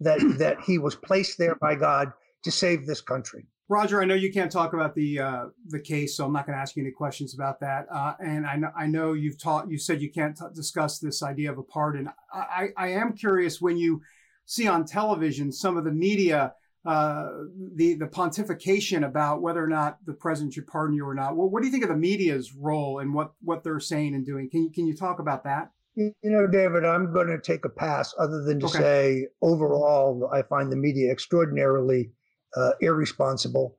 that 0.00 0.18
that 0.38 0.60
he 0.60 0.78
was 0.78 0.94
placed 0.94 1.38
there 1.38 1.56
by 1.56 1.74
God 1.74 2.12
to 2.44 2.50
save 2.50 2.86
this 2.86 3.00
country. 3.00 3.46
Roger, 3.68 4.00
I 4.00 4.04
know 4.04 4.14
you 4.14 4.32
can't 4.32 4.50
talk 4.50 4.74
about 4.74 4.94
the 4.94 5.18
uh, 5.18 5.44
the 5.66 5.80
case, 5.80 6.16
so 6.16 6.24
I'm 6.24 6.32
not 6.32 6.46
going 6.46 6.56
to 6.56 6.62
ask 6.62 6.76
you 6.76 6.84
any 6.84 6.92
questions 6.92 7.34
about 7.34 7.58
that. 7.60 7.86
Uh, 7.92 8.14
and 8.24 8.46
I 8.46 8.54
know 8.56 8.70
I 8.76 8.86
know 8.86 9.12
you've 9.14 9.40
taught 9.40 9.68
you 9.68 9.78
said 9.78 10.00
you 10.00 10.10
can't 10.10 10.36
t- 10.36 10.44
discuss 10.54 11.00
this 11.00 11.20
idea 11.22 11.50
of 11.50 11.58
a 11.58 11.64
pardon. 11.64 12.08
I, 12.32 12.68
I 12.76 12.88
am 12.90 13.12
curious 13.12 13.60
when 13.60 13.76
you 13.76 14.02
see 14.46 14.66
on 14.66 14.84
television 14.84 15.52
some 15.52 15.76
of 15.76 15.84
the 15.84 15.92
media. 15.92 16.54
Uh, 16.84 17.30
the 17.74 17.94
the 17.94 18.06
pontification 18.06 19.04
about 19.04 19.42
whether 19.42 19.60
or 19.62 19.66
not 19.66 19.98
the 20.06 20.12
president 20.12 20.54
should 20.54 20.68
pardon 20.68 20.94
you 20.94 21.04
or 21.04 21.16
not. 21.16 21.36
Well, 21.36 21.48
what 21.48 21.60
do 21.60 21.66
you 21.66 21.72
think 21.72 21.82
of 21.82 21.88
the 21.88 21.96
media's 21.96 22.54
role 22.54 23.00
and 23.00 23.12
what 23.12 23.32
what 23.42 23.64
they're 23.64 23.80
saying 23.80 24.14
and 24.14 24.24
doing? 24.24 24.48
Can 24.48 24.62
you 24.62 24.70
can 24.70 24.86
you 24.86 24.96
talk 24.96 25.18
about 25.18 25.42
that? 25.42 25.72
You 25.96 26.12
know, 26.22 26.46
David, 26.46 26.84
I'm 26.84 27.12
going 27.12 27.28
to 27.28 27.40
take 27.40 27.64
a 27.64 27.70
pass 27.70 28.14
other 28.18 28.42
than 28.42 28.60
to 28.60 28.66
okay. 28.66 28.78
say 28.78 29.26
overall, 29.40 30.30
I 30.32 30.42
find 30.42 30.70
the 30.70 30.76
media 30.76 31.10
extraordinarily 31.10 32.12
uh, 32.54 32.72
irresponsible. 32.80 33.78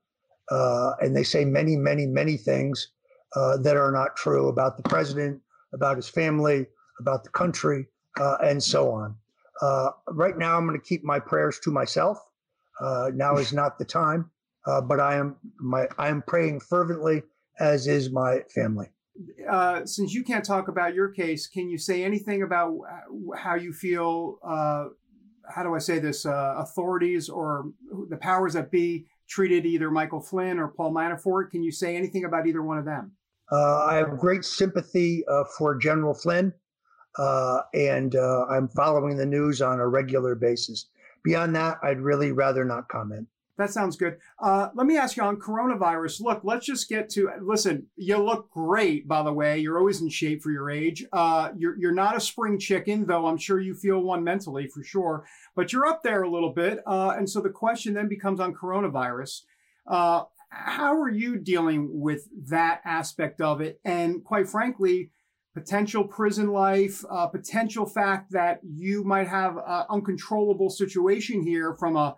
Uh, 0.50 0.94
and 1.00 1.16
they 1.16 1.24
say 1.24 1.46
many, 1.46 1.76
many, 1.76 2.08
many 2.08 2.36
things 2.38 2.90
uh, 3.36 3.58
that 3.58 3.78
are 3.78 3.92
not 3.92 4.16
true 4.16 4.48
about 4.48 4.78
the 4.78 4.90
president, 4.90 5.40
about 5.74 5.98
his 5.98 6.10
family, 6.10 6.66
about 7.00 7.24
the 7.24 7.30
country, 7.30 7.86
uh, 8.20 8.38
and 8.44 8.64
so 8.64 8.90
on. 8.92 9.16
Uh, 9.62 9.90
right 10.10 10.38
now, 10.38 10.58
I'm 10.58 10.68
going 10.68 10.80
to 10.80 10.86
keep 10.86 11.04
my 11.04 11.20
prayers 11.20 11.60
to 11.64 11.72
myself. 11.72 12.20
Uh, 12.80 13.12
now 13.14 13.38
is 13.38 13.54
not 13.54 13.80
the 13.80 13.86
time, 13.86 14.30
but 14.66 15.00
I 15.00 15.16
am 15.16 15.38
my 15.60 15.88
I 15.98 16.10
am 16.10 16.22
praying 16.22 16.60
fervently, 16.60 17.24
as 17.60 17.88
is 17.88 18.12
my 18.12 18.42
family 18.54 18.92
uh, 19.50 19.86
since 19.86 20.14
you 20.14 20.24
can't 20.24 20.46
talk 20.46 20.68
about 20.68 20.94
your 20.94 21.10
case, 21.10 21.48
can 21.48 21.70
you 21.70 21.78
say 21.78 22.04
anything 22.04 22.44
about 22.44 22.78
how 23.36 23.56
you 23.56 23.74
feel? 23.74 24.40
Uh, 24.44 24.86
how 25.50 25.64
do 25.64 25.74
I 25.74 25.80
say 25.80 26.00
this? 26.00 26.26
Uh, 26.26 26.56
authorities 26.58 27.30
or 27.30 27.72
the 28.10 28.18
powers 28.18 28.54
that 28.54 28.72
be 28.72 29.08
treated 29.30 29.66
either 29.66 29.90
Michael 29.90 30.22
Flynn 30.22 30.60
or 30.60 30.68
Paul 30.68 30.94
Manafort. 30.94 31.52
Can 31.52 31.64
you 31.64 31.72
say 31.72 31.96
anything 31.96 32.26
about 32.26 32.48
either 32.48 32.62
one 32.62 32.78
of 32.78 32.86
them? 32.86 33.14
Uh, 33.52 33.86
I 33.86 33.96
have 33.96 34.18
great 34.18 34.44
sympathy 34.44 35.24
uh, 35.28 35.46
for 35.58 35.76
General 35.78 36.14
Flynn, 36.14 36.54
uh, 37.18 37.62
and 37.74 38.16
I'm 38.16 38.68
following 38.70 39.18
the 39.18 39.26
news 39.26 39.62
on 39.62 39.80
a 39.80 39.88
regular 39.88 40.36
basis. 40.36 40.88
Beyond 41.24 41.56
that, 41.56 41.78
I'd 41.84 42.00
really 42.00 42.32
rather 42.32 42.64
not 42.64 42.88
comment. 42.88 43.28
That 43.58 43.72
sounds 43.72 43.98
good. 43.98 44.18
Uh, 44.40 44.70
let 44.76 44.86
me 44.86 44.98
ask 44.98 45.18
you 45.18 45.24
on 45.24 45.38
coronavirus. 45.38 46.22
Look, 46.22 46.42
let's 46.44 46.66
just 46.66 46.88
get 46.88 47.10
to 47.12 47.32
listen. 47.42 47.88
You 47.96 48.18
look 48.20 48.52
great, 48.52 49.08
by 49.08 49.24
the 49.24 49.34
way. 49.34 49.58
You're 49.58 49.80
always 49.80 50.00
in 50.00 50.10
shape 50.10 50.44
for 50.44 50.52
your 50.52 50.70
age. 50.70 51.04
Uh, 51.12 51.50
you're 51.58 51.76
you're 51.78 51.92
not 51.92 52.16
a 52.16 52.20
spring 52.20 52.60
chicken, 52.60 53.08
though. 53.08 53.26
I'm 53.26 53.38
sure 53.38 53.60
you 53.60 53.74
feel 53.74 54.00
one 54.00 54.24
mentally 54.24 54.68
for 54.68 54.84
sure. 54.84 55.26
But 55.56 55.74
you're 55.74 55.88
up 55.88 56.04
there 56.04 56.22
a 56.22 56.30
little 56.30 56.52
bit. 56.52 56.84
Uh, 56.86 57.16
and 57.18 57.28
so 57.28 57.42
the 57.42 57.50
question 57.50 57.96
then 57.96 58.08
becomes 58.08 58.40
on 58.40 58.54
coronavirus. 58.54 59.42
Uh, 59.88 60.24
how 60.50 60.94
are 60.94 61.10
you 61.10 61.38
dealing 61.38 62.00
with 62.00 62.28
that 62.50 62.82
aspect 62.86 63.42
of 63.42 63.60
it? 63.60 63.80
And 63.84 64.24
quite 64.24 64.48
frankly, 64.48 65.10
potential 65.58 66.04
prison 66.04 66.50
life, 66.50 67.04
uh, 67.10 67.26
potential 67.26 67.86
fact 67.88 68.32
that 68.32 68.60
you 68.64 69.04
might 69.04 69.28
have 69.28 69.58
an 69.58 69.86
uncontrollable 69.90 70.70
situation 70.70 71.42
here 71.42 71.74
from 71.74 71.96
a 71.96 72.16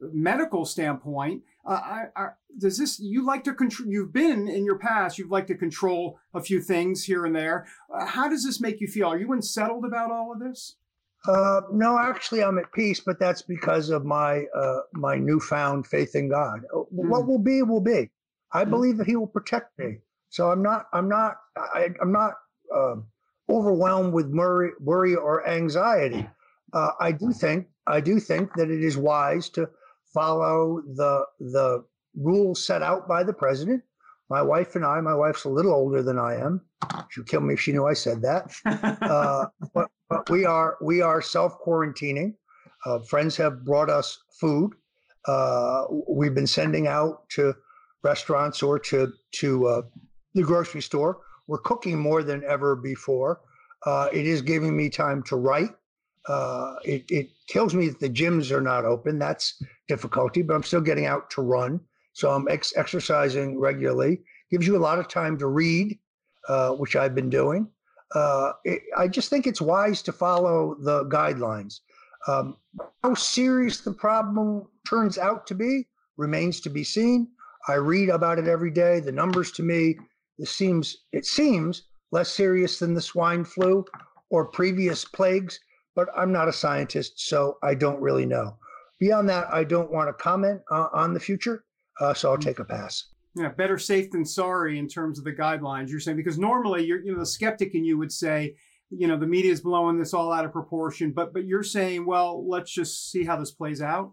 medical 0.00 0.66
standpoint, 0.66 1.42
uh, 1.66 1.80
I, 1.82 2.02
I, 2.14 2.26
does 2.58 2.76
this 2.76 3.00
you 3.00 3.24
like 3.24 3.42
to 3.44 3.54
control? 3.54 3.88
You've 3.88 4.12
been 4.12 4.48
in 4.48 4.66
your 4.66 4.78
past. 4.78 5.18
You've 5.18 5.30
liked 5.30 5.48
to 5.48 5.54
control 5.54 6.18
a 6.34 6.42
few 6.42 6.60
things 6.60 7.04
here 7.04 7.24
and 7.24 7.34
there. 7.34 7.66
Uh, 7.92 8.04
how 8.04 8.28
does 8.28 8.44
this 8.44 8.60
make 8.60 8.82
you 8.82 8.86
feel? 8.86 9.06
Are 9.06 9.18
you 9.18 9.32
unsettled 9.32 9.86
about 9.86 10.10
all 10.10 10.30
of 10.30 10.40
this? 10.40 10.76
Uh, 11.26 11.62
no, 11.72 11.98
actually, 11.98 12.42
I'm 12.42 12.58
at 12.58 12.70
peace, 12.74 13.00
but 13.00 13.18
that's 13.18 13.40
because 13.40 13.88
of 13.88 14.04
my 14.04 14.44
uh, 14.54 14.80
my 14.92 15.16
newfound 15.16 15.86
faith 15.86 16.14
in 16.14 16.28
God. 16.28 16.60
Mm. 16.74 16.86
What 16.90 17.26
will 17.26 17.38
be 17.38 17.62
will 17.62 17.80
be. 17.80 18.10
I 18.52 18.66
mm. 18.66 18.70
believe 18.70 18.98
that 18.98 19.06
He 19.06 19.16
will 19.16 19.26
protect 19.26 19.78
me. 19.78 20.00
So 20.28 20.50
I'm 20.50 20.62
not 20.62 20.86
I'm 20.92 21.08
not 21.08 21.36
I, 21.56 21.90
am 22.02 22.12
not 22.12 22.34
uh, 22.74 22.96
overwhelmed 23.48 24.12
with 24.12 24.26
worry, 24.26 24.70
worry 24.80 25.14
or 25.14 25.46
anxiety. 25.48 26.28
Uh, 26.72 26.90
I 27.00 27.12
do 27.12 27.32
think 27.32 27.66
I 27.86 28.00
do 28.00 28.18
think 28.18 28.54
that 28.54 28.70
it 28.70 28.82
is 28.82 28.96
wise 28.96 29.48
to 29.50 29.68
follow 30.12 30.82
the 30.94 31.24
the 31.38 31.84
rules 32.16 32.64
set 32.64 32.82
out 32.82 33.08
by 33.08 33.22
the 33.22 33.32
president. 33.32 33.82
My 34.30 34.40
wife 34.42 34.74
and 34.74 34.84
I, 34.84 35.00
my 35.00 35.14
wife's 35.14 35.44
a 35.44 35.50
little 35.50 35.72
older 35.72 36.02
than 36.02 36.18
I 36.18 36.36
am. 36.36 36.62
She'd 37.10 37.26
kill 37.26 37.40
me 37.40 37.54
if 37.54 37.60
she 37.60 37.72
knew 37.72 37.86
I 37.86 37.92
said 37.92 38.22
that. 38.22 38.52
uh, 39.02 39.46
but, 39.74 39.90
but, 40.08 40.30
we 40.30 40.44
are 40.44 40.76
we 40.80 41.02
are 41.02 41.20
self 41.20 41.60
quarantining. 41.60 42.34
Uh, 42.86 43.00
friends 43.00 43.36
have 43.36 43.64
brought 43.64 43.90
us 43.90 44.18
food. 44.40 44.72
Uh, 45.26 45.84
we've 46.08 46.34
been 46.34 46.46
sending 46.46 46.86
out 46.86 47.28
to 47.30 47.54
restaurants 48.02 48.62
or 48.62 48.78
to 48.78 49.12
to 49.32 49.66
uh, 49.66 49.82
the 50.34 50.42
grocery 50.42 50.82
store. 50.82 51.20
We're 51.46 51.58
cooking 51.58 51.98
more 51.98 52.22
than 52.22 52.42
ever 52.44 52.76
before. 52.76 53.40
Uh, 53.84 54.08
it 54.12 54.26
is 54.26 54.42
giving 54.42 54.76
me 54.76 54.88
time 54.88 55.22
to 55.24 55.36
write. 55.36 55.70
Uh, 56.26 56.76
it, 56.84 57.04
it 57.08 57.28
kills 57.48 57.74
me 57.74 57.88
that 57.88 58.00
the 58.00 58.08
gyms 58.08 58.50
are 58.50 58.60
not 58.60 58.84
open. 58.84 59.18
That's 59.18 59.62
difficulty, 59.88 60.42
but 60.42 60.54
I'm 60.54 60.62
still 60.62 60.80
getting 60.80 61.06
out 61.06 61.30
to 61.30 61.42
run. 61.42 61.80
So 62.14 62.30
I'm 62.30 62.48
ex- 62.48 62.72
exercising 62.76 63.58
regularly. 63.60 64.22
Gives 64.50 64.66
you 64.66 64.76
a 64.76 64.78
lot 64.78 64.98
of 64.98 65.08
time 65.08 65.36
to 65.38 65.46
read, 65.48 65.98
uh, 66.48 66.70
which 66.70 66.96
I've 66.96 67.14
been 67.14 67.28
doing. 67.28 67.68
Uh, 68.14 68.52
it, 68.64 68.82
I 68.96 69.08
just 69.08 69.28
think 69.28 69.46
it's 69.46 69.60
wise 69.60 70.00
to 70.02 70.12
follow 70.12 70.76
the 70.80 71.04
guidelines. 71.06 71.80
Um, 72.26 72.56
how 73.02 73.14
serious 73.14 73.80
the 73.80 73.92
problem 73.92 74.66
turns 74.88 75.18
out 75.18 75.46
to 75.48 75.54
be 75.54 75.88
remains 76.16 76.60
to 76.60 76.70
be 76.70 76.84
seen. 76.84 77.28
I 77.68 77.74
read 77.74 78.08
about 78.08 78.38
it 78.38 78.46
every 78.46 78.70
day. 78.70 79.00
The 79.00 79.12
numbers 79.12 79.50
to 79.52 79.62
me, 79.62 79.98
this 80.38 80.50
seems 80.50 80.96
it 81.12 81.26
seems 81.26 81.84
less 82.12 82.30
serious 82.30 82.78
than 82.78 82.94
the 82.94 83.00
swine 83.00 83.44
flu 83.44 83.84
or 84.30 84.46
previous 84.46 85.04
plagues 85.04 85.58
but 85.94 86.08
I'm 86.16 86.32
not 86.32 86.48
a 86.48 86.52
scientist, 86.52 87.20
so 87.20 87.58
I 87.62 87.74
don't 87.74 88.00
really 88.00 88.26
know. 88.26 88.56
Beyond 88.98 89.28
that, 89.28 89.46
I 89.52 89.64
don't 89.64 89.92
want 89.92 90.08
to 90.08 90.22
comment 90.22 90.60
uh, 90.70 90.88
on 90.92 91.14
the 91.14 91.20
future, 91.20 91.64
uh, 92.00 92.14
so 92.14 92.30
I'll 92.30 92.38
take 92.38 92.58
a 92.58 92.64
pass. 92.64 93.06
Yeah, 93.36 93.48
better 93.48 93.78
safe 93.78 94.10
than 94.10 94.24
sorry 94.24 94.78
in 94.78 94.88
terms 94.88 95.18
of 95.18 95.24
the 95.24 95.32
guidelines 95.32 95.88
you're 95.88 96.00
saying, 96.00 96.16
because 96.16 96.38
normally 96.38 96.84
you're, 96.84 97.04
you 97.04 97.12
know, 97.12 97.18
the 97.18 97.26
skeptic 97.26 97.74
in 97.74 97.84
you 97.84 97.98
would 97.98 98.12
say, 98.12 98.54
you 98.90 99.08
know, 99.08 99.18
the 99.18 99.26
media 99.26 99.50
is 99.50 99.60
blowing 99.60 99.98
this 99.98 100.14
all 100.14 100.32
out 100.32 100.44
of 100.44 100.52
proportion, 100.52 101.12
but 101.12 101.32
but 101.32 101.44
you're 101.44 101.64
saying, 101.64 102.06
well, 102.06 102.48
let's 102.48 102.72
just 102.72 103.10
see 103.10 103.24
how 103.24 103.36
this 103.36 103.50
plays 103.50 103.82
out. 103.82 104.12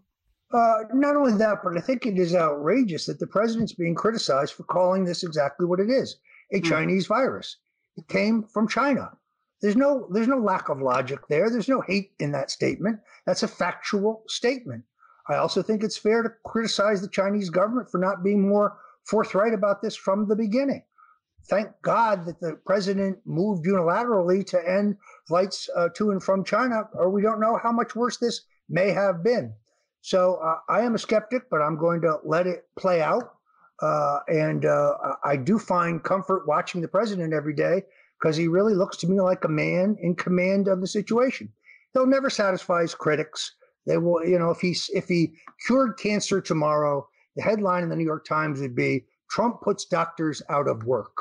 Uh, 0.54 0.84
not 0.94 1.16
only 1.16 1.34
that, 1.38 1.60
but 1.64 1.78
I 1.78 1.82
think 1.82 2.06
it 2.06 2.18
is 2.18 2.36
outrageous 2.36 3.06
that 3.06 3.20
the 3.20 3.28
president's 3.28 3.74
being 3.74 3.96
criticized 3.96 4.54
for 4.54 4.64
calling 4.64 5.06
this 5.06 5.24
exactly 5.24 5.66
what 5.66 5.80
it 5.80 5.90
is 5.90 6.18
a 6.52 6.60
mm. 6.60 6.66
Chinese 6.66 7.08
virus. 7.08 7.58
It 7.98 8.08
came 8.08 8.44
from 8.44 8.68
China. 8.68 9.12
There's 9.62 9.76
no 9.76 10.08
there's 10.12 10.28
no 10.28 10.40
lack 10.40 10.70
of 10.70 10.82
logic 10.82 11.20
there. 11.30 11.50
There's 11.50 11.70
no 11.70 11.82
hate 11.82 12.12
in 12.20 12.32
that 12.32 12.52
statement. 12.52 13.00
That's 13.26 13.44
a 13.44 13.48
factual 13.48 14.24
statement. 14.28 14.84
I 15.30 15.36
also 15.36 15.62
think 15.62 15.84
it's 15.84 15.98
fair 15.98 16.24
to 16.24 16.32
criticize 16.46 17.02
the 17.02 17.08
Chinese 17.08 17.50
government 17.50 17.90
for 17.90 18.00
not 18.00 18.24
being 18.24 18.48
more 18.48 18.78
forthright 19.06 19.54
about 19.54 19.82
this 19.82 19.96
from 19.96 20.28
the 20.28 20.36
beginning. 20.36 20.84
Thank 21.46 21.70
God 21.82 22.26
that 22.26 22.40
the 22.40 22.56
president 22.66 23.20
moved 23.26 23.66
unilaterally 23.66 24.46
to 24.48 24.70
end 24.70 24.98
flights 25.28 25.70
uh, 25.76 25.90
to 25.96 26.12
and 26.12 26.22
from 26.22 26.44
China, 26.44 26.90
or 26.94 27.10
we 27.10 27.22
don't 27.22 27.40
know 27.40 27.58
how 27.62 27.72
much 27.72 27.96
worse 27.96 28.18
this 28.18 28.42
may 28.70 28.90
have 28.90 29.24
been. 29.24 29.54
So 30.02 30.36
uh, 30.36 30.58
I 30.68 30.82
am 30.82 30.96
a 30.96 31.00
skeptic, 31.00 31.50
but 31.50 31.62
I'm 31.62 31.78
going 31.78 32.02
to 32.02 32.18
let 32.24 32.48
it 32.48 32.66
play 32.78 33.02
out. 33.02 33.36
Uh, 33.82 34.20
and 34.28 34.66
uh, 34.66 34.94
I 35.24 35.36
do 35.38 35.58
find 35.58 36.04
comfort 36.04 36.48
watching 36.48 36.82
the 36.82 36.88
president 36.88 37.34
every 37.34 37.54
day 37.54 37.84
because 38.20 38.38
he 38.38 38.48
really 38.48 38.76
looks 38.76 38.98
to 38.98 39.08
me 39.08 39.20
like 39.20 39.44
a 39.44 39.50
man 39.50 39.98
in 40.02 40.16
command 40.16 40.68
of 40.68 40.82
the 40.82 40.88
situation. 40.88 41.52
He'll 41.94 42.06
never 42.06 42.30
satisfy 42.30 42.82
his 42.82 42.94
critics. 42.94 43.54
They 43.88 43.98
will, 43.98 44.24
you 44.24 44.38
know, 44.38 44.52
if 44.52 44.60
he 44.60 44.76
if 44.94 45.08
he 45.08 45.34
cured 45.66 45.98
cancer 45.98 46.40
tomorrow, 46.40 47.08
the 47.36 47.42
headline 47.42 47.84
in 47.84 47.90
the 47.90 47.96
New 47.96 48.06
York 48.06 48.26
Times 48.26 48.62
would 48.62 48.76
be 48.76 49.06
Trump 49.30 49.62
puts 49.62 49.86
doctors 49.86 50.42
out 50.50 50.68
of 50.68 50.84
work. 50.84 51.16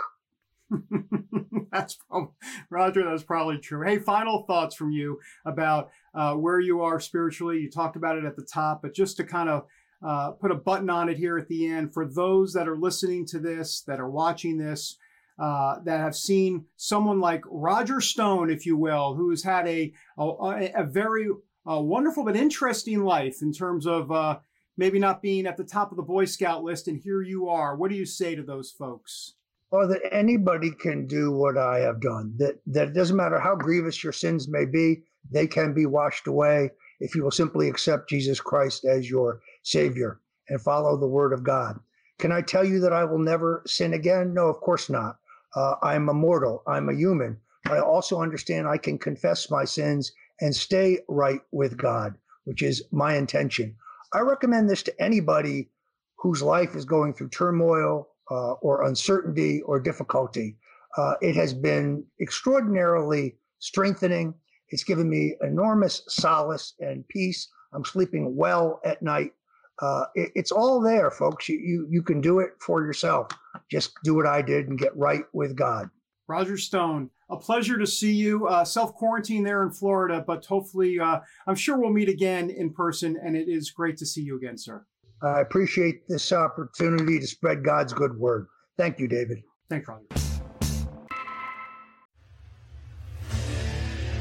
that's 1.72 1.94
probably, 1.94 2.32
Roger. 2.70 3.04
That's 3.04 3.22
probably 3.22 3.58
true. 3.58 3.86
Hey, 3.86 3.98
final 3.98 4.42
thoughts 4.42 4.74
from 4.74 4.90
you 4.90 5.20
about 5.44 5.90
uh, 6.14 6.34
where 6.34 6.60
you 6.60 6.82
are 6.82 7.00
spiritually. 7.00 7.58
You 7.58 7.70
talked 7.70 7.96
about 7.96 8.16
it 8.16 8.24
at 8.24 8.36
the 8.36 8.44
top, 8.44 8.82
but 8.82 8.94
just 8.94 9.16
to 9.18 9.24
kind 9.24 9.48
of 9.48 9.66
uh, 10.04 10.30
put 10.32 10.50
a 10.50 10.56
button 10.56 10.90
on 10.90 11.08
it 11.08 11.18
here 11.18 11.38
at 11.38 11.48
the 11.48 11.66
end 11.66 11.92
for 11.92 12.06
those 12.06 12.52
that 12.54 12.68
are 12.68 12.78
listening 12.78 13.26
to 13.26 13.38
this, 13.38 13.82
that 13.82 14.00
are 14.00 14.10
watching 14.10 14.56
this, 14.56 14.96
uh, 15.38 15.78
that 15.84 16.00
have 16.00 16.16
seen 16.16 16.66
someone 16.76 17.20
like 17.20 17.42
Roger 17.46 18.00
Stone, 18.00 18.50
if 18.50 18.66
you 18.66 18.76
will, 18.76 19.14
who 19.14 19.30
has 19.30 19.42
had 19.42 19.66
a 19.66 19.92
a, 20.18 20.70
a 20.74 20.84
very 20.84 21.28
uh, 21.70 21.80
wonderful 21.80 22.24
but 22.24 22.36
interesting 22.36 23.04
life 23.04 23.42
in 23.42 23.52
terms 23.52 23.86
of 23.86 24.10
uh, 24.10 24.38
maybe 24.76 24.98
not 24.98 25.22
being 25.22 25.46
at 25.46 25.56
the 25.56 25.64
top 25.64 25.90
of 25.90 25.96
the 25.96 26.02
Boy 26.02 26.24
Scout 26.24 26.62
list, 26.62 26.88
and 26.88 26.98
here 26.98 27.22
you 27.22 27.48
are. 27.48 27.76
What 27.76 27.90
do 27.90 27.96
you 27.96 28.06
say 28.06 28.34
to 28.34 28.42
those 28.42 28.70
folks? 28.70 29.34
Well, 29.70 29.86
that 29.88 30.02
anybody 30.12 30.72
can 30.72 31.06
do 31.06 31.30
what 31.30 31.56
I 31.56 31.78
have 31.80 32.00
done. 32.00 32.34
That 32.38 32.60
that 32.66 32.88
it 32.88 32.94
doesn't 32.94 33.16
matter 33.16 33.38
how 33.38 33.54
grievous 33.54 34.02
your 34.02 34.12
sins 34.12 34.48
may 34.48 34.64
be; 34.64 35.04
they 35.30 35.46
can 35.46 35.72
be 35.72 35.86
washed 35.86 36.26
away 36.26 36.72
if 36.98 37.14
you 37.14 37.22
will 37.22 37.30
simply 37.30 37.68
accept 37.68 38.08
Jesus 38.08 38.40
Christ 38.40 38.84
as 38.84 39.08
your 39.08 39.40
Savior 39.62 40.20
and 40.48 40.60
follow 40.60 40.96
the 40.96 41.06
Word 41.06 41.32
of 41.32 41.44
God. 41.44 41.78
Can 42.18 42.32
I 42.32 42.42
tell 42.42 42.64
you 42.64 42.80
that 42.80 42.92
I 42.92 43.04
will 43.04 43.18
never 43.18 43.62
sin 43.66 43.94
again? 43.94 44.34
No, 44.34 44.48
of 44.48 44.60
course 44.60 44.90
not. 44.90 45.18
Uh, 45.54 45.76
I'm 45.82 46.08
a 46.08 46.14
mortal, 46.14 46.62
I'm 46.66 46.88
a 46.88 46.94
human. 46.94 47.38
But 47.64 47.74
I 47.74 47.80
also 47.80 48.20
understand 48.20 48.66
I 48.66 48.78
can 48.78 48.98
confess 48.98 49.50
my 49.50 49.64
sins 49.64 50.12
and 50.40 50.54
stay 50.54 50.98
right 51.08 51.40
with 51.52 51.76
God, 51.76 52.18
which 52.44 52.62
is 52.62 52.82
my 52.90 53.14
intention. 53.16 53.76
I 54.12 54.20
recommend 54.20 54.68
this 54.68 54.82
to 54.84 55.02
anybody 55.02 55.70
whose 56.18 56.42
life 56.42 56.74
is 56.74 56.84
going 56.84 57.14
through 57.14 57.28
turmoil 57.28 58.08
uh, 58.30 58.52
or 58.62 58.84
uncertainty 58.84 59.62
or 59.62 59.80
difficulty. 59.80 60.56
Uh, 60.96 61.14
it 61.20 61.36
has 61.36 61.52
been 61.52 62.04
extraordinarily 62.20 63.36
strengthening. 63.58 64.34
It's 64.70 64.84
given 64.84 65.08
me 65.08 65.36
enormous 65.42 66.02
solace 66.08 66.74
and 66.80 67.06
peace. 67.08 67.48
I'm 67.72 67.84
sleeping 67.84 68.36
well 68.36 68.80
at 68.84 69.02
night. 69.02 69.32
Uh, 69.80 70.04
it, 70.14 70.30
it's 70.34 70.52
all 70.52 70.80
there, 70.80 71.10
folks. 71.10 71.48
You, 71.48 71.58
you 71.58 71.86
you 71.90 72.02
can 72.02 72.20
do 72.20 72.40
it 72.40 72.50
for 72.60 72.84
yourself. 72.84 73.28
Just 73.70 73.92
do 74.04 74.14
what 74.14 74.26
I 74.26 74.42
did 74.42 74.68
and 74.68 74.78
get 74.78 74.96
right 74.96 75.24
with 75.32 75.56
God. 75.56 75.88
Roger 76.28 76.56
Stone, 76.56 77.10
a 77.28 77.36
pleasure 77.36 77.78
to 77.78 77.86
see 77.86 78.12
you. 78.12 78.46
Uh, 78.46 78.64
Self 78.64 78.94
quarantine 78.94 79.42
there 79.42 79.62
in 79.62 79.70
Florida, 79.72 80.22
but 80.24 80.44
hopefully, 80.44 80.98
uh, 81.00 81.20
I'm 81.46 81.56
sure 81.56 81.78
we'll 81.78 81.92
meet 81.92 82.08
again 82.08 82.50
in 82.50 82.72
person. 82.72 83.18
And 83.22 83.36
it 83.36 83.48
is 83.48 83.70
great 83.70 83.96
to 83.98 84.06
see 84.06 84.22
you 84.22 84.36
again, 84.36 84.58
sir. 84.58 84.84
I 85.22 85.40
appreciate 85.40 86.08
this 86.08 86.32
opportunity 86.32 87.18
to 87.18 87.26
spread 87.26 87.64
God's 87.64 87.92
good 87.92 88.18
word. 88.18 88.46
Thank 88.78 88.98
you, 88.98 89.08
David. 89.08 89.42
Thanks, 89.68 89.86
Roger. 89.88 90.06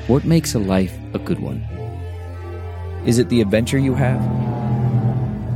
What 0.08 0.26
makes 0.26 0.56
a 0.56 0.60
life 0.60 0.97
a 1.14 1.20
good 1.20 1.39
one? 1.39 1.62
Is 3.06 3.20
it 3.20 3.30
the 3.30 3.41
adventure 3.41 3.78
you 3.78 3.93
have? 3.93 4.20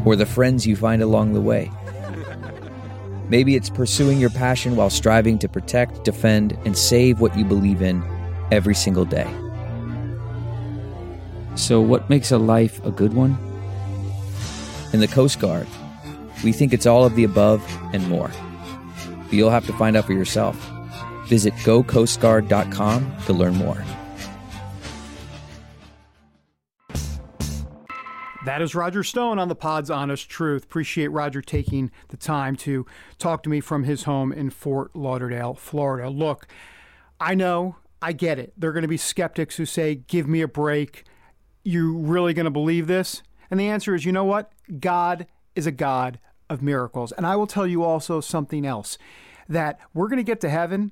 or 0.06 0.16
the 0.16 0.26
friends 0.26 0.68
you 0.68 0.76
find 0.76 1.02
along 1.02 1.34
the 1.34 1.41
way. 1.41 1.72
Maybe 3.30 3.56
it's 3.56 3.70
pursuing 3.70 4.20
your 4.20 4.30
passion 4.30 4.76
while 4.76 4.89
striving 4.89 5.39
to 5.39 5.50
protect, 5.50 6.04
defend, 6.04 6.58
and 6.66 6.78
save 6.78 7.20
what 7.20 7.38
you 7.38 7.46
believe 7.46 7.82
in 7.82 8.04
every 8.52 8.76
single 8.76 9.06
day. 9.06 9.32
So, 11.56 11.80
what 11.80 12.10
makes 12.10 12.32
a 12.32 12.38
life 12.38 12.84
a 12.84 12.91
good 12.91 13.14
one? 13.14 13.38
In 14.94 15.00
the 15.00 15.08
Coast 15.08 15.39
Guard, 15.39 15.68
we 16.44 16.52
think 16.52 16.72
it's 16.72 16.86
all 16.86 17.04
of 17.04 17.16
the 17.16 17.24
above 17.24 17.66
and 17.94 18.08
more. 18.08 18.30
But 19.24 19.34
you'll 19.34 19.50
have 19.50 19.66
to 19.66 19.74
find 19.74 19.98
out 19.98 20.06
for 20.06 20.14
yourself. 20.14 20.56
Visit 21.26 21.54
gocoastguard.com 21.56 23.16
to 23.26 23.34
learn 23.34 23.56
more. 23.56 23.84
That 28.46 28.62
is 28.62 28.76
Roger 28.76 29.04
Stone 29.04 29.39
on 29.39 29.48
the 29.48 29.56
Pod's 29.56 29.89
Honest 29.89 30.30
Truth. 30.30 30.66
Appreciate 30.66 31.08
Roger 31.08 31.41
taking 31.41 31.89
the 32.10 32.18
time 32.18 32.56
to 32.58 32.86
talk 33.18 33.41
to 33.44 33.50
me 33.50 33.62
from 33.62 33.86
his 33.86 34.04
home 34.04 34.32
in 34.32 34.52
Fort 34.52 34.96
Lauderdale, 34.96 35.56
Florida. 35.56 36.10
Look, 36.10 36.46
I 37.20 37.34
know, 37.34 37.78
I 38.00 38.12
get 38.12 38.38
it. 38.38 38.54
There 38.56 38.70
are 38.70 38.74
going 38.74 38.84
to 38.84 38.88
be 38.88 38.98
skeptics 38.98 39.56
who 39.56 39.66
say, 39.66 39.96
Give 39.96 40.28
me 40.28 40.41
a 40.41 40.48
break. 40.48 41.06
You 41.64 41.98
really 41.98 42.36
going 42.36 42.44
to 42.46 42.52
believe 42.52 42.86
this? 42.86 43.24
And 43.50 43.60
the 43.60 43.70
answer 43.70 43.96
is, 43.96 44.06
you 44.06 44.12
know 44.12 44.26
what? 44.26 44.52
God 44.80 45.28
is 45.55 45.68
a 45.68 45.72
God 45.72 46.20
of 46.49 46.61
miracles. 46.61 47.11
And 47.14 47.26
I 47.26 47.36
will 47.36 47.47
tell 47.47 47.68
you 47.68 47.84
also 47.84 48.22
something 48.22 48.66
else 48.66 48.97
that 49.49 49.80
we're 49.93 50.07
going 50.07 50.18
to 50.18 50.24
get 50.24 50.41
to 50.41 50.49
heaven 50.49 50.91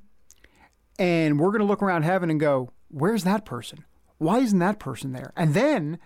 and 1.00 1.40
we're 1.40 1.52
going 1.52 1.62
to 1.62 1.66
look 1.66 1.82
around 1.82 2.04
heaven 2.04 2.30
and 2.30 2.40
go, 2.40 2.72
Where's 2.90 3.24
that 3.24 3.46
person? 3.46 3.86
Why 4.18 4.40
isn't 4.40 4.60
that 4.60 4.80
person 4.80 5.14
there? 5.14 5.32
And 5.36 5.54
then 5.54 5.98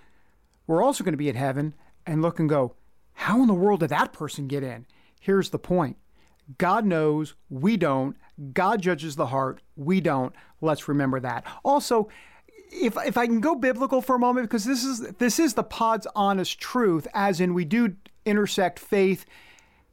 we're 0.68 0.84
also 0.84 1.04
going 1.04 1.14
to 1.14 1.18
be 1.18 1.30
at 1.30 1.36
heaven 1.36 1.74
and 2.06 2.22
look 2.22 2.40
and 2.40 2.48
go, 2.48 2.76
how 3.14 3.42
in 3.42 3.48
the 3.48 3.54
world 3.54 3.80
did 3.80 3.90
that 3.90 4.14
person 4.14 4.48
get 4.48 4.64
in? 4.64 4.86
Here's 5.20 5.50
the 5.50 5.60
point 5.60 5.98
God 6.58 6.86
knows, 6.86 7.34
we 7.50 7.78
don't. 7.78 8.16
God 8.54 8.82
judges 8.82 9.16
the 9.16 9.28
heart, 9.28 9.62
we 9.76 10.02
don't. 10.02 10.34
Let's 10.62 10.88
remember 10.88 11.20
that. 11.22 11.46
Also, 11.64 12.10
if, 12.72 12.98
if 13.06 13.18
I 13.18 13.26
can 13.26 13.40
go 13.40 13.56
biblical 13.56 14.02
for 14.02 14.16
a 14.16 14.20
moment, 14.20 14.50
because 14.50 14.66
this 14.66 14.84
is 14.84 15.00
this 15.20 15.40
is 15.40 15.54
the 15.54 15.64
pod's 15.64 16.08
honest 16.16 16.60
truth, 16.60 17.08
as 17.14 17.40
in 17.40 17.54
we 17.54 17.66
do 17.66 17.96
intersect 18.26 18.80
faith, 18.80 19.26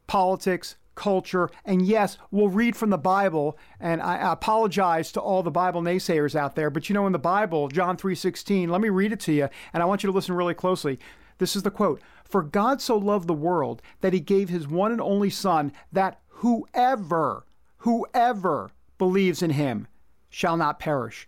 politics, 0.07 0.75
culture, 0.95 1.49
and 1.65 1.81
yes, 1.81 2.17
we'll 2.29 2.49
read 2.49 2.75
from 2.75 2.89
the 2.91 2.97
Bible. 2.97 3.57
And 3.79 4.01
I 4.01 4.31
apologize 4.31 5.11
to 5.13 5.19
all 5.19 5.41
the 5.41 5.49
Bible 5.49 5.81
naysayers 5.81 6.35
out 6.35 6.55
there, 6.55 6.69
but 6.69 6.87
you 6.89 6.93
know, 6.93 7.07
in 7.07 7.13
the 7.13 7.19
Bible, 7.19 7.67
John 7.67 7.97
three 7.97 8.15
sixteen, 8.15 8.69
let 8.69 8.81
me 8.81 8.89
read 8.89 9.11
it 9.11 9.19
to 9.21 9.33
you, 9.33 9.49
and 9.73 9.81
I 9.81 9.85
want 9.85 10.03
you 10.03 10.07
to 10.07 10.15
listen 10.15 10.35
really 10.35 10.53
closely. 10.53 10.99
This 11.39 11.55
is 11.55 11.63
the 11.63 11.71
quote: 11.71 12.01
"For 12.25 12.43
God 12.43 12.81
so 12.81 12.97
loved 12.97 13.27
the 13.27 13.33
world 13.33 13.81
that 14.01 14.13
He 14.13 14.19
gave 14.19 14.49
His 14.49 14.67
one 14.67 14.91
and 14.91 15.01
only 15.01 15.29
Son, 15.29 15.71
that 15.91 16.19
whoever, 16.27 17.45
whoever 17.77 18.71
believes 18.97 19.41
in 19.41 19.51
Him, 19.51 19.87
shall 20.29 20.57
not 20.57 20.79
perish, 20.79 21.27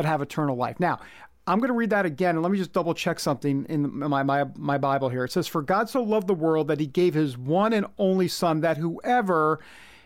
but 0.00 0.08
have 0.08 0.22
eternal 0.22 0.56
life." 0.56 0.80
Now, 0.80 0.98
I'm 1.46 1.58
going 1.58 1.68
to 1.68 1.74
read 1.74 1.90
that 1.90 2.06
again, 2.06 2.36
and 2.36 2.42
let 2.42 2.52
me 2.52 2.58
just 2.58 2.72
double 2.72 2.94
check 2.94 3.18
something 3.18 3.66
in 3.68 3.98
my, 3.98 4.22
my, 4.22 4.46
my 4.56 4.78
Bible 4.78 5.08
here. 5.08 5.24
It 5.24 5.32
says, 5.32 5.48
For 5.48 5.62
God 5.62 5.88
so 5.88 6.02
loved 6.02 6.26
the 6.26 6.34
world 6.34 6.68
that 6.68 6.80
he 6.80 6.86
gave 6.86 7.14
his 7.14 7.36
one 7.36 7.72
and 7.72 7.86
only 7.98 8.28
Son, 8.28 8.60
that 8.60 8.76
whoever, 8.76 9.58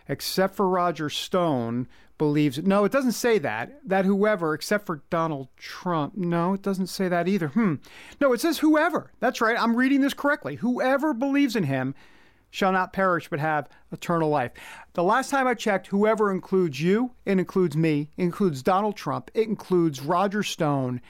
except 0.07 0.55
for 0.55 0.67
Roger 0.67 1.09
Stone, 1.09 1.87
believes. 2.17 2.57
No, 2.57 2.83
it 2.83 2.91
doesn't 2.91 3.11
say 3.11 3.37
that. 3.39 3.79
That 3.87 4.05
whoever, 4.05 4.53
except 4.53 4.85
for 4.85 5.03
Donald 5.09 5.49
Trump. 5.57 6.17
No, 6.17 6.53
it 6.53 6.61
doesn't 6.61 6.87
say 6.87 7.09
that 7.09 7.27
either. 7.27 7.49
Hmm. 7.49 7.75
No, 8.19 8.33
it 8.33 8.41
says 8.41 8.59
whoever. 8.59 9.11
That's 9.19 9.41
right. 9.41 9.59
I'm 9.59 9.75
reading 9.75 10.01
this 10.01 10.13
correctly. 10.13 10.55
Whoever 10.55 11.13
believes 11.13 11.55
in 11.55 11.63
him 11.63 11.93
shall 12.49 12.71
not 12.71 12.93
perish 12.93 13.29
but 13.29 13.39
have 13.39 13.69
eternal 13.91 14.29
life. 14.29 14.51
The 14.93 15.03
last 15.03 15.29
time 15.29 15.47
I 15.47 15.53
checked, 15.53 15.87
whoever 15.87 16.31
includes 16.31 16.81
you, 16.81 17.11
it 17.25 17.39
includes 17.39 17.75
me, 17.75 18.09
it 18.17 18.23
includes 18.23 18.63
Donald 18.63 18.95
Trump, 18.95 19.31
it 19.33 19.47
includes 19.47 20.01
Roger 20.01 20.43
Stone, 20.43 21.01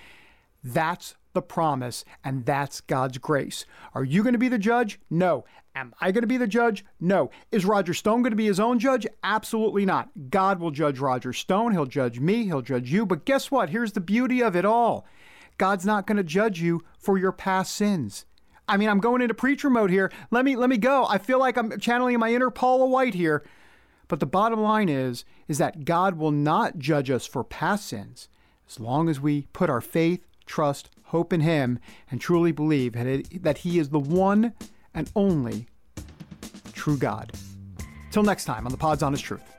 that's 0.64 1.16
the 1.34 1.42
promise, 1.44 2.04
and 2.24 2.46
that's 2.46 2.82
God's 2.82 3.20
grace. 3.20 3.66
Are 3.94 4.04
you 4.04 4.24
going 4.24 4.34
to 4.34 4.40
be 4.40 4.50
the 4.50 4.58
judge? 4.58 5.00
No. 5.10 5.46
Am 5.76 5.94
I 6.00 6.12
going 6.12 6.24
to 6.24 6.28
be 6.28 6.38
the 6.38 6.48
judge? 6.48 6.86
No. 7.00 7.30
Is 7.52 7.66
Roger 7.66 7.94
Stone 7.94 8.24
going 8.24 8.32
to 8.32 8.38
be 8.38 8.48
his 8.48 8.60
own 8.62 8.80
judge? 8.80 9.06
Absolutely 9.24 9.86
not. 9.86 10.10
God 10.30 10.60
will 10.60 10.72
judge 10.72 11.00
Roger 11.00 11.34
Stone. 11.34 11.74
He'll 11.74 11.86
judge 11.86 12.20
me. 12.20 12.46
He'll 12.46 12.62
judge 12.62 12.92
you. 12.92 13.06
But 13.06 13.26
guess 13.26 13.52
what? 13.52 13.70
Here's 13.70 13.92
the 13.92 14.00
beauty 14.00 14.42
of 14.42 14.56
it 14.56 14.66
all 14.66 15.06
God's 15.58 15.86
not 15.86 16.08
going 16.08 16.18
to 16.18 16.24
judge 16.24 16.62
you 16.62 16.84
for 16.98 17.18
your 17.18 17.34
past 17.34 17.76
sins. 17.76 18.26
I 18.68 18.78
mean, 18.78 18.89
I'm 18.89 18.99
going 18.99 19.22
into 19.22 19.34
preacher 19.34 19.70
mode 19.70 19.91
here. 19.91 20.11
Let 20.32 20.45
me 20.45 20.55
let 20.55 20.70
me 20.70 20.78
go. 20.78 21.05
I 21.07 21.18
feel 21.18 21.39
like 21.39 21.57
I'm 21.57 21.80
channeling 21.80 22.20
my 22.20 22.34
inner 22.34 22.49
Paula 22.49 22.88
White 22.88 23.13
here. 23.13 23.43
But 24.07 24.20
the 24.20 24.26
bottom 24.26 24.61
line 24.61 24.89
is 24.89 25.26
is 25.47 25.57
that 25.57 25.86
God 25.86 26.18
will 26.18 26.32
not 26.32 26.78
judge 26.78 27.09
us 27.09 27.26
for 27.26 27.43
past 27.43 27.88
sins 27.88 28.30
as 28.68 28.80
long 28.80 29.09
as 29.09 29.20
we 29.20 29.43
put 29.53 29.70
our 29.70 29.82
faith, 29.82 30.26
trust, 30.45 30.89
hope 31.05 31.32
in 31.32 31.41
Him, 31.41 31.80
and 32.09 32.20
truly 32.20 32.51
believe 32.51 32.93
that, 32.93 33.59
He 33.59 33.80
is 33.80 33.89
the 33.89 33.99
one 33.99 34.53
and 34.93 35.11
only 35.16 35.68
true 36.74 36.97
God. 36.97 37.32
Till 38.11 38.24
next 38.24 38.45
time 38.45 38.66
on 38.66 38.72
the 38.72 38.78
Pod's 38.78 39.03
Honest 39.03 39.24
Truth. 39.24 39.55